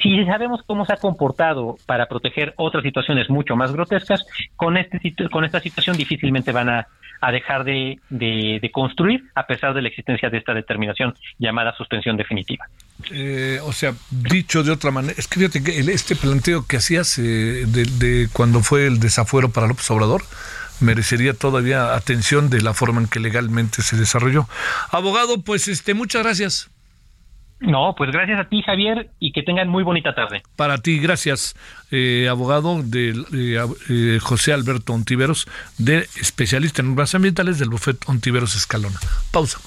si 0.00 0.24
sabemos 0.26 0.60
cómo 0.64 0.86
se 0.86 0.92
ha 0.92 0.96
comportado 0.96 1.76
para 1.86 2.06
proteger 2.06 2.54
otras 2.56 2.84
situaciones 2.84 3.28
mucho 3.28 3.56
más 3.56 3.72
grotescas, 3.72 4.24
con, 4.54 4.76
este, 4.76 5.00
con 5.28 5.44
esta 5.44 5.58
situación 5.58 5.96
difícilmente 5.96 6.52
van 6.52 6.68
a, 6.68 6.86
dejar 7.32 7.64
de, 7.64 7.98
de, 8.10 8.70
construir 8.72 9.24
a 9.34 9.44
pesar 9.44 9.74
de 9.74 9.82
la 9.82 9.88
existencia 9.88 10.30
de 10.30 10.38
esta 10.38 10.54
determinación 10.54 11.14
llamada 11.36 11.74
suspensión 11.76 12.16
definitiva. 12.16 12.64
Eh, 13.10 13.58
o 13.64 13.72
sea, 13.72 13.92
dicho 14.10 14.62
de 14.62 14.70
otra 14.70 14.92
manera, 14.92 15.14
es 15.18 15.26
que 15.26 15.50
que 15.50 15.80
este 15.80 16.14
planteo 16.14 16.64
que 16.64 16.76
hacías 16.76 17.18
eh, 17.18 17.66
de, 17.66 18.28
cuando 18.32 18.60
fue 18.60 18.86
el 18.86 19.00
desafuero 19.00 19.50
para 19.50 19.66
López 19.66 19.90
Obrador, 19.90 20.22
merecería 20.80 21.34
todavía 21.34 21.94
atención 21.94 22.50
de 22.50 22.62
la 22.62 22.74
forma 22.74 23.00
en 23.00 23.08
que 23.08 23.20
legalmente 23.20 23.82
se 23.82 23.96
desarrolló. 23.96 24.48
Abogado, 24.90 25.42
pues 25.42 25.68
este, 25.68 25.94
muchas 25.94 26.22
gracias. 26.22 26.70
No, 27.60 27.94
pues 27.94 28.10
gracias 28.10 28.40
a 28.40 28.48
ti, 28.48 28.62
Javier, 28.62 29.10
y 29.18 29.32
que 29.32 29.42
tengan 29.42 29.68
muy 29.68 29.82
bonita 29.82 30.14
tarde. 30.14 30.42
Para 30.56 30.78
ti, 30.78 30.98
gracias, 30.98 31.54
eh, 31.90 32.26
abogado 32.30 32.82
de 32.82 33.10
eh, 33.34 33.66
eh, 33.90 34.18
José 34.20 34.54
Alberto 34.54 34.94
Ontiveros, 34.94 35.46
de 35.76 36.08
especialista 36.18 36.80
en 36.80 36.92
obras 36.92 37.14
ambientales 37.14 37.58
del 37.58 37.68
bufet 37.68 37.98
Ontiveros 38.08 38.56
Escalona. 38.56 38.98
Pausa. 39.30 39.60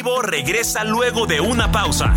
Regresa 0.00 0.84
luego 0.84 1.26
de 1.26 1.40
una 1.40 1.70
pausa. 1.70 2.14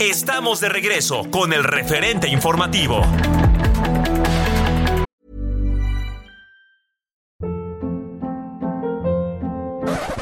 Estamos 0.00 0.60
de 0.60 0.68
regreso 0.70 1.30
con 1.30 1.52
el 1.52 1.62
referente 1.62 2.28
informativo. 2.28 3.02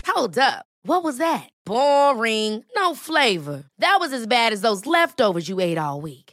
Hold 0.07 0.39
up. 0.39 0.67
What 0.83 1.05
was 1.05 1.19
that? 1.19 1.49
Boring. 1.65 2.65
No 2.75 2.95
flavor. 2.95 3.65
That 3.79 3.99
was 4.01 4.13
as 4.13 4.27
bad 4.27 4.53
as 4.53 4.61
those 4.61 4.87
leftovers 4.87 5.49
you 5.49 5.61
ate 5.61 5.79
all 5.79 6.01
week. 6.01 6.30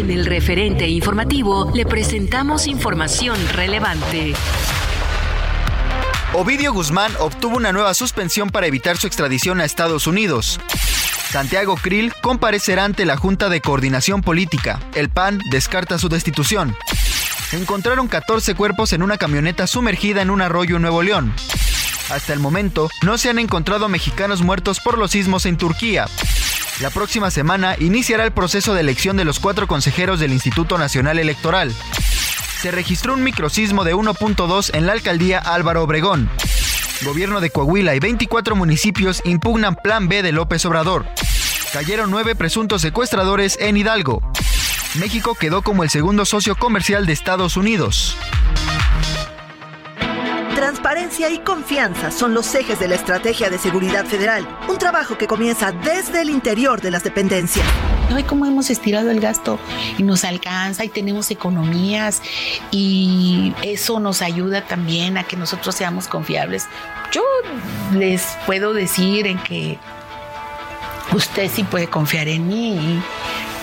En 0.00 0.10
el 0.10 0.24
referente 0.24 0.88
informativo 0.88 1.70
le 1.74 1.84
presentamos 1.84 2.66
información 2.66 3.36
relevante. 3.52 4.32
Ovidio 6.32 6.72
Guzmán 6.72 7.12
obtuvo 7.18 7.58
una 7.58 7.70
nueva 7.70 7.92
suspensión 7.92 8.48
para 8.48 8.66
evitar 8.66 8.96
su 8.96 9.06
extradición 9.06 9.60
a 9.60 9.66
Estados 9.66 10.06
Unidos. 10.06 10.58
Santiago 11.30 11.76
Krill 11.76 12.14
comparecerá 12.22 12.86
ante 12.86 13.04
la 13.04 13.18
Junta 13.18 13.50
de 13.50 13.60
Coordinación 13.60 14.22
Política. 14.22 14.80
El 14.94 15.10
PAN 15.10 15.38
descarta 15.50 15.98
su 15.98 16.08
destitución. 16.08 16.74
Encontraron 17.52 18.08
14 18.08 18.54
cuerpos 18.54 18.94
en 18.94 19.02
una 19.02 19.18
camioneta 19.18 19.66
sumergida 19.66 20.22
en 20.22 20.30
un 20.30 20.40
arroyo 20.40 20.76
en 20.76 20.82
Nuevo 20.82 21.02
León. 21.02 21.34
Hasta 22.08 22.32
el 22.32 22.40
momento, 22.40 22.88
no 23.02 23.18
se 23.18 23.28
han 23.28 23.38
encontrado 23.38 23.90
mexicanos 23.90 24.40
muertos 24.40 24.80
por 24.80 24.96
los 24.96 25.10
sismos 25.10 25.44
en 25.44 25.58
Turquía. 25.58 26.06
La 26.80 26.88
próxima 26.88 27.30
semana 27.30 27.76
iniciará 27.78 28.24
el 28.24 28.32
proceso 28.32 28.72
de 28.72 28.80
elección 28.80 29.18
de 29.18 29.26
los 29.26 29.38
cuatro 29.38 29.66
consejeros 29.66 30.18
del 30.18 30.32
Instituto 30.32 30.78
Nacional 30.78 31.18
Electoral. 31.18 31.74
Se 32.62 32.70
registró 32.70 33.12
un 33.12 33.22
microsismo 33.22 33.84
de 33.84 33.94
1.2 33.94 34.70
en 34.74 34.86
la 34.86 34.92
alcaldía 34.92 35.38
Álvaro 35.38 35.82
Obregón. 35.82 36.30
Gobierno 37.02 37.42
de 37.42 37.50
Coahuila 37.50 37.94
y 37.94 38.00
24 38.00 38.56
municipios 38.56 39.20
impugnan 39.24 39.76
Plan 39.76 40.08
B 40.08 40.22
de 40.22 40.32
López 40.32 40.64
Obrador. 40.64 41.06
Cayeron 41.74 42.10
nueve 42.10 42.34
presuntos 42.34 42.80
secuestradores 42.80 43.58
en 43.60 43.76
Hidalgo. 43.76 44.22
México 44.94 45.34
quedó 45.34 45.60
como 45.60 45.84
el 45.84 45.90
segundo 45.90 46.24
socio 46.24 46.56
comercial 46.56 47.04
de 47.04 47.12
Estados 47.12 47.58
Unidos. 47.58 48.16
Transparencia 50.60 51.30
y 51.30 51.38
confianza 51.38 52.10
son 52.10 52.34
los 52.34 52.54
ejes 52.54 52.78
de 52.78 52.86
la 52.86 52.94
Estrategia 52.94 53.48
de 53.48 53.56
Seguridad 53.56 54.04
Federal, 54.04 54.46
un 54.68 54.76
trabajo 54.76 55.16
que 55.16 55.26
comienza 55.26 55.72
desde 55.72 56.20
el 56.20 56.28
interior 56.28 56.82
de 56.82 56.90
las 56.90 57.02
dependencias. 57.02 57.66
Hoy 58.14 58.24
cómo 58.24 58.44
hemos 58.44 58.68
estirado 58.68 59.10
el 59.10 59.20
gasto 59.20 59.58
y 59.96 60.02
nos 60.02 60.22
alcanza 60.22 60.84
y 60.84 60.90
tenemos 60.90 61.30
economías 61.30 62.20
y 62.70 63.54
eso 63.62 64.00
nos 64.00 64.20
ayuda 64.20 64.66
también 64.66 65.16
a 65.16 65.24
que 65.24 65.34
nosotros 65.34 65.74
seamos 65.74 66.08
confiables. 66.08 66.66
Yo 67.10 67.22
les 67.94 68.22
puedo 68.44 68.74
decir 68.74 69.26
en 69.28 69.38
que 69.38 69.78
usted 71.14 71.50
sí 71.50 71.64
puede 71.64 71.86
confiar 71.86 72.28
en 72.28 72.46
mí 72.46 73.02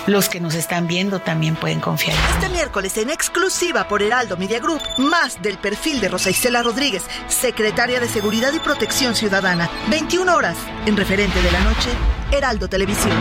los 0.08 0.30
que 0.30 0.40
nos 0.40 0.56
están 0.56 0.88
viendo 0.88 1.20
también 1.20 1.56
pueden 1.56 1.80
confiar. 1.80 2.18
Este 2.32 2.50
miércoles 2.50 2.98
en 2.98 3.10
exclusiva 3.10 3.88
por 3.88 4.02
Heraldo 4.02 4.38
Media 4.38 4.60
Group, 4.60 4.82
más 4.98 5.42
del 5.42 5.58
perfil 5.58 6.00
de 6.02 6.08
Rosa 6.10 6.30
Isela 6.30 6.64
Rodríguez, 6.64 7.04
secretaria 7.28 8.00
de 8.00 8.08
Seguridad 8.08 8.54
y 8.54 8.60
Protección 8.60 9.16
Ciudadana. 9.16 9.70
21 9.90 10.34
horas 10.34 10.58
en 10.86 10.98
referente 10.98 11.42
de 11.42 11.52
la 11.52 11.60
noche, 11.60 11.90
Heraldo 12.32 12.68
Televisión. 12.70 13.16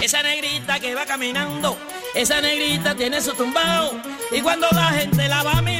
Esa 0.00 0.22
negrita 0.22 0.80
que 0.80 0.94
va 0.94 1.04
caminando, 1.04 1.76
esa 2.14 2.40
negrita 2.40 2.94
tiene 2.94 3.20
su 3.20 3.34
tumbao. 3.34 3.92
Y 4.32 4.40
cuando 4.40 4.66
la 4.72 4.92
gente 4.92 5.28
la 5.28 5.42
va 5.42 5.60
mirando, 5.60 5.79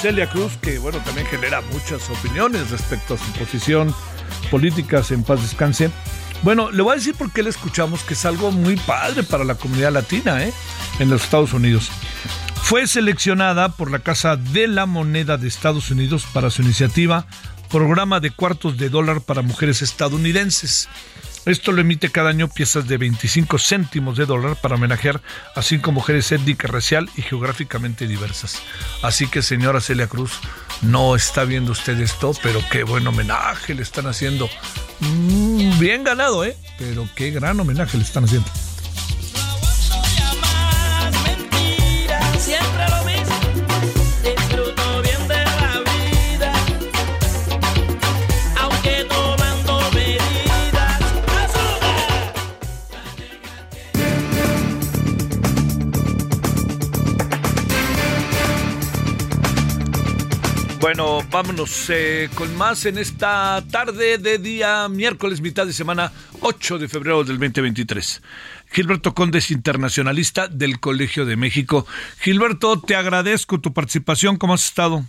Celia 0.00 0.30
Cruz, 0.30 0.52
que 0.62 0.78
bueno, 0.78 0.98
también 0.98 1.26
genera 1.26 1.60
muchas 1.72 2.08
opiniones 2.08 2.70
respecto 2.70 3.14
a 3.14 3.18
su 3.18 3.32
posición 3.32 3.92
política, 4.48 5.02
en 5.10 5.24
paz 5.24 5.42
descanse. 5.42 5.90
Bueno, 6.42 6.70
le 6.70 6.82
voy 6.82 6.92
a 6.92 6.96
decir 6.96 7.16
por 7.16 7.32
qué 7.32 7.42
le 7.42 7.50
escuchamos, 7.50 8.02
que 8.02 8.14
es 8.14 8.24
algo 8.24 8.52
muy 8.52 8.76
padre 8.76 9.24
para 9.24 9.42
la 9.42 9.56
comunidad 9.56 9.92
latina, 9.92 10.44
¿eh? 10.44 10.52
En 11.00 11.10
los 11.10 11.24
Estados 11.24 11.52
Unidos. 11.52 11.90
Fue 12.62 12.86
seleccionada 12.86 13.70
por 13.70 13.90
la 13.90 13.98
Casa 13.98 14.36
de 14.36 14.68
la 14.68 14.86
Moneda 14.86 15.36
de 15.36 15.48
Estados 15.48 15.90
Unidos 15.90 16.26
para 16.32 16.50
su 16.50 16.62
iniciativa 16.62 17.26
Programa 17.68 18.20
de 18.20 18.30
Cuartos 18.30 18.78
de 18.78 18.90
Dólar 18.90 19.20
para 19.20 19.42
Mujeres 19.42 19.82
Estadounidenses. 19.82 20.88
Esto 21.48 21.72
lo 21.72 21.80
emite 21.80 22.10
cada 22.10 22.28
año 22.28 22.46
piezas 22.48 22.86
de 22.86 22.98
25 22.98 23.58
céntimos 23.58 24.18
de 24.18 24.26
dólar 24.26 24.56
para 24.56 24.74
homenajear 24.74 25.22
a 25.54 25.62
cinco 25.62 25.92
mujeres 25.92 26.30
étnicas, 26.30 26.70
racial 26.70 27.08
y 27.16 27.22
geográficamente 27.22 28.06
diversas. 28.06 28.60
Así 29.02 29.28
que, 29.28 29.40
señora 29.40 29.80
Celia 29.80 30.08
Cruz, 30.08 30.40
no 30.82 31.16
está 31.16 31.44
viendo 31.44 31.72
usted 31.72 31.98
esto, 32.00 32.32
pero 32.42 32.60
qué 32.70 32.82
buen 32.84 33.06
homenaje 33.06 33.74
le 33.74 33.80
están 33.80 34.06
haciendo. 34.08 34.46
Mm, 35.00 35.78
bien 35.78 36.04
ganado, 36.04 36.44
¿eh? 36.44 36.54
Pero 36.78 37.08
qué 37.16 37.30
gran 37.30 37.58
homenaje 37.58 37.96
le 37.96 38.04
están 38.04 38.24
haciendo. 38.24 38.50
Bueno, 60.88 61.18
vámonos 61.30 61.90
eh, 61.90 62.30
con 62.34 62.56
más 62.56 62.86
en 62.86 62.96
esta 62.96 63.62
tarde 63.70 64.16
de 64.16 64.38
día 64.38 64.88
miércoles, 64.88 65.42
mitad 65.42 65.66
de 65.66 65.74
semana, 65.74 66.10
8 66.40 66.78
de 66.78 66.88
febrero 66.88 67.24
del 67.24 67.36
2023. 67.38 68.22
Gilberto 68.72 69.12
Conde 69.12 69.36
es 69.36 69.50
internacionalista 69.50 70.48
del 70.48 70.80
Colegio 70.80 71.26
de 71.26 71.36
México. 71.36 71.86
Gilberto, 72.20 72.80
te 72.80 72.96
agradezco 72.96 73.60
tu 73.60 73.74
participación. 73.74 74.38
¿Cómo 74.38 74.54
has 74.54 74.64
estado? 74.64 75.04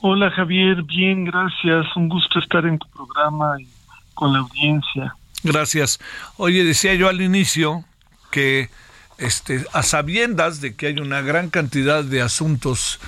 Hola 0.00 0.30
Javier, 0.30 0.82
bien, 0.84 1.26
gracias. 1.26 1.84
Un 1.94 2.08
gusto 2.08 2.38
estar 2.38 2.64
en 2.64 2.78
tu 2.78 2.88
programa 2.88 3.60
y 3.60 3.68
con 4.14 4.32
la 4.32 4.38
audiencia. 4.38 5.14
Gracias. 5.42 6.00
Oye, 6.38 6.64
decía 6.64 6.94
yo 6.94 7.10
al 7.10 7.20
inicio 7.20 7.84
que 8.30 8.70
este, 9.18 9.66
a 9.74 9.82
sabiendas 9.82 10.62
de 10.62 10.74
que 10.76 10.86
hay 10.86 10.98
una 10.98 11.20
gran 11.20 11.50
cantidad 11.50 12.02
de 12.04 12.22
asuntos 12.22 12.98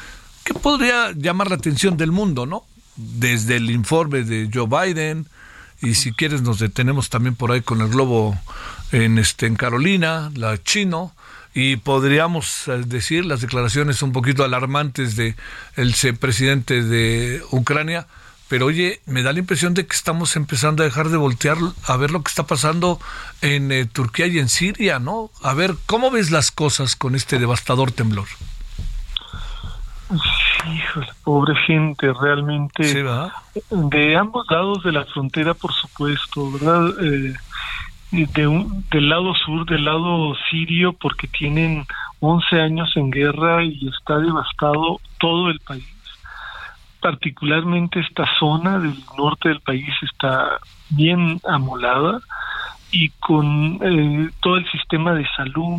que 0.52 0.58
podría 0.58 1.12
llamar 1.12 1.48
la 1.48 1.54
atención 1.54 1.96
del 1.96 2.10
mundo, 2.10 2.44
¿no? 2.44 2.64
Desde 2.96 3.56
el 3.56 3.70
informe 3.70 4.24
de 4.24 4.50
Joe 4.52 4.66
Biden, 4.66 5.26
y 5.80 5.94
si 5.94 6.12
quieres 6.12 6.42
nos 6.42 6.58
detenemos 6.58 7.08
también 7.08 7.36
por 7.36 7.52
ahí 7.52 7.60
con 7.60 7.80
el 7.80 7.88
globo 7.88 8.36
en 8.90 9.18
este 9.18 9.46
en 9.46 9.54
Carolina, 9.54 10.32
la 10.34 10.60
chino, 10.60 11.14
y 11.54 11.76
podríamos 11.76 12.66
eh, 12.66 12.82
decir 12.84 13.26
las 13.26 13.42
declaraciones 13.42 14.02
un 14.02 14.10
poquito 14.10 14.42
alarmantes 14.42 15.14
de 15.14 15.36
presidente 16.18 16.82
de 16.82 17.42
Ucrania, 17.52 18.08
pero 18.48 18.66
oye, 18.66 19.00
me 19.06 19.22
da 19.22 19.32
la 19.32 19.38
impresión 19.38 19.74
de 19.74 19.86
que 19.86 19.94
estamos 19.94 20.34
empezando 20.34 20.82
a 20.82 20.86
dejar 20.86 21.10
de 21.10 21.16
voltear 21.16 21.58
a 21.84 21.96
ver 21.96 22.10
lo 22.10 22.24
que 22.24 22.30
está 22.30 22.48
pasando 22.48 22.98
en 23.40 23.70
eh, 23.70 23.84
Turquía 23.84 24.26
y 24.26 24.40
en 24.40 24.48
Siria, 24.48 24.98
¿no? 24.98 25.30
A 25.42 25.54
ver, 25.54 25.76
¿cómo 25.86 26.10
ves 26.10 26.32
las 26.32 26.50
cosas 26.50 26.96
con 26.96 27.14
este 27.14 27.38
devastador 27.38 27.92
temblor? 27.92 28.26
Híjole, 30.68 31.06
pobre 31.24 31.54
gente, 31.66 32.12
realmente. 32.12 32.84
Sí. 32.84 33.60
De 33.70 34.16
ambos 34.16 34.46
lados 34.50 34.82
de 34.82 34.92
la 34.92 35.04
frontera, 35.06 35.54
por 35.54 35.72
supuesto, 35.72 36.50
¿verdad? 36.52 36.88
Eh, 37.02 37.34
de 38.12 38.46
un- 38.46 38.84
del 38.90 39.08
lado 39.08 39.34
sur, 39.34 39.64
del 39.66 39.84
lado 39.84 40.34
sirio, 40.50 40.92
porque 40.92 41.28
tienen 41.28 41.86
11 42.20 42.60
años 42.60 42.90
en 42.96 43.10
guerra 43.10 43.62
y 43.64 43.88
está 43.88 44.18
devastado 44.18 45.00
todo 45.18 45.48
el 45.48 45.60
país. 45.60 45.86
Particularmente 47.00 48.00
esta 48.00 48.24
zona 48.38 48.78
del 48.78 48.94
norte 49.16 49.48
del 49.48 49.60
país 49.60 49.88
está 50.02 50.58
bien 50.90 51.40
amolada 51.48 52.20
y 52.90 53.08
con 53.20 53.78
eh, 53.82 54.28
todo 54.40 54.56
el 54.56 54.70
sistema 54.70 55.12
de 55.14 55.26
salud, 55.36 55.78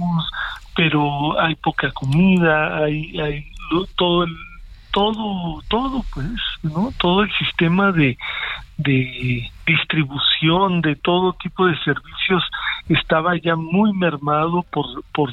pero 0.76 1.40
hay 1.40 1.54
poca 1.56 1.92
comida, 1.92 2.78
hay, 2.78 3.20
hay 3.20 3.46
lo- 3.72 3.86
todo 3.98 4.24
el 4.24 4.36
todo 4.92 5.62
todo 5.68 6.04
pues 6.14 6.28
no 6.64 6.92
todo 6.98 7.24
el 7.24 7.32
sistema 7.38 7.92
de 7.92 8.18
de 8.78 9.50
distribución 9.66 10.82
de 10.82 10.96
todo 10.96 11.34
tipo 11.34 11.66
de 11.66 11.78
servicios 11.80 12.44
estaba 12.90 13.38
ya 13.38 13.56
muy 13.56 13.94
mermado 13.94 14.64
por 14.72 14.86
por 15.14 15.30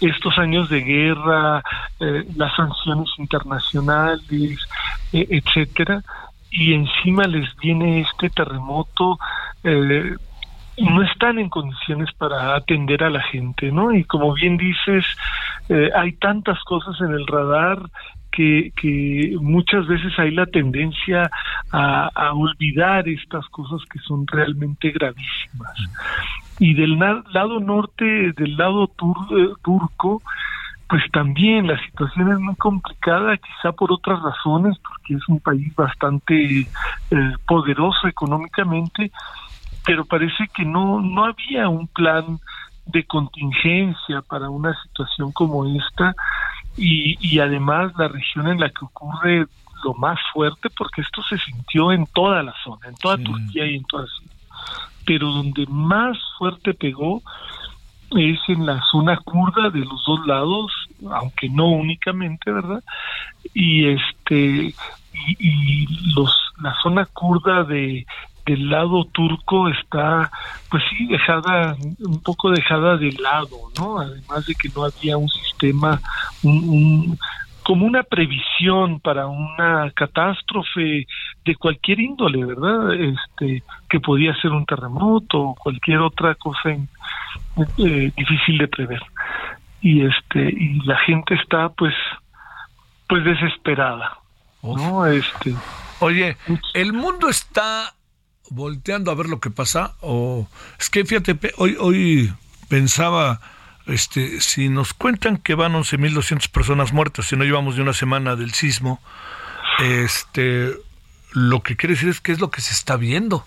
estos 0.00 0.36
años 0.38 0.68
de 0.68 0.80
guerra 0.80 1.62
eh, 2.00 2.24
las 2.36 2.54
sanciones 2.56 3.08
internacionales 3.18 4.58
eh, 5.12 5.26
etcétera 5.30 6.02
y 6.50 6.74
encima 6.74 7.24
les 7.24 7.54
viene 7.56 8.00
este 8.00 8.30
terremoto 8.30 9.18
eh, 9.62 10.14
no 10.78 11.02
están 11.02 11.38
en 11.38 11.48
condiciones 11.48 12.12
para 12.14 12.56
atender 12.56 13.04
a 13.04 13.10
la 13.10 13.22
gente, 13.22 13.70
¿no? 13.70 13.92
Y 13.92 14.04
como 14.04 14.32
bien 14.34 14.56
dices, 14.56 15.04
eh, 15.68 15.90
hay 15.94 16.12
tantas 16.12 16.58
cosas 16.64 17.00
en 17.00 17.12
el 17.12 17.26
radar 17.26 17.78
que, 18.34 19.36
muchas 19.40 19.86
veces 19.86 20.12
hay 20.18 20.30
la 20.32 20.46
tendencia 20.46 21.30
a, 21.70 22.32
olvidar 22.34 23.08
estas 23.08 23.46
cosas 23.48 23.80
que 23.90 23.98
son 24.00 24.26
realmente 24.26 24.90
gravísimas. 24.90 25.78
Y 26.58 26.74
del 26.74 26.98
lado 26.98 27.60
norte, 27.60 28.32
del 28.32 28.56
lado 28.56 28.84
eh, 28.84 29.48
turco, 29.62 30.22
pues 30.88 31.02
también 31.12 31.66
la 31.66 31.80
situación 31.84 32.32
es 32.32 32.38
muy 32.38 32.54
complicada, 32.56 33.36
quizá 33.36 33.72
por 33.72 33.92
otras 33.92 34.20
razones, 34.22 34.76
porque 34.78 35.14
es 35.14 35.28
un 35.28 35.40
país 35.40 35.74
bastante 35.74 36.60
eh, 36.60 36.66
poderoso 37.46 38.06
económicamente, 38.06 39.10
pero 39.84 40.04
parece 40.04 40.48
que 40.54 40.64
no 40.64 41.00
no 41.00 41.24
había 41.24 41.68
un 41.68 41.88
plan 41.88 42.38
de 42.86 43.04
contingencia 43.04 44.22
para 44.22 44.50
una 44.50 44.74
situación 44.82 45.32
como 45.32 45.64
esta 45.66 46.14
y, 46.76 47.16
y 47.20 47.38
además 47.40 47.92
la 47.96 48.08
región 48.08 48.48
en 48.48 48.60
la 48.60 48.68
que 48.68 48.84
ocurre 48.84 49.46
lo 49.84 49.94
más 49.94 50.18
fuerte 50.32 50.70
porque 50.70 51.02
esto 51.02 51.22
se 51.22 51.38
sintió 51.38 51.92
en 51.92 52.06
toda 52.06 52.42
la 52.42 52.54
zona, 52.64 52.88
en 52.88 52.96
toda 52.96 53.18
Turquía 53.18 53.66
y 53.66 53.76
en 53.76 53.84
toda 53.84 54.06
Siria. 54.06 54.32
Pero 55.06 55.30
donde 55.30 55.66
más 55.66 56.16
fuerte 56.38 56.72
pegó 56.72 57.22
es 58.12 58.38
en 58.48 58.64
la 58.64 58.80
zona 58.90 59.16
kurda 59.18 59.70
de 59.70 59.80
los 59.80 60.02
dos 60.06 60.26
lados, 60.26 60.72
aunque 61.10 61.48
no 61.48 61.66
únicamente, 61.68 62.50
¿verdad? 62.50 62.82
Y 63.52 63.88
este 63.88 64.74
y, 65.12 65.36
y 65.38 66.12
los 66.14 66.34
la 66.62 66.74
zona 66.82 67.04
kurda 67.06 67.64
de 67.64 68.06
del 68.46 68.68
lado 68.68 69.04
turco 69.06 69.68
está 69.68 70.30
pues 70.70 70.82
sí 70.90 71.06
dejada 71.06 71.76
un 72.00 72.20
poco 72.22 72.50
dejada 72.50 72.96
de 72.96 73.12
lado 73.12 73.56
no 73.78 73.98
además 73.98 74.44
de 74.46 74.54
que 74.54 74.68
no 74.74 74.84
había 74.84 75.16
un 75.16 75.28
sistema 75.28 76.00
un, 76.42 76.68
un- 76.68 77.18
como 77.62 77.86
una 77.86 78.02
previsión 78.02 79.00
para 79.00 79.26
una 79.26 79.90
catástrofe 79.92 81.06
de 81.46 81.56
cualquier 81.56 82.00
índole 82.00 82.44
verdad 82.44 82.92
este 82.94 83.62
que 83.88 84.00
podía 84.00 84.34
ser 84.42 84.50
un 84.50 84.66
terremoto 84.66 85.40
o 85.40 85.54
cualquier 85.54 86.00
otra 86.00 86.34
cosa 86.34 86.70
en- 86.70 86.88
eh, 87.78 88.12
difícil 88.16 88.58
de 88.58 88.68
prever. 88.68 89.02
Y 89.80 90.04
este 90.04 90.40
y 90.50 90.80
la 90.84 90.98
gente 90.98 91.34
está 91.34 91.68
pues 91.70 91.94
pues 93.08 93.24
desesperada 93.24 94.18
no 94.62 95.06
este 95.06 95.54
Oye, 96.00 96.36
¿el 96.74 96.92
mundo 96.92 97.28
está 97.30 97.94
volteando 98.54 99.10
a 99.10 99.14
ver 99.14 99.28
lo 99.28 99.40
que 99.40 99.50
pasa? 99.50 99.94
O 100.00 100.48
es 100.78 100.90
que 100.90 101.04
fíjate, 101.04 101.38
hoy, 101.56 101.76
hoy 101.78 102.32
pensaba, 102.68 103.40
este, 103.86 104.40
si 104.40 104.68
nos 104.68 104.94
cuentan 104.94 105.36
que 105.38 105.54
van 105.54 105.74
11.200 105.74 106.50
personas 106.50 106.92
muertas, 106.92 107.26
si 107.26 107.36
no 107.36 107.44
llevamos 107.44 107.76
de 107.76 107.82
una 107.82 107.92
semana 107.92 108.36
del 108.36 108.52
sismo, 108.52 109.00
este, 109.80 110.72
lo 111.32 111.60
que 111.60 111.76
quiere 111.76 111.94
decir 111.94 112.08
es 112.08 112.20
que 112.20 112.32
es 112.32 112.40
lo 112.40 112.50
que 112.50 112.60
se 112.60 112.72
está 112.72 112.96
viendo. 112.96 113.44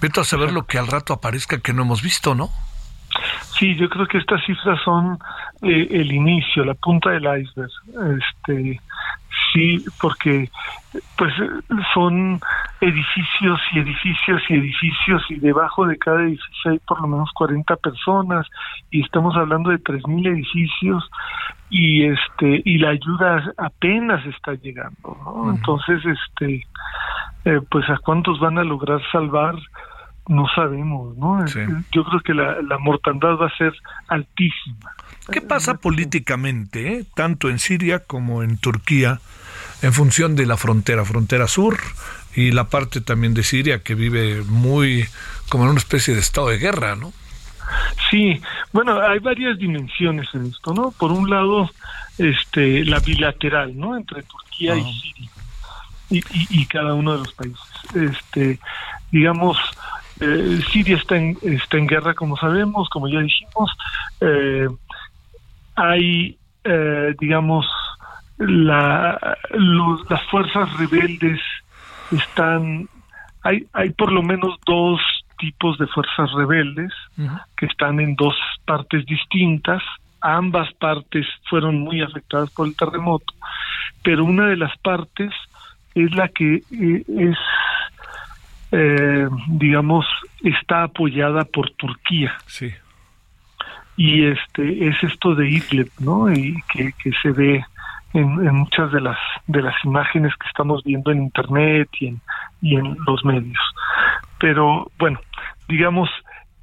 Vete 0.00 0.20
a 0.20 0.24
saber 0.24 0.52
lo 0.52 0.66
que 0.66 0.78
al 0.78 0.88
rato 0.88 1.12
aparezca 1.12 1.60
que 1.60 1.72
no 1.72 1.82
hemos 1.82 2.02
visto, 2.02 2.34
¿no? 2.34 2.50
Sí, 3.58 3.76
yo 3.76 3.88
creo 3.88 4.06
que 4.06 4.18
estas 4.18 4.44
cifras 4.44 4.80
son 4.84 5.18
eh, 5.62 5.86
el 5.90 6.12
inicio, 6.12 6.64
la 6.64 6.74
punta 6.74 7.10
del 7.10 7.22
iceberg. 7.22 7.70
Este, 8.18 8.80
sí, 9.52 9.84
porque 10.00 10.50
pues 11.16 11.32
eh, 11.40 11.48
son 11.94 12.40
edificios 12.80 13.60
y 13.72 13.78
edificios 13.78 14.42
y 14.48 14.54
edificios 14.54 15.22
y 15.30 15.36
debajo 15.36 15.86
de 15.86 15.96
cada 15.98 16.22
edificio 16.22 16.72
hay 16.72 16.78
por 16.80 17.00
lo 17.00 17.08
menos 17.08 17.30
40 17.34 17.76
personas 17.76 18.46
y 18.90 19.02
estamos 19.02 19.36
hablando 19.36 19.70
de 19.70 19.78
3000 19.78 20.26
edificios 20.26 21.10
y 21.70 22.04
este 22.04 22.62
y 22.64 22.78
la 22.78 22.90
ayuda 22.90 23.52
apenas 23.56 24.24
está 24.26 24.54
llegando, 24.54 25.16
¿no? 25.24 25.50
Entonces, 25.50 26.02
este 26.04 26.66
eh, 27.44 27.60
pues 27.70 27.88
a 27.88 27.98
cuántos 27.98 28.38
van 28.40 28.58
a 28.58 28.64
lograr 28.64 29.00
salvar 29.10 29.54
no 30.28 30.46
sabemos, 30.54 31.16
¿no? 31.16 31.44
Yo 31.90 32.04
creo 32.04 32.20
que 32.20 32.32
la, 32.34 32.62
la 32.62 32.78
mortandad 32.78 33.36
va 33.36 33.46
a 33.46 33.56
ser 33.56 33.74
altísima. 34.08 34.94
¿Qué 35.30 35.40
pasa 35.40 35.78
políticamente, 35.78 36.98
eh, 36.98 37.04
tanto 37.14 37.48
en 37.48 37.58
Siria 37.58 38.00
como 38.00 38.42
en 38.42 38.56
Turquía, 38.56 39.20
en 39.82 39.92
función 39.92 40.36
de 40.36 40.46
la 40.46 40.56
frontera, 40.56 41.04
frontera 41.04 41.46
sur 41.48 41.78
y 42.34 42.52
la 42.52 42.64
parte 42.68 43.00
también 43.00 43.34
de 43.34 43.42
Siria 43.42 43.82
que 43.82 43.94
vive 43.94 44.42
muy 44.42 45.06
como 45.48 45.64
en 45.64 45.70
una 45.70 45.78
especie 45.80 46.14
de 46.14 46.20
estado 46.20 46.48
de 46.48 46.58
guerra, 46.58 46.96
¿no? 46.96 47.12
Sí, 48.10 48.40
bueno, 48.72 49.00
hay 49.00 49.18
varias 49.18 49.58
dimensiones 49.58 50.28
en 50.34 50.46
esto, 50.46 50.72
¿no? 50.74 50.90
Por 50.92 51.10
un 51.12 51.28
lado, 51.30 51.70
este, 52.18 52.84
la 52.84 52.98
bilateral, 53.00 53.76
¿no? 53.78 53.96
Entre 53.96 54.22
Turquía 54.22 54.76
y 54.76 54.82
Siria 55.00 55.30
y, 56.10 56.18
y- 56.18 56.46
y 56.62 56.66
cada 56.66 56.94
uno 56.94 57.12
de 57.12 57.18
los 57.18 57.32
países. 57.32 57.60
Este, 57.94 58.58
digamos, 59.10 59.56
eh, 60.20 60.60
Siria 60.70 60.96
está 60.96 61.16
en, 61.16 61.38
está 61.42 61.78
en 61.78 61.86
guerra, 61.86 62.14
como 62.14 62.36
sabemos, 62.36 62.88
como 62.90 63.08
ya 63.08 63.20
dijimos. 63.20 63.70
Eh, 64.20 64.68
hay, 65.74 66.36
eh, 66.64 67.14
digamos, 67.18 67.64
la, 68.46 69.36
los- 69.50 70.08
las 70.10 70.22
fuerzas 70.30 70.68
rebeldes 70.78 71.40
están, 72.10 72.88
hay, 73.42 73.64
hay 73.72 73.90
por 73.90 74.12
lo 74.12 74.22
menos 74.22 74.58
dos 74.66 75.00
tipos 75.38 75.78
de 75.78 75.86
fuerzas 75.88 76.30
rebeldes 76.32 76.92
que 77.56 77.66
están 77.66 77.98
en 78.00 78.14
dos 78.16 78.34
partes 78.64 79.04
distintas. 79.06 79.82
Ambas 80.20 80.72
partes 80.74 81.26
fueron 81.50 81.80
muy 81.80 82.00
afectadas 82.00 82.50
por 82.50 82.68
el 82.68 82.76
terremoto, 82.76 83.32
pero 84.04 84.24
una 84.24 84.46
de 84.46 84.56
las 84.56 84.76
partes 84.78 85.32
es 85.94 86.14
la 86.14 86.28
que 86.28 86.62
eh, 86.70 87.04
es, 87.18 87.36
eh, 88.70 89.28
digamos, 89.48 90.06
está 90.42 90.84
apoyada 90.84 91.44
por 91.44 91.70
Turquía. 91.70 92.34
Sí. 92.46 92.70
Y 93.96 94.24
este 94.26 94.88
es 94.88 95.02
esto 95.02 95.34
de 95.34 95.50
Idlib, 95.50 95.90
¿no? 95.98 96.32
Y 96.32 96.54
que, 96.72 96.92
que 97.02 97.10
se 97.20 97.30
ve 97.32 97.64
en, 98.14 98.54
muchas 98.54 98.92
de 98.92 99.00
las 99.00 99.18
de 99.46 99.62
las 99.62 99.74
imágenes 99.84 100.32
que 100.36 100.46
estamos 100.48 100.82
viendo 100.84 101.10
en 101.10 101.22
internet 101.22 101.88
y 102.00 102.08
en 102.08 102.20
y 102.60 102.76
en 102.76 102.96
los 103.06 103.24
medios. 103.24 103.58
Pero 104.38 104.90
bueno 104.98 105.20
digamos 105.68 106.08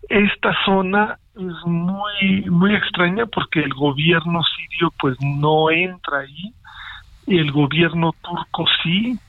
esta 0.10 0.56
zona 0.66 1.18
es 1.36 1.66
muy 1.66 2.50
muy 2.50 2.76
extraña 2.76 3.26
porque 3.26 3.62
el 3.62 3.74
gobierno 3.74 4.42
sirio 4.56 4.94
pues 5.00 5.18
no 5.22 5.70
entra 5.72 6.20
ahí. 6.20 6.54
El 7.28 7.52
gobierno 7.52 8.14
turco 8.22 8.66
sí 8.84 9.20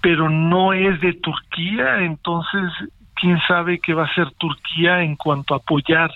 pero 0.00 0.30
no 0.30 0.72
es 0.72 1.00
de 1.00 1.12
Turquía. 1.14 2.00
Entonces 2.00 2.70
quién 3.20 3.38
sabe 3.46 3.80
qué 3.80 3.94
va 3.94 4.04
a 4.04 4.06
hacer 4.06 4.30
Turquía 4.32 5.02
en 5.02 5.16
cuanto 5.16 5.54
a 5.54 5.58
apoyar 5.58 6.10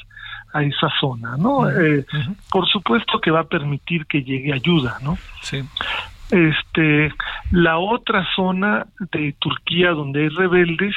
a 0.53 0.62
esa 0.62 0.88
zona, 1.00 1.36
¿no? 1.36 1.68
Eh, 1.70 2.05
por 2.50 2.68
supuesto 2.68 3.20
que 3.20 3.30
va 3.30 3.40
a 3.40 3.44
permitir 3.44 4.07
que 4.07 4.22
llegue 4.22 4.53
ayuda, 4.53 4.98
¿no? 5.03 5.16
Sí. 5.40 5.62
Este, 6.30 7.12
la 7.50 7.78
otra 7.78 8.26
zona 8.34 8.86
de 9.12 9.34
Turquía 9.38 9.90
donde 9.90 10.22
hay 10.22 10.28
rebeldes 10.28 10.94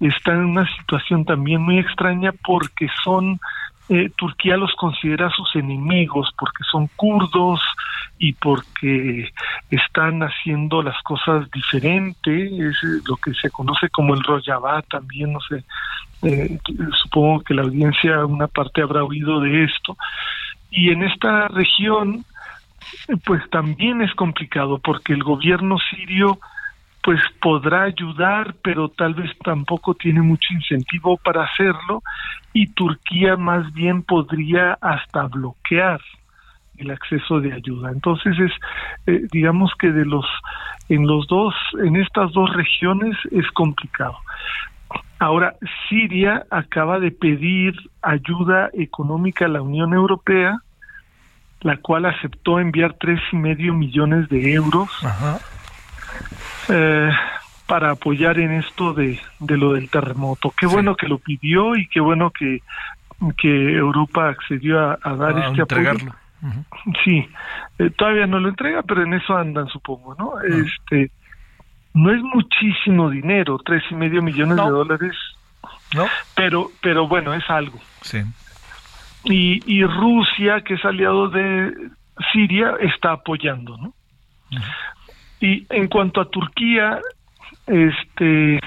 está 0.00 0.32
en 0.32 0.44
una 0.44 0.66
situación 0.76 1.24
también 1.24 1.62
muy 1.62 1.78
extraña 1.78 2.32
porque 2.44 2.88
son 3.04 3.40
eh, 3.88 4.10
Turquía 4.16 4.56
los 4.56 4.72
considera 4.74 5.30
sus 5.30 5.54
enemigos 5.54 6.30
porque 6.38 6.64
son 6.70 6.88
kurdos 6.96 7.60
y 8.22 8.34
porque 8.34 9.32
están 9.68 10.20
haciendo 10.22 10.80
las 10.80 10.96
cosas 11.02 11.50
diferentes, 11.50 12.52
es 12.52 12.76
lo 13.04 13.16
que 13.16 13.34
se 13.34 13.50
conoce 13.50 13.90
como 13.90 14.14
el 14.14 14.22
Rojava 14.22 14.80
también, 14.82 15.32
no 15.32 15.40
sé, 15.40 15.64
eh, 16.22 16.56
supongo 17.02 17.40
que 17.40 17.52
la 17.52 17.62
audiencia 17.62 18.24
una 18.24 18.46
parte 18.46 18.80
habrá 18.80 19.02
oído 19.02 19.40
de 19.40 19.64
esto. 19.64 19.96
Y 20.70 20.90
en 20.90 21.02
esta 21.02 21.48
región, 21.48 22.24
pues 23.24 23.42
también 23.50 24.02
es 24.02 24.14
complicado 24.14 24.78
porque 24.78 25.14
el 25.14 25.24
gobierno 25.24 25.78
sirio 25.90 26.38
pues 27.02 27.20
podrá 27.40 27.82
ayudar, 27.82 28.54
pero 28.62 28.88
tal 28.88 29.14
vez 29.14 29.36
tampoco 29.42 29.94
tiene 29.94 30.22
mucho 30.22 30.54
incentivo 30.54 31.16
para 31.16 31.42
hacerlo 31.42 32.04
y 32.52 32.68
Turquía 32.68 33.36
más 33.36 33.72
bien 33.72 34.04
podría 34.04 34.78
hasta 34.80 35.24
bloquear 35.24 36.00
el 36.78 36.90
acceso 36.90 37.40
de 37.40 37.52
ayuda. 37.52 37.90
Entonces 37.90 38.38
es, 38.38 38.52
eh, 39.06 39.26
digamos 39.30 39.72
que 39.78 39.90
de 39.92 40.04
los, 40.04 40.26
en 40.88 41.06
los 41.06 41.26
dos, 41.26 41.54
en 41.82 41.96
estas 41.96 42.32
dos 42.32 42.52
regiones 42.54 43.16
es 43.30 43.48
complicado. 43.52 44.16
Ahora, 45.18 45.54
Siria 45.88 46.44
acaba 46.50 46.98
de 46.98 47.12
pedir 47.12 47.74
ayuda 48.02 48.70
económica 48.72 49.44
a 49.44 49.48
la 49.48 49.62
Unión 49.62 49.94
Europea, 49.94 50.58
la 51.60 51.76
cual 51.76 52.06
aceptó 52.06 52.58
enviar 52.58 52.94
tres 52.98 53.20
y 53.30 53.36
medio 53.36 53.72
millones 53.72 54.28
de 54.28 54.52
euros 54.52 54.90
eh, 56.68 57.10
para 57.68 57.92
apoyar 57.92 58.40
en 58.40 58.50
esto 58.50 58.92
de, 58.94 59.20
de 59.38 59.56
lo 59.56 59.74
del 59.74 59.88
terremoto. 59.88 60.52
Qué 60.56 60.66
bueno 60.66 60.96
que 60.96 61.06
lo 61.06 61.18
pidió 61.18 61.76
y 61.76 61.86
qué 61.86 62.00
bueno 62.00 62.30
que, 62.30 62.62
que 63.38 63.76
Europa 63.76 64.28
accedió 64.28 64.80
a, 64.80 64.98
a 65.00 65.14
dar 65.14 65.38
A 65.38 65.48
este 65.48 65.62
apoyo. 65.62 65.92
Sí, 67.04 67.28
eh, 67.78 67.90
todavía 67.90 68.26
no 68.26 68.40
lo 68.40 68.48
entrega, 68.48 68.82
pero 68.82 69.02
en 69.02 69.14
eso 69.14 69.36
andan, 69.36 69.68
supongo, 69.68 70.16
¿no? 70.18 70.40
Este, 70.40 71.10
no 71.94 72.12
es 72.12 72.20
muchísimo 72.22 73.10
dinero, 73.10 73.58
tres 73.64 73.84
y 73.90 73.94
medio 73.94 74.22
millones 74.22 74.56
de 74.56 74.62
dólares, 74.62 75.16
¿No? 75.94 76.06
pero, 76.34 76.70
pero 76.80 77.06
bueno, 77.06 77.32
es 77.32 77.48
algo. 77.48 77.78
Sí. 78.00 78.22
Y, 79.24 79.62
y 79.72 79.84
Rusia, 79.84 80.62
que 80.62 80.74
es 80.74 80.84
aliado 80.84 81.28
de 81.28 81.72
Siria, 82.32 82.74
está 82.80 83.12
apoyando, 83.12 83.76
¿no? 83.76 83.94
Y 85.40 85.66
en 85.70 85.88
cuanto 85.88 86.20
a 86.20 86.28
Turquía, 86.28 87.00
este 87.66 88.60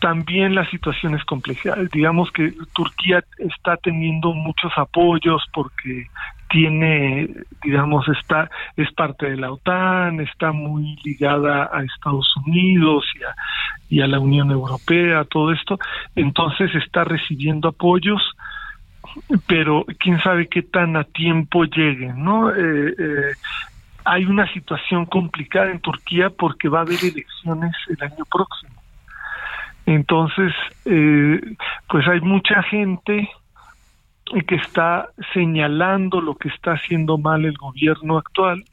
también 0.00 0.54
la 0.54 0.68
situación 0.70 1.14
es 1.14 1.24
compleja. 1.24 1.74
Digamos 1.92 2.30
que 2.30 2.52
Turquía 2.74 3.24
está 3.38 3.76
teniendo 3.76 4.34
muchos 4.34 4.72
apoyos 4.76 5.42
porque 5.52 6.06
tiene, 6.56 7.28
digamos, 7.62 8.08
está 8.08 8.50
es 8.78 8.90
parte 8.92 9.28
de 9.28 9.36
la 9.36 9.52
OTAN, 9.52 10.20
está 10.20 10.52
muy 10.52 10.96
ligada 11.04 11.68
a 11.70 11.82
Estados 11.82 12.34
Unidos 12.46 13.04
y 13.90 14.00
a, 14.00 14.06
la 14.06 14.18
Unión 14.18 14.50
Europea, 14.50 15.24
todo 15.24 15.52
esto. 15.52 15.78
Entonces 16.14 16.74
está 16.74 17.04
recibiendo 17.04 17.68
apoyos, 17.68 18.22
pero 19.46 19.84
quién 19.98 20.18
sabe 20.22 20.48
qué 20.48 20.62
tan 20.62 20.96
a 20.96 21.04
tiempo 21.04 21.64
lleguen, 21.64 22.24
¿no? 22.24 22.50
Eh, 22.50 22.94
eh, 22.98 23.34
hay 24.06 24.24
una 24.24 24.50
situación 24.54 25.04
complicada 25.04 25.70
en 25.70 25.80
Turquía 25.80 26.30
porque 26.30 26.70
va 26.70 26.78
a 26.78 26.82
haber 26.82 27.00
elecciones 27.04 27.76
el 27.90 28.02
año 28.02 28.24
próximo. 28.32 28.82
Entonces, 29.84 30.54
eh, 30.86 31.38
pues 31.86 32.08
hay 32.08 32.22
mucha 32.22 32.62
gente 32.62 33.28
que 34.46 34.56
está 34.56 35.10
señalando 35.32 36.20
lo 36.20 36.34
que 36.36 36.48
está 36.48 36.72
haciendo 36.72 37.18
mal 37.18 37.44
el 37.44 37.56
gobierno 37.56 38.18
actual 38.18 38.64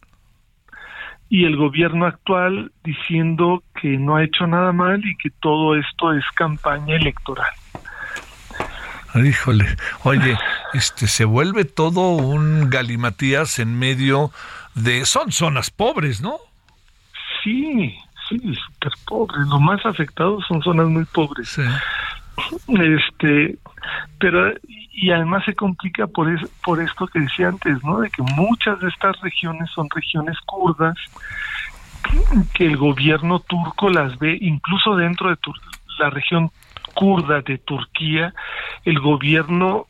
y 1.30 1.46
el 1.46 1.58
gobierno 1.58 2.06
actual 2.06 2.72
diciendo 2.84 3.64
que 3.82 3.98
no 3.98 4.16
ha 4.16 4.24
hecho 4.24 4.46
nada 4.46 4.72
mal 4.72 5.04
y 5.06 5.16
que 5.18 5.30
todo 5.40 5.76
esto 5.76 6.14
es 6.14 6.24
campaña 6.36 6.96
electoral. 6.96 7.50
Híjole, 9.16 9.66
oye, 10.04 10.38
este 10.74 11.08
se 11.08 11.26
vuelve 11.26 11.66
todo 11.66 12.10
un 12.10 12.70
galimatías 12.70 13.60
en 13.60 13.78
medio 13.78 14.32
de 14.76 15.06
son 15.06 15.32
zonas 15.32 15.70
pobres, 15.70 16.22
¿no? 16.22 16.38
Sí, 17.44 17.96
sí, 18.30 18.38
súper 18.40 18.94
pobres. 19.06 19.48
Lo 19.48 19.60
más 19.60 19.86
afectados 19.86 20.44
son 20.48 20.62
zonas 20.62 20.88
muy 20.88 21.06
pobres. 21.06 21.60
Este, 22.68 23.58
pero 24.20 24.54
y 24.94 25.12
además 25.12 25.44
se 25.46 25.56
complica 25.56 26.08
por 26.08 26.32
es, 26.32 26.48
por 26.64 26.80
esto 26.82 27.08
que 27.08 27.20
decía 27.20 27.50
antes, 27.50 27.84
¿no? 27.84 28.00
De 28.00 28.10
que 28.10 28.22
muchas 28.22 28.80
de 28.80 28.88
estas 28.90 29.20
regiones 29.22 29.70
son 29.72 29.90
regiones 29.90 30.38
kurdas 30.46 30.96
que 32.54 32.66
el 32.66 32.78
gobierno 32.78 33.40
turco 33.40 33.90
las 33.90 34.18
ve 34.20 34.38
incluso 34.40 34.96
dentro 34.96 35.30
de 35.30 35.38
Tur 35.38 35.56
la 36.00 36.10
región 36.10 36.52
kurda 36.94 37.42
de 37.42 37.58
Turquía, 37.60 38.34
el 38.84 39.00
gobierno 39.00 39.88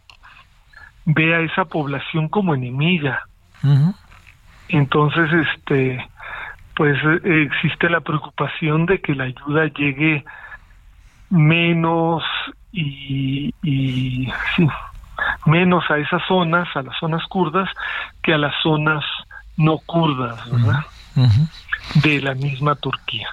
ve 1.06 1.36
a 1.36 1.40
esa 1.40 1.66
población 1.66 2.28
como 2.28 2.56
enemiga. 2.56 3.24
Entonces, 4.68 5.30
este, 5.32 6.06
pues 6.76 6.98
eh, 7.04 7.44
existe 7.44 7.90
la 7.90 8.02
preocupación 8.02 8.86
de 8.86 9.00
que 9.00 9.16
la 9.16 9.26
ayuda 9.26 9.68
llegue 9.68 10.26
menos 11.30 12.24
y, 12.72 13.54
y 13.64 14.32
sí, 14.56 14.68
menos 15.46 15.84
a 15.90 15.98
esas 15.98 16.22
zonas, 16.28 16.68
a 16.76 16.82
las 16.82 16.98
zonas 17.00 17.22
kurdas, 17.30 17.70
que 18.22 18.34
a 18.34 18.38
las 18.38 18.54
zonas 18.64 19.04
no 19.58 19.78
kurdas, 19.80 20.50
¿verdad? 20.50 20.86
De 21.96 22.22
la 22.22 22.34
misma 22.34 22.76
Turquía. 22.76 23.28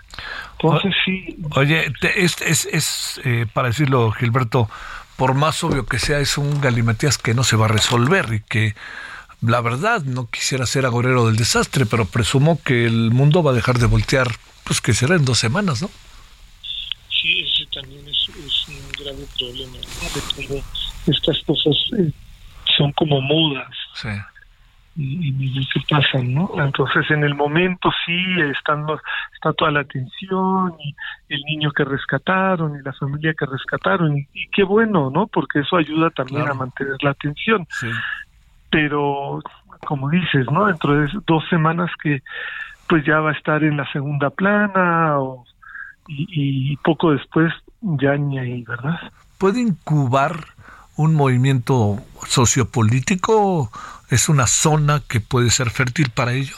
Entonces 0.61 0.93
sí. 1.05 1.37
Oye, 1.57 1.91
te- 2.01 2.25
es, 2.25 2.41
es, 2.43 2.67
es 2.67 3.21
eh, 3.25 3.47
para 3.53 3.69
decirlo, 3.69 4.11
Gilberto, 4.13 4.69
por 5.17 5.35
más 5.35 5.63
obvio 5.65 5.87
que 5.87 5.99
sea, 5.99 6.19
es 6.19 6.37
un 6.37 6.61
galimatías 6.61 7.17
que 7.19 7.33
no 7.35 7.43
se 7.45 7.57
va 7.57 7.67
a 7.67 7.69
resolver 7.69 8.33
y 8.35 8.41
que 8.41 8.75
la 9.41 9.61
verdad 9.63 10.03
no 10.03 10.27
quisiera 10.29 10.67
ser 10.67 10.85
agorero 10.85 11.27
del 11.27 11.37
desastre, 11.37 11.87
pero 11.87 12.05
presumo 12.05 12.61
que 12.63 12.85
el 12.87 13.11
mundo 13.13 13.43
va 13.43 13.53
a 13.53 13.55
dejar 13.55 13.79
de 13.79 13.87
voltear, 13.87 14.29
pues 14.65 14.81
que 14.83 14.93
será 14.93 15.15
en 15.17 15.25
dos 15.25 15.39
semanas, 15.39 15.81
¿no? 15.81 15.89
Sí, 17.23 17.41
ese 17.41 17.67
también 17.73 18.07
es, 18.09 18.29
es 18.45 18.69
un 18.69 18.93
grave 19.03 19.27
problema. 19.39 19.77
¿no? 19.77 20.63
Estas 21.07 21.43
cosas 21.47 21.75
eh, 21.99 22.13
son 22.77 22.93
como 22.93 23.21
mudas 23.21 23.69
Sí. 23.95 24.09
y, 24.97 25.29
y 25.29 25.31
ni 25.33 25.67
qué 25.67 25.81
pasan, 25.89 26.35
¿no? 26.35 26.51
Entonces, 26.59 27.11
en 27.11 27.25
el 27.25 27.35
momento 27.35 27.91
sí 28.07 28.17
están 28.57 28.87
los- 28.87 29.01
está 29.35 29.53
toda 29.55 29.71
la 29.71 29.81
atención 29.81 30.75
y 30.85 30.95
el 31.33 31.41
niño 31.45 31.71
que 31.73 31.85
rescataron 31.85 32.77
y 32.79 32.83
la 32.83 32.93
familia 32.93 33.33
que 33.39 33.47
rescataron 33.47 34.19
y, 34.19 34.29
y 34.35 34.49
qué 34.53 34.63
bueno, 34.63 35.11
¿no? 35.11 35.27
Porque 35.27 35.61
eso 35.61 35.77
ayuda 35.77 36.11
también 36.11 36.43
Claro. 36.43 36.53
a 36.53 36.59
mantener 36.59 36.97
la 37.03 37.11
atención. 37.11 37.67
Sí. 37.71 37.89
Pero, 38.71 39.41
como 39.87 40.09
dices, 40.11 40.47
¿no? 40.53 40.67
Dentro 40.67 40.95
de 41.01 41.09
dos 41.27 41.43
semanas 41.49 41.91
que 42.03 42.23
pues 42.89 43.05
ya 43.07 43.21
va 43.21 43.31
a 43.31 43.35
estar 43.35 43.63
en 43.63 43.77
la 43.77 43.91
segunda 43.93 44.31
plana 44.31 45.19
o, 45.21 45.45
y, 46.09 46.73
y 46.73 46.77
poco 46.79 47.13
después 47.13 47.53
ya 47.81 48.17
ni 48.17 48.39
ahí, 48.39 48.63
¿verdad? 48.65 48.99
¿Puede 49.39 49.61
incubar 49.61 50.35
un 51.01 51.15
movimiento 51.15 51.99
sociopolítico? 52.27 53.71
¿Es 54.11 54.29
una 54.29 54.47
zona 54.47 55.01
que 55.09 55.21
puede 55.21 55.51
ser 55.51 55.71
fértil 55.71 56.11
para 56.15 56.33
ello? 56.33 56.57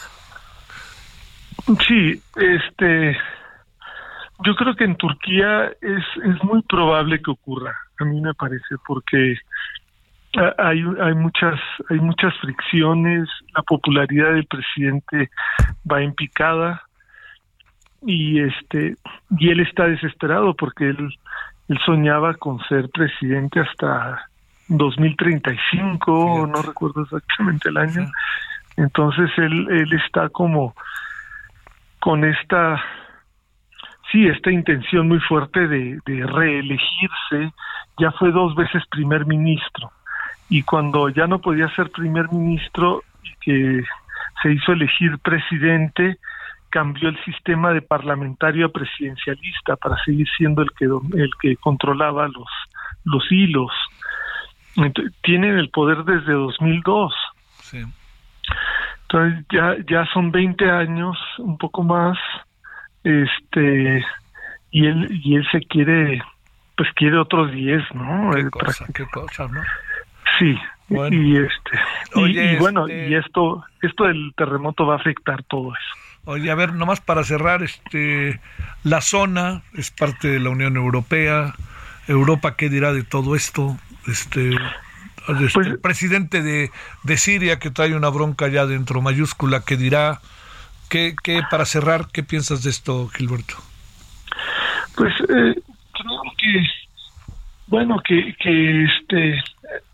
Sí, 1.87 2.21
este, 2.37 3.17
yo 4.45 4.55
creo 4.57 4.75
que 4.75 4.85
en 4.85 4.97
Turquía 4.97 5.67
es, 5.81 6.05
es 6.25 6.45
muy 6.45 6.63
probable 6.63 7.21
que 7.23 7.31
ocurra, 7.31 7.77
a 8.01 8.05
mí 8.05 8.21
me 8.21 8.35
parece, 8.35 8.77
porque 8.87 9.37
hay, 10.59 10.83
hay 11.01 11.15
muchas 11.15 11.61
hay 11.91 12.01
muchas 12.01 12.35
fricciones, 12.41 13.29
la 13.55 13.63
popularidad 13.63 14.33
del 14.33 14.47
presidente 14.47 15.31
va 15.91 16.03
en 16.03 16.15
picada 16.15 16.83
y 18.01 18.41
este 18.41 18.97
y 19.39 19.51
él 19.51 19.61
está 19.61 19.85
desesperado 19.87 20.55
porque 20.55 20.89
él 20.89 21.15
él 21.69 21.79
soñaba 21.85 22.35
con 22.35 22.59
ser 22.69 22.89
presidente 22.91 23.61
hasta 23.61 24.32
2035, 24.79 26.49
no 26.53 26.63
recuerdo 26.63 27.03
exactamente 27.03 27.69
el 27.69 27.77
año. 27.77 28.07
Entonces 28.77 29.31
él 29.37 29.67
él 29.71 29.93
está 30.05 30.29
como 30.29 30.75
con 32.01 32.25
esta 32.25 32.83
sí, 34.11 34.27
esta 34.27 34.51
intención 34.51 35.09
muy 35.09 35.21
fuerte 35.21 35.67
de, 35.69 35.99
de 36.05 36.27
reelegirse, 36.27 37.53
ya 37.99 38.11
fue 38.13 38.31
dos 38.33 38.55
veces 38.55 38.83
primer 38.91 39.27
ministro 39.27 39.91
y 40.49 40.63
cuando 40.65 41.09
ya 41.09 41.27
no 41.27 41.41
podía 41.41 41.75
ser 41.75 41.91
primer 41.91 42.31
ministro 42.31 43.03
y 43.23 43.33
que 43.41 43.85
se 44.43 44.53
hizo 44.53 44.73
elegir 44.73 45.19
presidente, 45.21 46.19
cambió 46.69 47.09
el 47.09 47.25
sistema 47.25 47.73
de 47.73 47.81
parlamentario 47.81 48.67
a 48.67 48.69
presidencialista 48.69 49.77
para 49.77 49.97
seguir 50.05 50.27
siendo 50.37 50.61
el 50.61 50.71
que 50.73 50.85
el 50.85 51.31
que 51.41 51.57
controlaba 51.57 52.29
los 52.29 52.49
los 53.05 53.25
hilos. 53.31 53.71
Tienen 55.23 55.59
el 55.59 55.69
poder 55.71 56.05
desde 56.05 56.33
2002. 56.33 57.13
Sí. 57.63 57.83
Entonces 59.03 59.45
ya 59.53 59.77
ya 59.89 60.07
son 60.13 60.31
20 60.33 60.71
años, 60.71 61.17
un 61.39 61.59
poco 61.59 61.83
más, 61.83 62.17
este 63.05 64.05
y 64.71 64.87
él 64.87 65.09
y 65.25 65.37
él 65.37 65.47
se 65.53 65.61
quiere 65.61 66.23
pues 66.77 66.89
quiere 66.95 67.19
otros 67.19 67.53
10, 67.53 67.83
¿no? 67.95 68.35
Eh, 68.37 68.49
Cosa, 68.51 68.87
qué 68.95 69.05
cosa, 69.13 69.47
¿no? 69.49 69.61
Sí, 70.39 70.59
Bueno. 70.89 71.15
y 71.15 71.37
este 71.37 71.79
y- 72.17 72.19
Oye, 72.21 72.53
y, 72.55 72.57
bueno, 72.57 72.87
este- 72.87 73.09
y 73.11 73.15
esto 73.15 73.65
esto 73.83 74.05
del 74.05 74.33
terremoto 74.37 74.87
va 74.87 74.95
a 74.95 74.99
afectar 74.99 75.43
todo 75.45 75.73
eso. 75.75 75.99
Oye, 76.25 76.51
a 76.51 76.55
ver, 76.55 76.73
nomás 76.73 77.01
para 77.01 77.25
cerrar, 77.25 77.63
este, 77.63 78.41
la 78.85 79.01
zona 79.01 79.63
es 79.75 79.91
parte 79.91 80.29
de 80.29 80.39
la 80.41 80.51
Unión 80.51 80.77
Europea. 80.77 81.53
Europa, 82.09 82.57
¿qué 82.57 82.69
dirá 82.69 82.93
de 82.93 83.03
todo 83.05 83.35
esto? 83.37 83.77
Este, 84.07 84.51
este, 85.29 85.49
Pues- 85.55 85.67
el 85.67 85.79
presidente 85.79 86.43
de, 86.43 86.71
de 87.05 87.17
Siria, 87.17 87.59
que 87.59 87.71
trae 87.71 87.95
una 87.95 88.09
bronca 88.09 88.49
ya 88.49 88.67
dentro 88.67 89.01
mayúscula, 89.03 89.63
¿qué 89.65 89.77
dirá? 89.77 90.21
¿Qué, 90.89 91.15
qué, 91.23 91.41
para 91.51 91.65
cerrar, 91.65 92.09
qué 92.13 92.23
piensas 92.23 92.63
de 92.63 92.71
esto, 92.71 93.09
Gilberto? 93.09 93.55
Pues 94.97 95.15
eh, 95.23 95.55
creo 95.93 96.23
que 96.37 96.67
bueno 97.69 97.99
que 98.05 98.35
que 98.39 98.85
este 98.85 99.43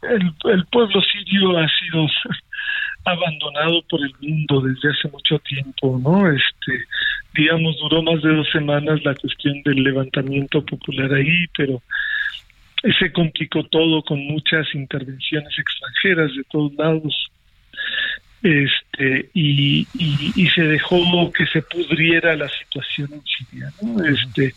el, 0.03 0.35
el 0.53 0.65
pueblo 0.67 1.01
sirio 1.03 1.57
ha 1.57 1.69
sido 1.69 2.07
abandonado 3.05 3.83
por 3.89 4.01
el 4.01 4.13
mundo 4.21 4.61
desde 4.63 4.91
hace 4.91 5.09
mucho 5.09 5.39
tiempo, 5.41 6.01
¿no? 6.03 6.29
Este, 6.31 6.85
digamos, 7.35 7.79
duró 7.79 8.03
más 8.03 8.21
de 8.23 8.35
dos 8.35 8.49
semanas 8.51 9.01
la 9.05 9.15
cuestión 9.15 9.63
del 9.63 9.83
levantamiento 9.85 10.65
popular 10.65 11.13
ahí, 11.15 11.47
pero 11.57 11.81
se 12.99 13.13
complicó 13.13 13.65
todo 13.65 14.03
con 14.03 14.21
muchas 14.27 14.67
intervenciones 14.75 15.59
extranjeras 15.59 16.35
de 16.35 16.45
todos 16.45 16.73
lados 16.75 17.31
este 18.43 19.29
y, 19.35 19.87
y, 19.95 20.33
y 20.37 20.47
se 20.51 20.63
dejó 20.63 21.33
que 21.33 21.47
se 21.47 21.63
pudriera 21.63 22.37
la 22.37 22.49
situación 22.49 23.09
en 23.13 23.23
Siria 23.23 23.73
¿no? 23.83 24.05
este 24.05 24.55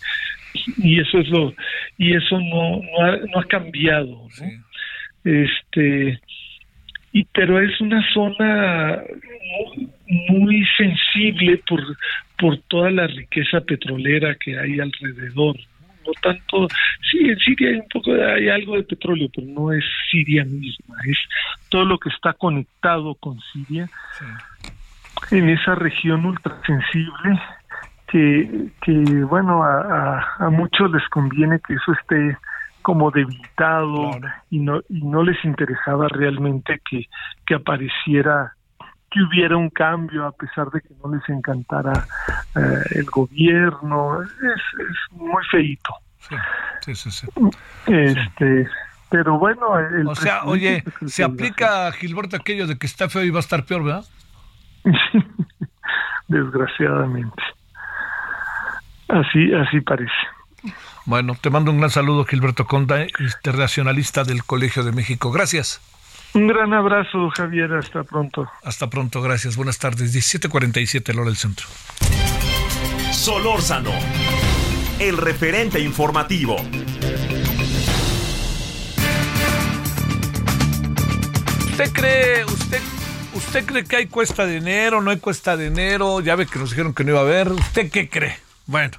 y 0.78 1.00
eso 1.00 1.20
es 1.20 1.30
lo 1.30 1.54
y 1.98 2.14
eso 2.14 2.40
no 2.40 2.82
no 2.82 3.04
ha, 3.04 3.18
no 3.18 3.40
ha 3.40 3.46
cambiado 3.46 4.28
¿no? 4.40 5.32
este 5.32 6.20
y 7.14 7.24
pero 7.34 7.60
es 7.60 7.82
una 7.82 8.08
zona 8.14 9.02
muy, 9.66 9.90
muy 10.30 10.68
sensible 10.78 11.58
por 11.68 11.82
por 12.38 12.58
toda 12.68 12.92
la 12.92 13.08
riqueza 13.08 13.62
petrolera 13.62 14.36
que 14.36 14.60
hay 14.60 14.80
alrededor 14.80 15.58
no, 16.06 16.12
tanto 16.22 16.70
sí 17.10 17.20
en 17.30 17.38
Siria 17.40 17.70
hay 17.70 17.76
un 17.78 17.88
poco 17.90 18.14
de- 18.14 18.32
hay 18.34 18.50
algo 18.50 18.76
de 18.76 18.84
petróleo 18.84 19.30
pero 19.36 19.48
no 19.48 19.72
es 19.72 19.84
Siria 20.10 20.44
misma 20.46 20.96
es 21.06 21.18
todo 21.70 21.86
lo 21.86 21.98
que 21.98 22.10
está 22.10 22.34
conectado 22.34 23.16
con 23.16 23.40
Siria 23.52 23.90
en 25.32 25.50
esa 25.50 25.76
región 25.76 26.26
ultrasensible 26.26 27.40
que, 28.08 28.70
que 28.82 28.92
bueno, 29.24 29.64
a, 29.64 29.82
a, 30.40 30.46
a 30.46 30.50
muchos 30.50 30.92
les 30.92 31.08
conviene 31.10 31.60
que 31.66 31.76
eso 31.76 31.94
esté 31.94 32.38
como 32.82 33.12
debilitado 33.12 34.20
y 34.50 34.60
no 34.60 34.82
y 34.90 35.02
no 35.04 35.24
les 35.24 35.38
interesaba 35.46 36.08
realmente 36.10 36.82
que, 36.90 37.06
que 37.46 37.56
apareciera 37.56 38.54
que 39.12 39.22
hubiera 39.22 39.58
un 39.58 39.70
cambio 39.70 40.26
a 40.26 40.32
pesar 40.32 40.72
de 40.72 40.82
que 40.82 40.90
no 41.04 41.14
les 41.14 41.28
encantara 41.30 42.08
eh, 42.56 42.84
el 42.92 43.06
gobierno 43.06 44.24
es, 44.24 44.30
es 44.32 44.98
muy 45.12 45.44
feito 45.52 45.94
Sí, 46.82 46.96
sí, 46.96 47.12
sí. 47.12 47.28
este 47.88 48.68
pero 49.10 49.38
bueno 49.38 49.78
el 49.78 50.08
O 50.08 50.16
sea, 50.16 50.44
oye, 50.46 50.84
se 51.06 51.24
aplica 51.24 51.88
a 51.88 51.92
Gilberto 51.92 52.38
aquello 52.38 52.66
de 52.66 52.78
que 52.78 52.88
está 52.88 53.10
feo 53.10 53.24
y 53.24 53.30
va 53.30 53.40
a 53.40 53.42
estar 53.42 53.66
peor, 53.66 53.84
¿verdad? 53.84 54.06
desgraciadamente 56.28 57.44
así 59.10 59.54
así 59.54 59.82
parece 59.82 60.14
Bueno, 61.06 61.36
te 61.40 61.50
mando 61.50 61.72
un 61.72 61.80
gran 61.80 61.90
saludo, 61.90 62.24
Gilberto 62.24 62.66
Conda, 62.66 63.06
internacionalista 63.20 64.24
del 64.24 64.44
Colegio 64.44 64.84
de 64.84 64.92
México. 64.92 65.32
Gracias. 65.32 65.82
Un 66.34 66.48
gran 66.48 66.74
abrazo 66.74 67.30
Javier 67.36 67.74
hasta 67.74 68.04
pronto 68.04 68.50
Hasta 68.64 68.90
pronto, 68.90 69.22
gracias. 69.22 69.56
Buenas 69.56 69.80
tardes. 69.80 70.14
17:47, 70.14 71.14
Lora 71.14 71.28
del 71.28 71.38
Centro. 71.38 71.68
Solórzano, 73.12 73.92
el 75.00 75.18
referente 75.18 75.80
informativo. 75.80 76.56
¿Usted 81.66 81.92
cree, 81.94 82.46
usted, 82.46 82.82
usted 83.34 83.66
cree 83.66 83.84
que 83.84 83.96
hay 83.96 84.06
cuesta 84.06 84.46
de 84.46 84.58
enero, 84.58 85.02
no 85.02 85.12
hay 85.12 85.18
cuesta 85.18 85.58
de 85.58 85.68
enero? 85.68 86.20
Ya 86.22 86.36
ve 86.36 86.46
que 86.46 86.60
nos 86.60 86.70
dijeron 86.70 86.94
que 86.94 87.04
no 87.04 87.12
iba 87.12 87.20
a 87.20 87.24
haber. 87.24 87.52
¿Usted 87.52 87.92
qué 87.92 88.10
cree? 88.10 88.38
Bueno, 88.68 88.98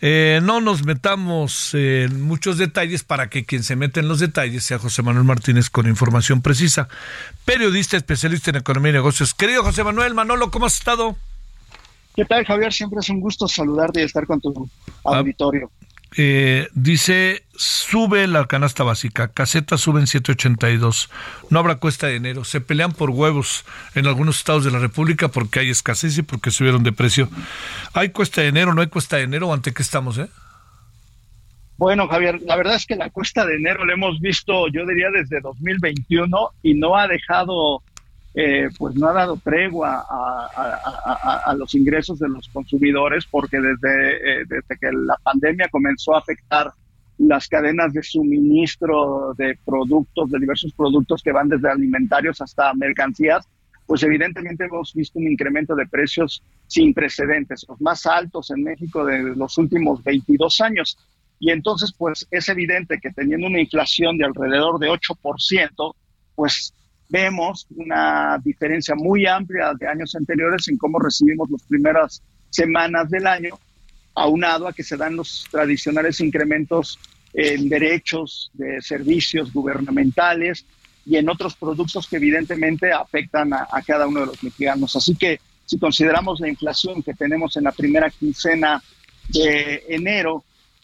eh, 0.00 0.40
no 0.42 0.60
nos 0.60 0.84
metamos 0.84 1.74
en 1.74 2.22
muchos 2.22 2.58
detalles 2.58 3.02
para 3.02 3.28
que 3.28 3.44
quien 3.44 3.62
se 3.62 3.76
mete 3.76 4.00
en 4.00 4.08
los 4.08 4.20
detalles 4.20 4.64
sea 4.64 4.78
José 4.78 5.02
Manuel 5.02 5.24
Martínez 5.24 5.70
con 5.70 5.88
información 5.88 6.40
precisa. 6.40 6.88
Periodista 7.44 7.96
especialista 7.96 8.50
en 8.50 8.56
economía 8.56 8.90
y 8.90 8.94
negocios. 8.94 9.34
Querido 9.34 9.62
José 9.64 9.82
Manuel 9.82 10.14
Manolo, 10.14 10.50
¿cómo 10.50 10.66
has 10.66 10.74
estado? 10.74 11.16
¿Qué 12.14 12.24
tal, 12.24 12.44
Javier? 12.44 12.72
Siempre 12.72 13.00
es 13.00 13.08
un 13.10 13.20
gusto 13.20 13.46
saludarte 13.46 14.00
y 14.00 14.04
estar 14.04 14.26
con 14.26 14.40
tu 14.40 14.68
auditorio. 15.04 15.70
Eh, 16.16 16.68
dice, 16.72 17.44
sube 17.54 18.26
la 18.26 18.46
canasta 18.46 18.82
básica, 18.82 19.28
casetas 19.28 19.82
suben 19.82 20.06
782, 20.06 21.10
no 21.50 21.58
habrá 21.58 21.76
cuesta 21.76 22.06
de 22.06 22.16
enero, 22.16 22.44
se 22.44 22.60
pelean 22.62 22.92
por 22.92 23.10
huevos 23.10 23.66
en 23.94 24.06
algunos 24.06 24.38
estados 24.38 24.64
de 24.64 24.70
la 24.70 24.78
República 24.78 25.28
porque 25.28 25.60
hay 25.60 25.70
escasez 25.70 26.16
y 26.16 26.22
porque 26.22 26.50
subieron 26.50 26.82
de 26.82 26.92
precio. 26.92 27.28
¿Hay 27.92 28.08
cuesta 28.08 28.40
de 28.40 28.48
enero, 28.48 28.74
no 28.74 28.80
hay 28.80 28.88
cuesta 28.88 29.16
de 29.16 29.24
enero 29.24 29.52
ante 29.52 29.74
qué 29.74 29.82
estamos, 29.82 30.16
eh? 30.18 30.28
Bueno, 31.78 32.08
Javier, 32.08 32.42
la 32.42 32.56
verdad 32.56 32.74
es 32.74 32.86
que 32.86 32.96
la 32.96 33.08
cuesta 33.10 33.46
de 33.46 33.54
enero 33.54 33.84
la 33.84 33.92
hemos 33.92 34.18
visto, 34.18 34.66
yo 34.66 34.84
diría, 34.84 35.10
desde 35.12 35.40
2021 35.40 36.50
y 36.60 36.74
no 36.74 36.96
ha 36.96 37.06
dejado, 37.06 37.84
eh, 38.40 38.68
pues 38.78 38.94
no 38.94 39.08
ha 39.08 39.12
dado 39.12 39.36
tregua 39.42 40.06
a, 40.08 40.48
a- 40.54 41.18
a- 41.22 41.42
a 41.50 41.54
los 41.54 41.74
ingresos 41.74 42.20
de 42.20 42.28
los 42.28 42.48
consumidores 42.50 43.26
porque 43.28 43.58
desde, 43.60 44.42
eh, 44.42 44.44
desde 44.46 44.78
que 44.80 44.92
la 44.92 45.16
pandemia 45.22 45.66
comenzó 45.70 46.14
a 46.14 46.20
afectar 46.20 46.72
las 47.18 47.48
cadenas 47.48 47.92
de 47.92 48.02
suministro 48.02 49.34
de 49.36 49.58
productos, 49.64 50.30
de 50.30 50.38
diversos 50.38 50.72
productos 50.72 51.20
que 51.22 51.32
van 51.32 51.48
desde 51.48 51.68
alimentarios 51.68 52.40
hasta 52.40 52.72
mercancías, 52.74 53.44
pues 53.86 54.04
evidentemente 54.04 54.66
hemos 54.66 54.94
visto 54.94 55.18
un 55.18 55.26
incremento 55.26 55.74
de 55.74 55.86
precios 55.86 56.40
sin 56.68 56.94
precedentes, 56.94 57.66
los 57.68 57.80
más 57.80 58.06
altos 58.06 58.50
en 58.50 58.62
México 58.62 59.04
de 59.04 59.34
los 59.34 59.58
últimos 59.58 60.04
22 60.04 60.60
años. 60.60 60.96
Y 61.40 61.50
entonces, 61.50 61.92
pues 61.96 62.26
es 62.30 62.48
evidente 62.48 63.00
que 63.00 63.10
teniendo 63.10 63.46
una 63.48 63.60
inflación 63.60 64.16
de 64.18 64.26
alrededor 64.26 64.78
de 64.78 64.88
8%, 64.90 65.94
pues 66.36 66.72
vemos 67.08 67.66
una 67.70 68.38
diferencia 68.42 68.94
muy 68.94 69.26
amplia 69.26 69.72
de 69.78 69.86
años 69.86 70.14
anteriores 70.14 70.68
en 70.68 70.76
cómo 70.76 70.98
recibimos 70.98 71.50
las 71.50 71.62
primeras 71.62 72.22
semanas 72.50 73.10
del 73.10 73.26
año, 73.26 73.58
aunado 74.14 74.66
a 74.68 74.72
que 74.72 74.82
se 74.82 74.96
dan 74.96 75.16
los 75.16 75.46
tradicionales 75.50 76.20
incrementos 76.20 76.98
en 77.34 77.68
derechos 77.68 78.50
de 78.54 78.80
servicios 78.82 79.52
gubernamentales 79.52 80.64
y 81.06 81.16
en 81.16 81.28
otros 81.28 81.54
productos 81.54 82.06
que 82.08 82.16
evidentemente 82.16 82.92
afectan 82.92 83.52
a, 83.52 83.68
a 83.70 83.82
cada 83.82 84.06
uno 84.06 84.20
de 84.20 84.26
los 84.26 84.42
mexicanos. 84.42 84.96
Así 84.96 85.14
que 85.14 85.40
si 85.64 85.78
consideramos 85.78 86.40
la 86.40 86.48
inflación 86.48 87.02
que 87.02 87.14
tenemos 87.14 87.56
en 87.56 87.64
la 87.64 87.72
primera 87.72 88.10
quincena 88.10 88.82
de 89.28 89.84
enero, 89.88 90.42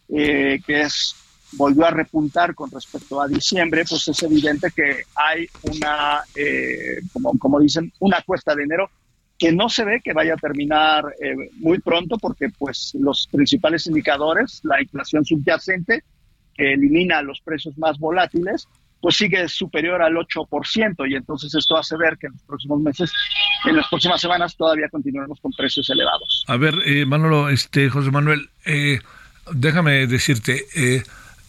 eh, 0.08 0.60
que 0.66 0.82
es 0.82 1.16
volvió 1.56 1.86
a 1.86 1.90
repuntar 1.90 2.54
con 2.54 2.70
respecto 2.70 3.20
a 3.20 3.28
diciembre, 3.28 3.84
pues 3.88 4.06
es 4.08 4.22
evidente 4.22 4.68
que 4.74 5.02
hay 5.14 5.46
una, 5.62 6.22
eh, 6.34 7.00
como, 7.12 7.38
como 7.38 7.60
dicen, 7.60 7.92
una 8.00 8.22
cuesta 8.22 8.54
de 8.54 8.64
enero 8.64 8.90
que 9.38 9.52
no 9.52 9.68
se 9.68 9.84
ve 9.84 10.00
que 10.02 10.12
vaya 10.12 10.34
a 10.34 10.36
terminar 10.36 11.04
eh, 11.20 11.50
muy 11.58 11.80
pronto 11.80 12.16
porque 12.18 12.48
pues 12.50 12.92
los 12.98 13.28
principales 13.30 13.86
indicadores, 13.86 14.60
la 14.62 14.80
inflación 14.80 15.24
subyacente, 15.24 16.02
que 16.54 16.74
elimina 16.74 17.20
los 17.22 17.40
precios 17.40 17.76
más 17.76 17.98
volátiles, 17.98 18.68
pues 19.04 19.16
sigue 19.16 19.46
superior 19.48 20.00
al 20.00 20.14
8% 20.14 21.10
y 21.10 21.14
entonces 21.14 21.54
esto 21.54 21.76
hace 21.76 21.94
ver 21.98 22.16
que 22.16 22.26
en 22.26 22.32
los 22.32 22.42
próximos 22.44 22.80
meses, 22.80 23.12
en 23.66 23.76
las 23.76 23.86
próximas 23.88 24.18
semanas 24.18 24.56
todavía 24.56 24.88
continuaremos 24.88 25.38
con 25.40 25.52
precios 25.52 25.90
elevados. 25.90 26.44
A 26.48 26.56
ver, 26.56 26.74
eh, 26.86 27.04
Manolo, 27.04 27.50
este, 27.50 27.90
José 27.90 28.10
Manuel, 28.10 28.48
eh, 28.64 29.00
déjame 29.52 30.06
decirte, 30.06 30.64
eh, 30.74 31.02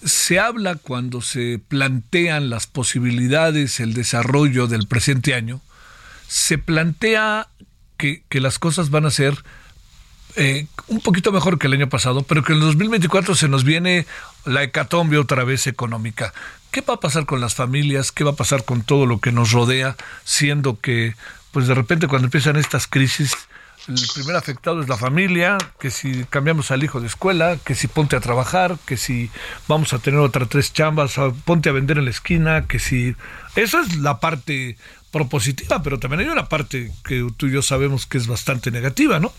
se 0.06 0.40
habla 0.40 0.76
cuando 0.76 1.22
se 1.22 1.60
plantean 1.68 2.50
las 2.50 2.68
posibilidades, 2.68 3.80
el 3.80 3.94
desarrollo 3.94 4.68
del 4.68 4.88
presente 4.88 5.34
año, 5.34 5.62
se 6.28 6.58
plantea 6.58 7.48
que, 7.98 8.24
que 8.30 8.40
las 8.40 8.60
cosas 8.60 8.92
van 8.92 9.06
a 9.06 9.12
ser 9.12 9.44
eh, 10.36 10.68
un 10.88 11.00
poquito 11.00 11.32
mejor 11.32 11.58
que 11.58 11.68
el 11.68 11.74
año 11.74 11.90
pasado, 11.90 12.22
pero 12.24 12.44
que 12.44 12.54
en 12.54 12.60
el 12.60 12.66
2024 12.66 13.36
se 13.36 13.48
nos 13.48 13.64
viene 13.64 14.06
la 14.44 14.64
hecatombe 14.64 15.18
otra 15.18 15.44
vez 15.44 15.66
económica. 15.66 16.34
¿Qué 16.72 16.82
va 16.82 16.96
a 16.96 17.00
pasar 17.00 17.26
con 17.26 17.42
las 17.42 17.56
familias? 17.56 18.12
¿Qué 18.12 18.24
va 18.24 18.32
a 18.32 18.36
pasar 18.36 18.66
con 18.66 18.84
todo 18.84 19.06
lo 19.06 19.20
que 19.20 19.32
nos 19.32 19.54
rodea? 19.54 19.96
Siendo 20.24 20.80
que, 20.80 21.16
pues 21.52 21.68
de 21.68 21.74
repente 21.74 22.08
cuando 22.08 22.28
empiezan 22.28 22.58
estas 22.58 22.86
crisis, 22.86 23.32
el 23.88 23.96
primer 24.14 24.36
afectado 24.36 24.82
es 24.82 24.90
la 24.90 24.98
familia, 24.98 25.58
que 25.80 25.92
si 25.92 26.24
cambiamos 26.26 26.72
al 26.72 26.84
hijo 26.84 27.00
de 27.00 27.08
escuela, 27.08 27.58
que 27.64 27.76
si 27.76 27.88
ponte 27.88 28.16
a 28.16 28.20
trabajar, 28.20 28.78
que 28.86 28.98
si 28.98 29.30
vamos 29.68 29.94
a 29.94 30.00
tener 30.00 30.20
otra 30.20 30.46
tres 30.48 30.74
chambas, 30.74 31.16
ponte 31.46 31.70
a 31.70 31.72
vender 31.72 31.98
en 31.98 32.06
la 32.06 32.12
esquina, 32.12 32.68
que 32.68 32.80
si... 32.80 33.16
Eso 33.56 33.80
es 33.80 33.98
la 33.98 34.20
parte 34.20 34.78
propositiva, 35.12 35.82
pero 35.84 36.00
también 36.00 36.22
hay 36.22 36.28
una 36.28 36.50
parte 36.50 36.92
que 37.08 37.28
tú 37.38 37.48
y 37.48 37.52
yo 37.52 37.62
sabemos 37.62 38.06
que 38.06 38.18
es 38.18 38.28
bastante 38.28 38.72
negativa, 38.72 39.20
¿no? 39.20 39.32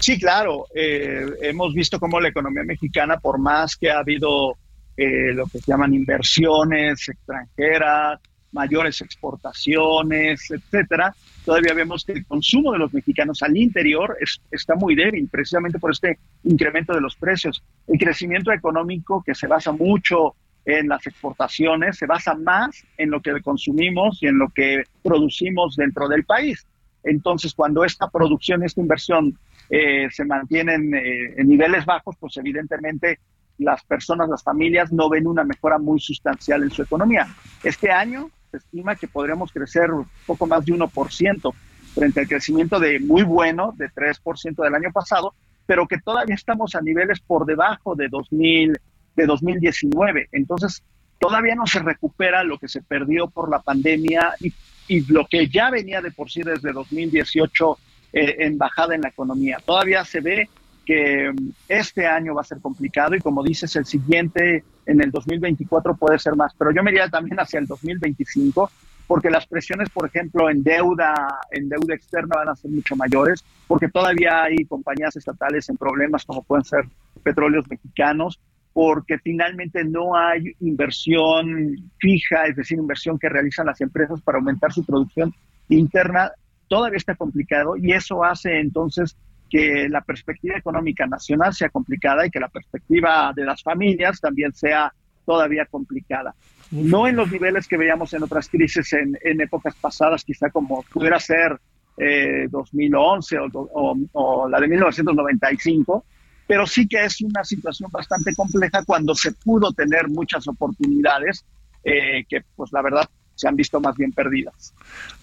Sí, 0.00 0.18
claro. 0.18 0.66
Eh, 0.74 1.26
hemos 1.42 1.74
visto 1.74 1.98
cómo 1.98 2.20
la 2.20 2.28
economía 2.28 2.62
mexicana, 2.62 3.18
por 3.18 3.38
más 3.38 3.76
que 3.76 3.90
ha 3.90 3.98
habido 3.98 4.56
eh, 4.96 5.32
lo 5.34 5.46
que 5.46 5.58
se 5.58 5.72
llaman 5.72 5.92
inversiones 5.92 7.08
extranjeras, 7.08 8.20
mayores 8.52 9.00
exportaciones, 9.00 10.50
etcétera, 10.50 11.14
todavía 11.44 11.74
vemos 11.74 12.04
que 12.04 12.12
el 12.12 12.26
consumo 12.26 12.72
de 12.72 12.78
los 12.78 12.92
mexicanos 12.94 13.42
al 13.42 13.56
interior 13.56 14.16
es- 14.20 14.40
está 14.50 14.74
muy 14.74 14.94
débil, 14.94 15.28
precisamente 15.30 15.78
por 15.78 15.90
este 15.92 16.18
incremento 16.44 16.94
de 16.94 17.00
los 17.00 17.16
precios. 17.16 17.62
El 17.86 17.98
crecimiento 17.98 18.52
económico, 18.52 19.22
que 19.24 19.34
se 19.34 19.46
basa 19.46 19.72
mucho 19.72 20.34
en 20.64 20.88
las 20.88 21.06
exportaciones, 21.06 21.98
se 21.98 22.06
basa 22.06 22.34
más 22.34 22.82
en 22.96 23.10
lo 23.10 23.20
que 23.20 23.40
consumimos 23.42 24.22
y 24.22 24.26
en 24.28 24.38
lo 24.38 24.48
que 24.48 24.84
producimos 25.02 25.76
dentro 25.76 26.08
del 26.08 26.24
país. 26.24 26.66
Entonces, 27.02 27.52
cuando 27.54 27.84
esta 27.84 28.08
producción, 28.08 28.62
esta 28.62 28.80
inversión 28.80 29.38
eh, 29.70 30.08
se 30.10 30.24
mantienen 30.24 30.94
eh, 30.94 31.34
en 31.36 31.48
niveles 31.48 31.84
bajos, 31.84 32.16
pues 32.18 32.36
evidentemente 32.38 33.18
las 33.58 33.82
personas, 33.84 34.28
las 34.28 34.42
familias 34.42 34.92
no 34.92 35.08
ven 35.08 35.26
una 35.26 35.44
mejora 35.44 35.78
muy 35.78 36.00
sustancial 36.00 36.62
en 36.62 36.70
su 36.70 36.82
economía. 36.82 37.26
Este 37.62 37.90
año 37.90 38.30
se 38.54 38.58
estima 38.58 38.94
que 38.94 39.08
podremos 39.08 39.52
crecer 39.52 39.90
un 39.90 40.06
poco 40.26 40.46
más 40.46 40.64
de 40.64 40.72
1% 40.72 41.54
frente 41.92 42.20
al 42.20 42.28
crecimiento 42.28 42.78
de 42.78 43.00
muy 43.00 43.22
bueno, 43.22 43.74
de 43.76 43.88
3% 43.90 44.62
del 44.62 44.74
año 44.74 44.92
pasado, 44.92 45.34
pero 45.66 45.88
que 45.88 45.98
todavía 45.98 46.34
estamos 46.34 46.74
a 46.74 46.80
niveles 46.80 47.20
por 47.20 47.46
debajo 47.46 47.96
de 47.96 48.08
2000, 48.08 48.78
de 49.16 49.26
2019. 49.26 50.28
Entonces, 50.32 50.82
todavía 51.18 51.54
no 51.56 51.66
se 51.66 51.80
recupera 51.80 52.44
lo 52.44 52.58
que 52.58 52.68
se 52.68 52.82
perdió 52.82 53.28
por 53.28 53.50
la 53.50 53.60
pandemia 53.60 54.34
y, 54.40 54.52
y 54.86 55.00
lo 55.12 55.26
que 55.26 55.48
ya 55.48 55.70
venía 55.70 56.00
de 56.00 56.12
por 56.12 56.30
sí 56.30 56.42
desde 56.42 56.72
2018 56.72 57.78
eh, 58.12 58.36
en 58.46 58.56
bajada 58.56 58.94
en 58.94 59.00
la 59.00 59.08
economía. 59.08 59.58
Todavía 59.64 60.04
se 60.04 60.20
ve 60.20 60.48
que 60.84 61.32
mm, 61.32 61.50
este 61.68 62.06
año 62.06 62.34
va 62.34 62.42
a 62.42 62.44
ser 62.44 62.60
complicado 62.60 63.14
y 63.14 63.20
como 63.20 63.42
dices, 63.42 63.74
el 63.76 63.86
siguiente 63.86 64.64
en 64.86 65.00
el 65.00 65.10
2024 65.10 65.96
puede 65.96 66.18
ser 66.18 66.36
más, 66.36 66.52
pero 66.58 66.70
yo 66.70 66.82
me 66.82 66.90
iría 66.90 67.08
también 67.08 67.38
hacia 67.38 67.58
el 67.58 67.66
2025 67.66 68.70
porque 69.06 69.30
las 69.30 69.46
presiones, 69.46 69.90
por 69.90 70.06
ejemplo, 70.06 70.48
en 70.48 70.62
deuda, 70.62 71.14
en 71.50 71.68
deuda 71.68 71.94
externa 71.94 72.36
van 72.36 72.48
a 72.48 72.56
ser 72.56 72.70
mucho 72.70 72.96
mayores, 72.96 73.44
porque 73.66 73.88
todavía 73.88 74.44
hay 74.44 74.64
compañías 74.64 75.14
estatales 75.16 75.68
en 75.68 75.76
problemas 75.76 76.24
como 76.24 76.42
pueden 76.42 76.64
ser 76.64 76.84
petróleos 77.22 77.68
mexicanos, 77.68 78.40
porque 78.72 79.18
finalmente 79.18 79.84
no 79.84 80.16
hay 80.16 80.52
inversión 80.60 81.76
fija, 81.98 82.46
es 82.46 82.56
decir, 82.56 82.78
inversión 82.78 83.18
que 83.18 83.28
realizan 83.28 83.66
las 83.66 83.80
empresas 83.80 84.20
para 84.22 84.38
aumentar 84.38 84.72
su 84.72 84.84
producción 84.84 85.32
interna, 85.68 86.32
todavía 86.66 86.96
está 86.96 87.14
complicado 87.14 87.76
y 87.76 87.92
eso 87.92 88.24
hace 88.24 88.58
entonces 88.58 89.16
que 89.50 89.88
la 89.88 90.00
perspectiva 90.00 90.56
económica 90.58 91.06
nacional 91.06 91.52
sea 91.54 91.68
complicada 91.68 92.26
y 92.26 92.30
que 92.30 92.40
la 92.40 92.48
perspectiva 92.48 93.32
de 93.34 93.44
las 93.44 93.62
familias 93.62 94.20
también 94.20 94.52
sea 94.52 94.92
todavía 95.24 95.66
complicada. 95.66 96.34
No 96.70 97.06
en 97.06 97.16
los 97.16 97.30
niveles 97.30 97.68
que 97.68 97.76
veíamos 97.76 98.12
en 98.14 98.22
otras 98.22 98.48
crisis 98.48 98.92
en, 98.94 99.16
en 99.22 99.40
épocas 99.40 99.74
pasadas, 99.76 100.24
quizá 100.24 100.50
como 100.50 100.82
pudiera 100.92 101.20
ser 101.20 101.58
eh, 101.96 102.48
2011 102.50 103.38
o, 103.38 103.46
o- 103.54 103.96
o 104.12 104.48
la 104.48 104.58
de 104.60 104.66
1995, 104.68 106.04
pero 106.46 106.66
sí 106.66 106.86
que 106.88 107.04
es 107.04 107.20
una 107.22 107.44
situación 107.44 107.90
bastante 107.92 108.34
compleja 108.34 108.84
cuando 108.84 109.14
se 109.14 109.32
pudo 109.32 109.72
tener 109.72 110.08
muchas 110.08 110.46
oportunidades 110.48 111.44
eh, 111.84 112.24
que, 112.28 112.42
pues 112.56 112.70
la 112.72 112.82
verdad, 112.82 113.08
se 113.34 113.48
han 113.48 113.56
visto 113.56 113.80
más 113.80 113.96
bien 113.96 114.12
perdidas. 114.12 114.72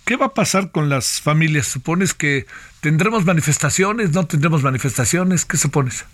¿Qué 0.06 0.16
va 0.16 0.28
a 0.28 0.34
pasar 0.34 0.72
con 0.72 0.90
las 0.90 1.22
familias? 1.22 1.68
¿Supones 1.68 2.14
que 2.14 2.46
tendremos 2.82 3.26
manifestaciones? 3.26 4.12
¿No 4.12 4.26
tendremos 4.26 4.64
manifestaciones? 4.64 5.46
¿Qué 5.46 5.58
supones? 5.58 6.06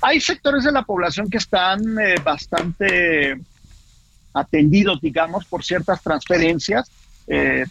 Hay 0.00 0.20
sectores 0.20 0.64
de 0.64 0.72
la 0.72 0.82
población 0.82 1.30
que 1.30 1.38
están 1.38 1.80
eh, 2.00 2.16
bastante 2.24 3.38
atendidos, 4.34 5.00
digamos, 5.00 5.44
por 5.44 5.62
ciertas 5.64 6.02
transferencias. 6.02 6.90
Eh, 7.28 7.64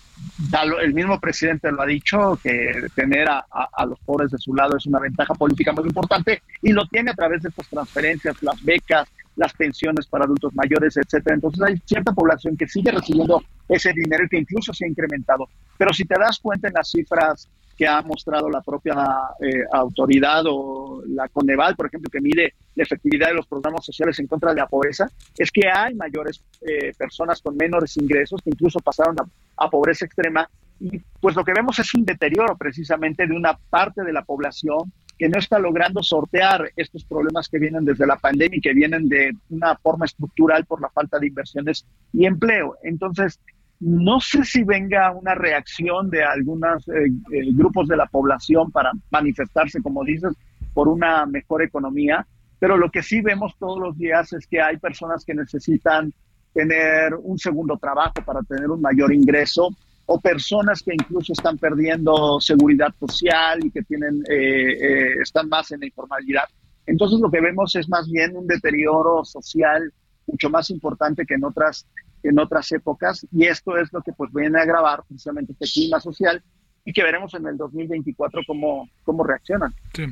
el 0.82 0.94
mismo 0.94 1.20
presidente 1.20 1.72
lo 1.72 1.82
ha 1.82 1.86
dicho, 1.86 2.40
que 2.42 2.88
tener 2.96 3.28
a, 3.30 3.40
a- 3.52 3.70
a 3.74 3.86
los 3.86 4.00
pobres 4.00 4.32
de 4.32 4.38
su 4.38 4.56
lado 4.56 4.78
es 4.78 4.86
una 4.86 5.00
ventaja 5.00 5.34
política 5.34 5.74
muy 5.74 5.84
importante 5.86 6.42
y 6.62 6.72
lo 6.72 6.86
tiene 6.88 7.12
a 7.12 7.16
través 7.16 7.42
de 7.44 7.50
estas 7.50 7.68
transferencias, 7.68 8.42
las 8.42 8.64
becas, 8.64 9.10
las 9.42 9.54
pensiones 9.54 10.08
para 10.08 10.26
adultos 10.26 10.54
mayores, 10.54 10.96
etcétera. 10.96 11.36
Entonces 11.36 11.62
hay 11.62 11.82
cierta 11.86 12.14
población 12.14 12.56
que 12.56 12.68
sigue 12.68 12.92
recibiendo 12.92 13.44
ese 13.68 13.92
dinero 13.94 14.24
y 14.26 14.30
que 14.30 14.38
incluso 14.38 14.72
se 14.72 14.86
ha 14.86 14.88
incrementado. 14.88 15.50
Pero 15.78 15.92
si 15.94 16.06
te 16.06 16.16
das 16.18 16.40
cuenta 16.40 16.68
en 16.68 16.76
las 16.76 16.90
cifras 16.90 17.50
que 17.76 17.88
ha 17.88 18.02
mostrado 18.04 18.50
la 18.50 18.62
propia 18.62 18.94
eh, 19.40 19.64
autoridad 19.74 20.44
o 20.46 21.02
la 21.08 21.28
Coneval, 21.30 21.76
por 21.76 21.88
ejemplo, 21.88 22.12
que 22.12 22.22
mide 22.22 22.54
la 22.76 22.84
efectividad 22.84 23.30
de 23.30 23.34
los 23.34 23.48
programas 23.48 23.84
sociales 23.84 24.20
en 24.20 24.28
contra 24.28 24.52
de 24.52 24.60
la 24.62 24.68
pobreza, 24.68 25.10
es 25.36 25.50
que 25.50 25.68
hay 25.68 25.96
mayores 25.96 26.44
eh, 26.62 26.94
personas 26.96 27.42
con 27.42 27.58
menores 27.58 27.98
ingresos 27.98 28.42
que 28.44 28.52
incluso 28.52 28.80
pasaron 28.80 29.16
a, 29.20 29.66
a 29.66 29.70
pobreza 29.70 30.06
extrema 30.06 30.48
y 30.80 31.00
pues 31.20 31.36
lo 31.36 31.44
que 31.44 31.54
vemos 31.54 31.78
es 31.78 31.94
un 31.94 32.04
deterioro 32.06 32.58
precisamente 32.58 33.28
de 33.28 33.36
una 33.36 33.58
parte 33.70 34.04
de 34.04 34.14
la 34.14 34.24
población 34.24 34.92
que 35.22 35.30
no 35.30 35.38
está 35.38 35.60
logrando 35.60 36.02
sortear 36.02 36.72
estos 36.76 37.06
problemas 37.06 37.48
que 37.48 37.60
vienen 37.60 37.86
desde 37.86 38.08
la 38.08 38.16
pandemia 38.16 38.58
y 38.58 38.60
que 38.60 38.74
vienen 38.74 39.08
de 39.08 39.32
una 39.52 39.76
forma 39.76 40.06
estructural 40.06 40.66
por 40.66 40.82
la 40.82 40.90
falta 40.90 41.20
de 41.20 41.28
inversiones 41.28 41.86
y 42.12 42.26
empleo. 42.26 42.76
Entonces, 42.82 43.40
no 43.80 44.20
sé 44.20 44.44
si 44.44 44.64
venga 44.64 45.12
una 45.12 45.36
reacción 45.36 46.10
de 46.10 46.24
algunos 46.24 46.88
eh, 46.88 47.06
eh, 47.34 47.52
grupos 47.54 47.88
de 47.88 47.98
la 47.98 48.08
población 48.08 48.72
para 48.72 48.94
manifestarse, 49.12 49.80
como 49.84 50.04
dices, 50.04 50.34
por 50.74 50.88
una 50.88 51.28
mejor 51.28 51.62
economía, 51.62 52.26
pero 52.58 52.76
lo 52.76 52.90
que 52.90 53.04
sí 53.04 53.22
vemos 53.22 53.56
todos 53.60 53.78
los 53.78 53.96
días 54.00 54.34
es 54.34 54.48
que 54.48 54.60
hay 54.60 54.78
personas 54.78 55.24
que 55.24 55.36
necesitan 55.36 56.12
tener 56.52 57.14
un 57.14 57.38
segundo 57.38 57.78
trabajo 57.78 58.16
para 58.26 58.42
tener 58.42 58.72
un 58.72 58.82
mayor 58.82 59.14
ingreso 59.14 59.70
o 60.06 60.20
personas 60.20 60.82
que 60.82 60.94
incluso 60.94 61.34
están 61.34 61.58
perdiendo 61.58 62.40
seguridad 62.40 62.94
social 63.00 63.64
y 63.64 63.72
que 63.72 63.82
tienen 63.84 64.24
eh, 64.30 64.74
eh, 64.74 65.14
están 65.22 65.48
más 65.50 65.72
en 65.72 65.80
la 65.82 65.86
informalidad. 65.86 66.46
Entonces 66.86 67.20
lo 67.20 67.30
que 67.32 67.42
vemos 67.42 67.76
es 67.76 67.88
más 67.88 68.10
bien 68.10 68.36
un 68.36 68.48
deterioro 68.48 69.24
social 69.24 69.94
mucho 70.28 70.50
más 70.50 70.70
importante 70.70 71.26
que 71.26 71.36
en 71.36 71.44
otras 71.44 71.88
en 72.24 72.40
otras 72.40 72.72
épocas 72.72 73.26
y 73.32 73.46
esto 73.46 73.78
es 73.78 73.92
lo 73.92 74.02
que 74.02 74.14
pues 74.14 74.32
viene 74.34 74.60
a 74.60 74.64
agravar 74.64 75.04
precisamente 75.08 75.54
este 75.54 75.66
clima 75.66 76.00
social 76.00 76.44
y 76.86 76.94
que 76.94 77.04
veremos 77.04 77.34
en 77.34 77.48
el 77.48 77.58
2024 77.58 78.42
cómo, 78.46 78.90
cómo 79.04 79.24
reaccionan. 79.24 79.74
Sí, 79.94 80.06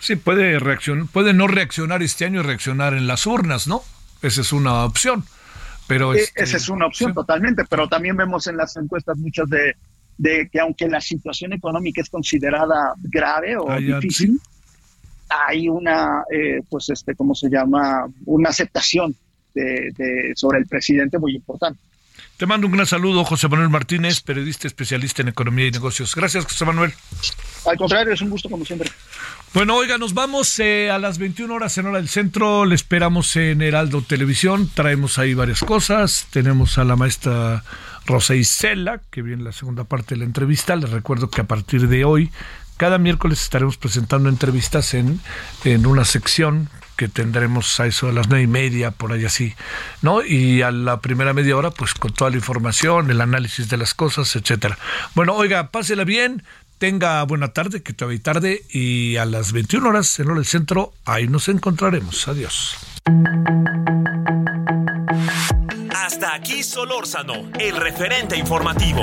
sí 0.00 0.16
puede, 0.16 0.58
reaccionar, 0.58 1.06
puede 1.12 1.32
no 1.34 1.46
reaccionar 1.46 2.02
este 2.02 2.24
año 2.24 2.40
y 2.40 2.42
reaccionar 2.42 2.94
en 2.94 3.06
las 3.06 3.26
urnas, 3.26 3.66
¿no? 3.66 3.82
Esa 4.22 4.40
es 4.40 4.52
una 4.52 4.84
opción. 4.84 5.24
Pero 5.88 6.14
Eh, 6.14 6.18
este, 6.20 6.42
Esa 6.42 6.56
es 6.56 6.68
una 6.68 6.86
opción 6.86 7.10
sí. 7.10 7.14
totalmente, 7.14 7.64
pero 7.68 7.88
también 7.88 8.16
vemos 8.16 8.46
en 8.46 8.56
las 8.56 8.76
encuestas 8.76 9.16
muchas 9.18 9.48
de, 9.48 9.74
de 10.18 10.48
que 10.50 10.60
aunque 10.60 10.88
la 10.88 11.00
situación 11.00 11.52
económica 11.52 12.00
es 12.00 12.10
considerada 12.10 12.94
grave 13.02 13.56
o 13.56 13.70
Ah, 13.70 13.78
difícil, 13.78 14.40
hay 15.28 15.68
una, 15.68 16.22
eh, 16.30 16.60
pues, 16.68 16.88
este, 16.90 17.14
¿cómo 17.14 17.34
se 17.34 17.48
llama? 17.48 18.06
Una 18.26 18.50
aceptación 18.50 19.14
de, 19.54 19.90
de- 19.96 20.32
sobre 20.36 20.58
el 20.58 20.66
presidente 20.66 21.18
muy 21.18 21.34
importante. 21.34 21.80
Te 22.36 22.44
mando 22.44 22.66
un 22.66 22.74
gran 22.74 22.86
saludo, 22.86 23.24
José 23.24 23.48
Manuel 23.48 23.70
Martínez, 23.70 24.20
periodista 24.20 24.66
especialista 24.66 25.22
en 25.22 25.28
economía 25.28 25.68
y 25.68 25.70
negocios. 25.70 26.14
Gracias, 26.14 26.44
José 26.44 26.66
Manuel. 26.66 26.92
Al 27.64 27.76
contrario, 27.78 28.12
es 28.12 28.20
un 28.20 28.28
gusto 28.28 28.50
como 28.50 28.62
siempre. 28.62 28.90
Bueno, 29.54 29.74
oiga, 29.74 29.96
nos 29.96 30.12
vamos 30.12 30.58
eh, 30.58 30.90
a 30.90 30.98
las 30.98 31.16
21 31.16 31.54
horas 31.54 31.78
en 31.78 31.86
hora 31.86 31.96
del 31.96 32.10
centro. 32.10 32.66
Le 32.66 32.74
esperamos 32.74 33.34
en 33.36 33.62
Heraldo 33.62 34.02
Televisión. 34.02 34.70
Traemos 34.74 35.18
ahí 35.18 35.32
varias 35.32 35.60
cosas. 35.60 36.26
Tenemos 36.30 36.76
a 36.76 36.84
la 36.84 36.94
maestra 36.94 37.64
Rosa 38.04 38.34
Isela, 38.34 39.00
que 39.10 39.22
viene 39.22 39.42
la 39.42 39.52
segunda 39.52 39.84
parte 39.84 40.14
de 40.14 40.18
la 40.18 40.26
entrevista. 40.26 40.76
Les 40.76 40.90
recuerdo 40.90 41.30
que 41.30 41.40
a 41.40 41.44
partir 41.44 41.88
de 41.88 42.04
hoy, 42.04 42.30
cada 42.76 42.98
miércoles 42.98 43.40
estaremos 43.40 43.78
presentando 43.78 44.28
entrevistas 44.28 44.92
en, 44.92 45.20
en 45.64 45.86
una 45.86 46.04
sección 46.04 46.68
que 46.96 47.08
tendremos 47.08 47.78
a 47.80 47.86
eso 47.86 48.08
a 48.08 48.12
las 48.12 48.28
nueve 48.28 48.44
y 48.44 48.46
media, 48.46 48.90
por 48.90 49.12
ahí 49.12 49.24
así, 49.24 49.54
¿no? 50.02 50.24
Y 50.24 50.62
a 50.62 50.70
la 50.70 51.00
primera 51.00 51.32
media 51.32 51.56
hora, 51.56 51.70
pues 51.70 51.94
con 51.94 52.12
toda 52.12 52.30
la 52.30 52.36
información, 52.36 53.10
el 53.10 53.20
análisis 53.20 53.68
de 53.68 53.76
las 53.76 53.94
cosas, 53.94 54.34
etcétera. 54.34 54.78
Bueno, 55.14 55.34
oiga, 55.34 55.70
pásela 55.70 56.04
bien, 56.04 56.42
tenga 56.78 57.22
buena 57.24 57.48
tarde, 57.48 57.82
que 57.82 57.92
todavía 57.92 58.22
tarde, 58.22 58.62
y 58.70 59.16
a 59.16 59.24
las 59.24 59.52
21 59.52 59.88
horas 59.88 60.18
en 60.18 60.26
hora 60.26 60.36
del 60.36 60.46
centro, 60.46 60.92
ahí 61.04 61.28
nos 61.28 61.48
encontraremos. 61.48 62.26
Adiós. 62.28 62.76
Hasta 65.94 66.34
aquí 66.34 66.62
Solórzano, 66.62 67.50
el 67.58 67.76
referente 67.76 68.36
informativo. 68.36 69.02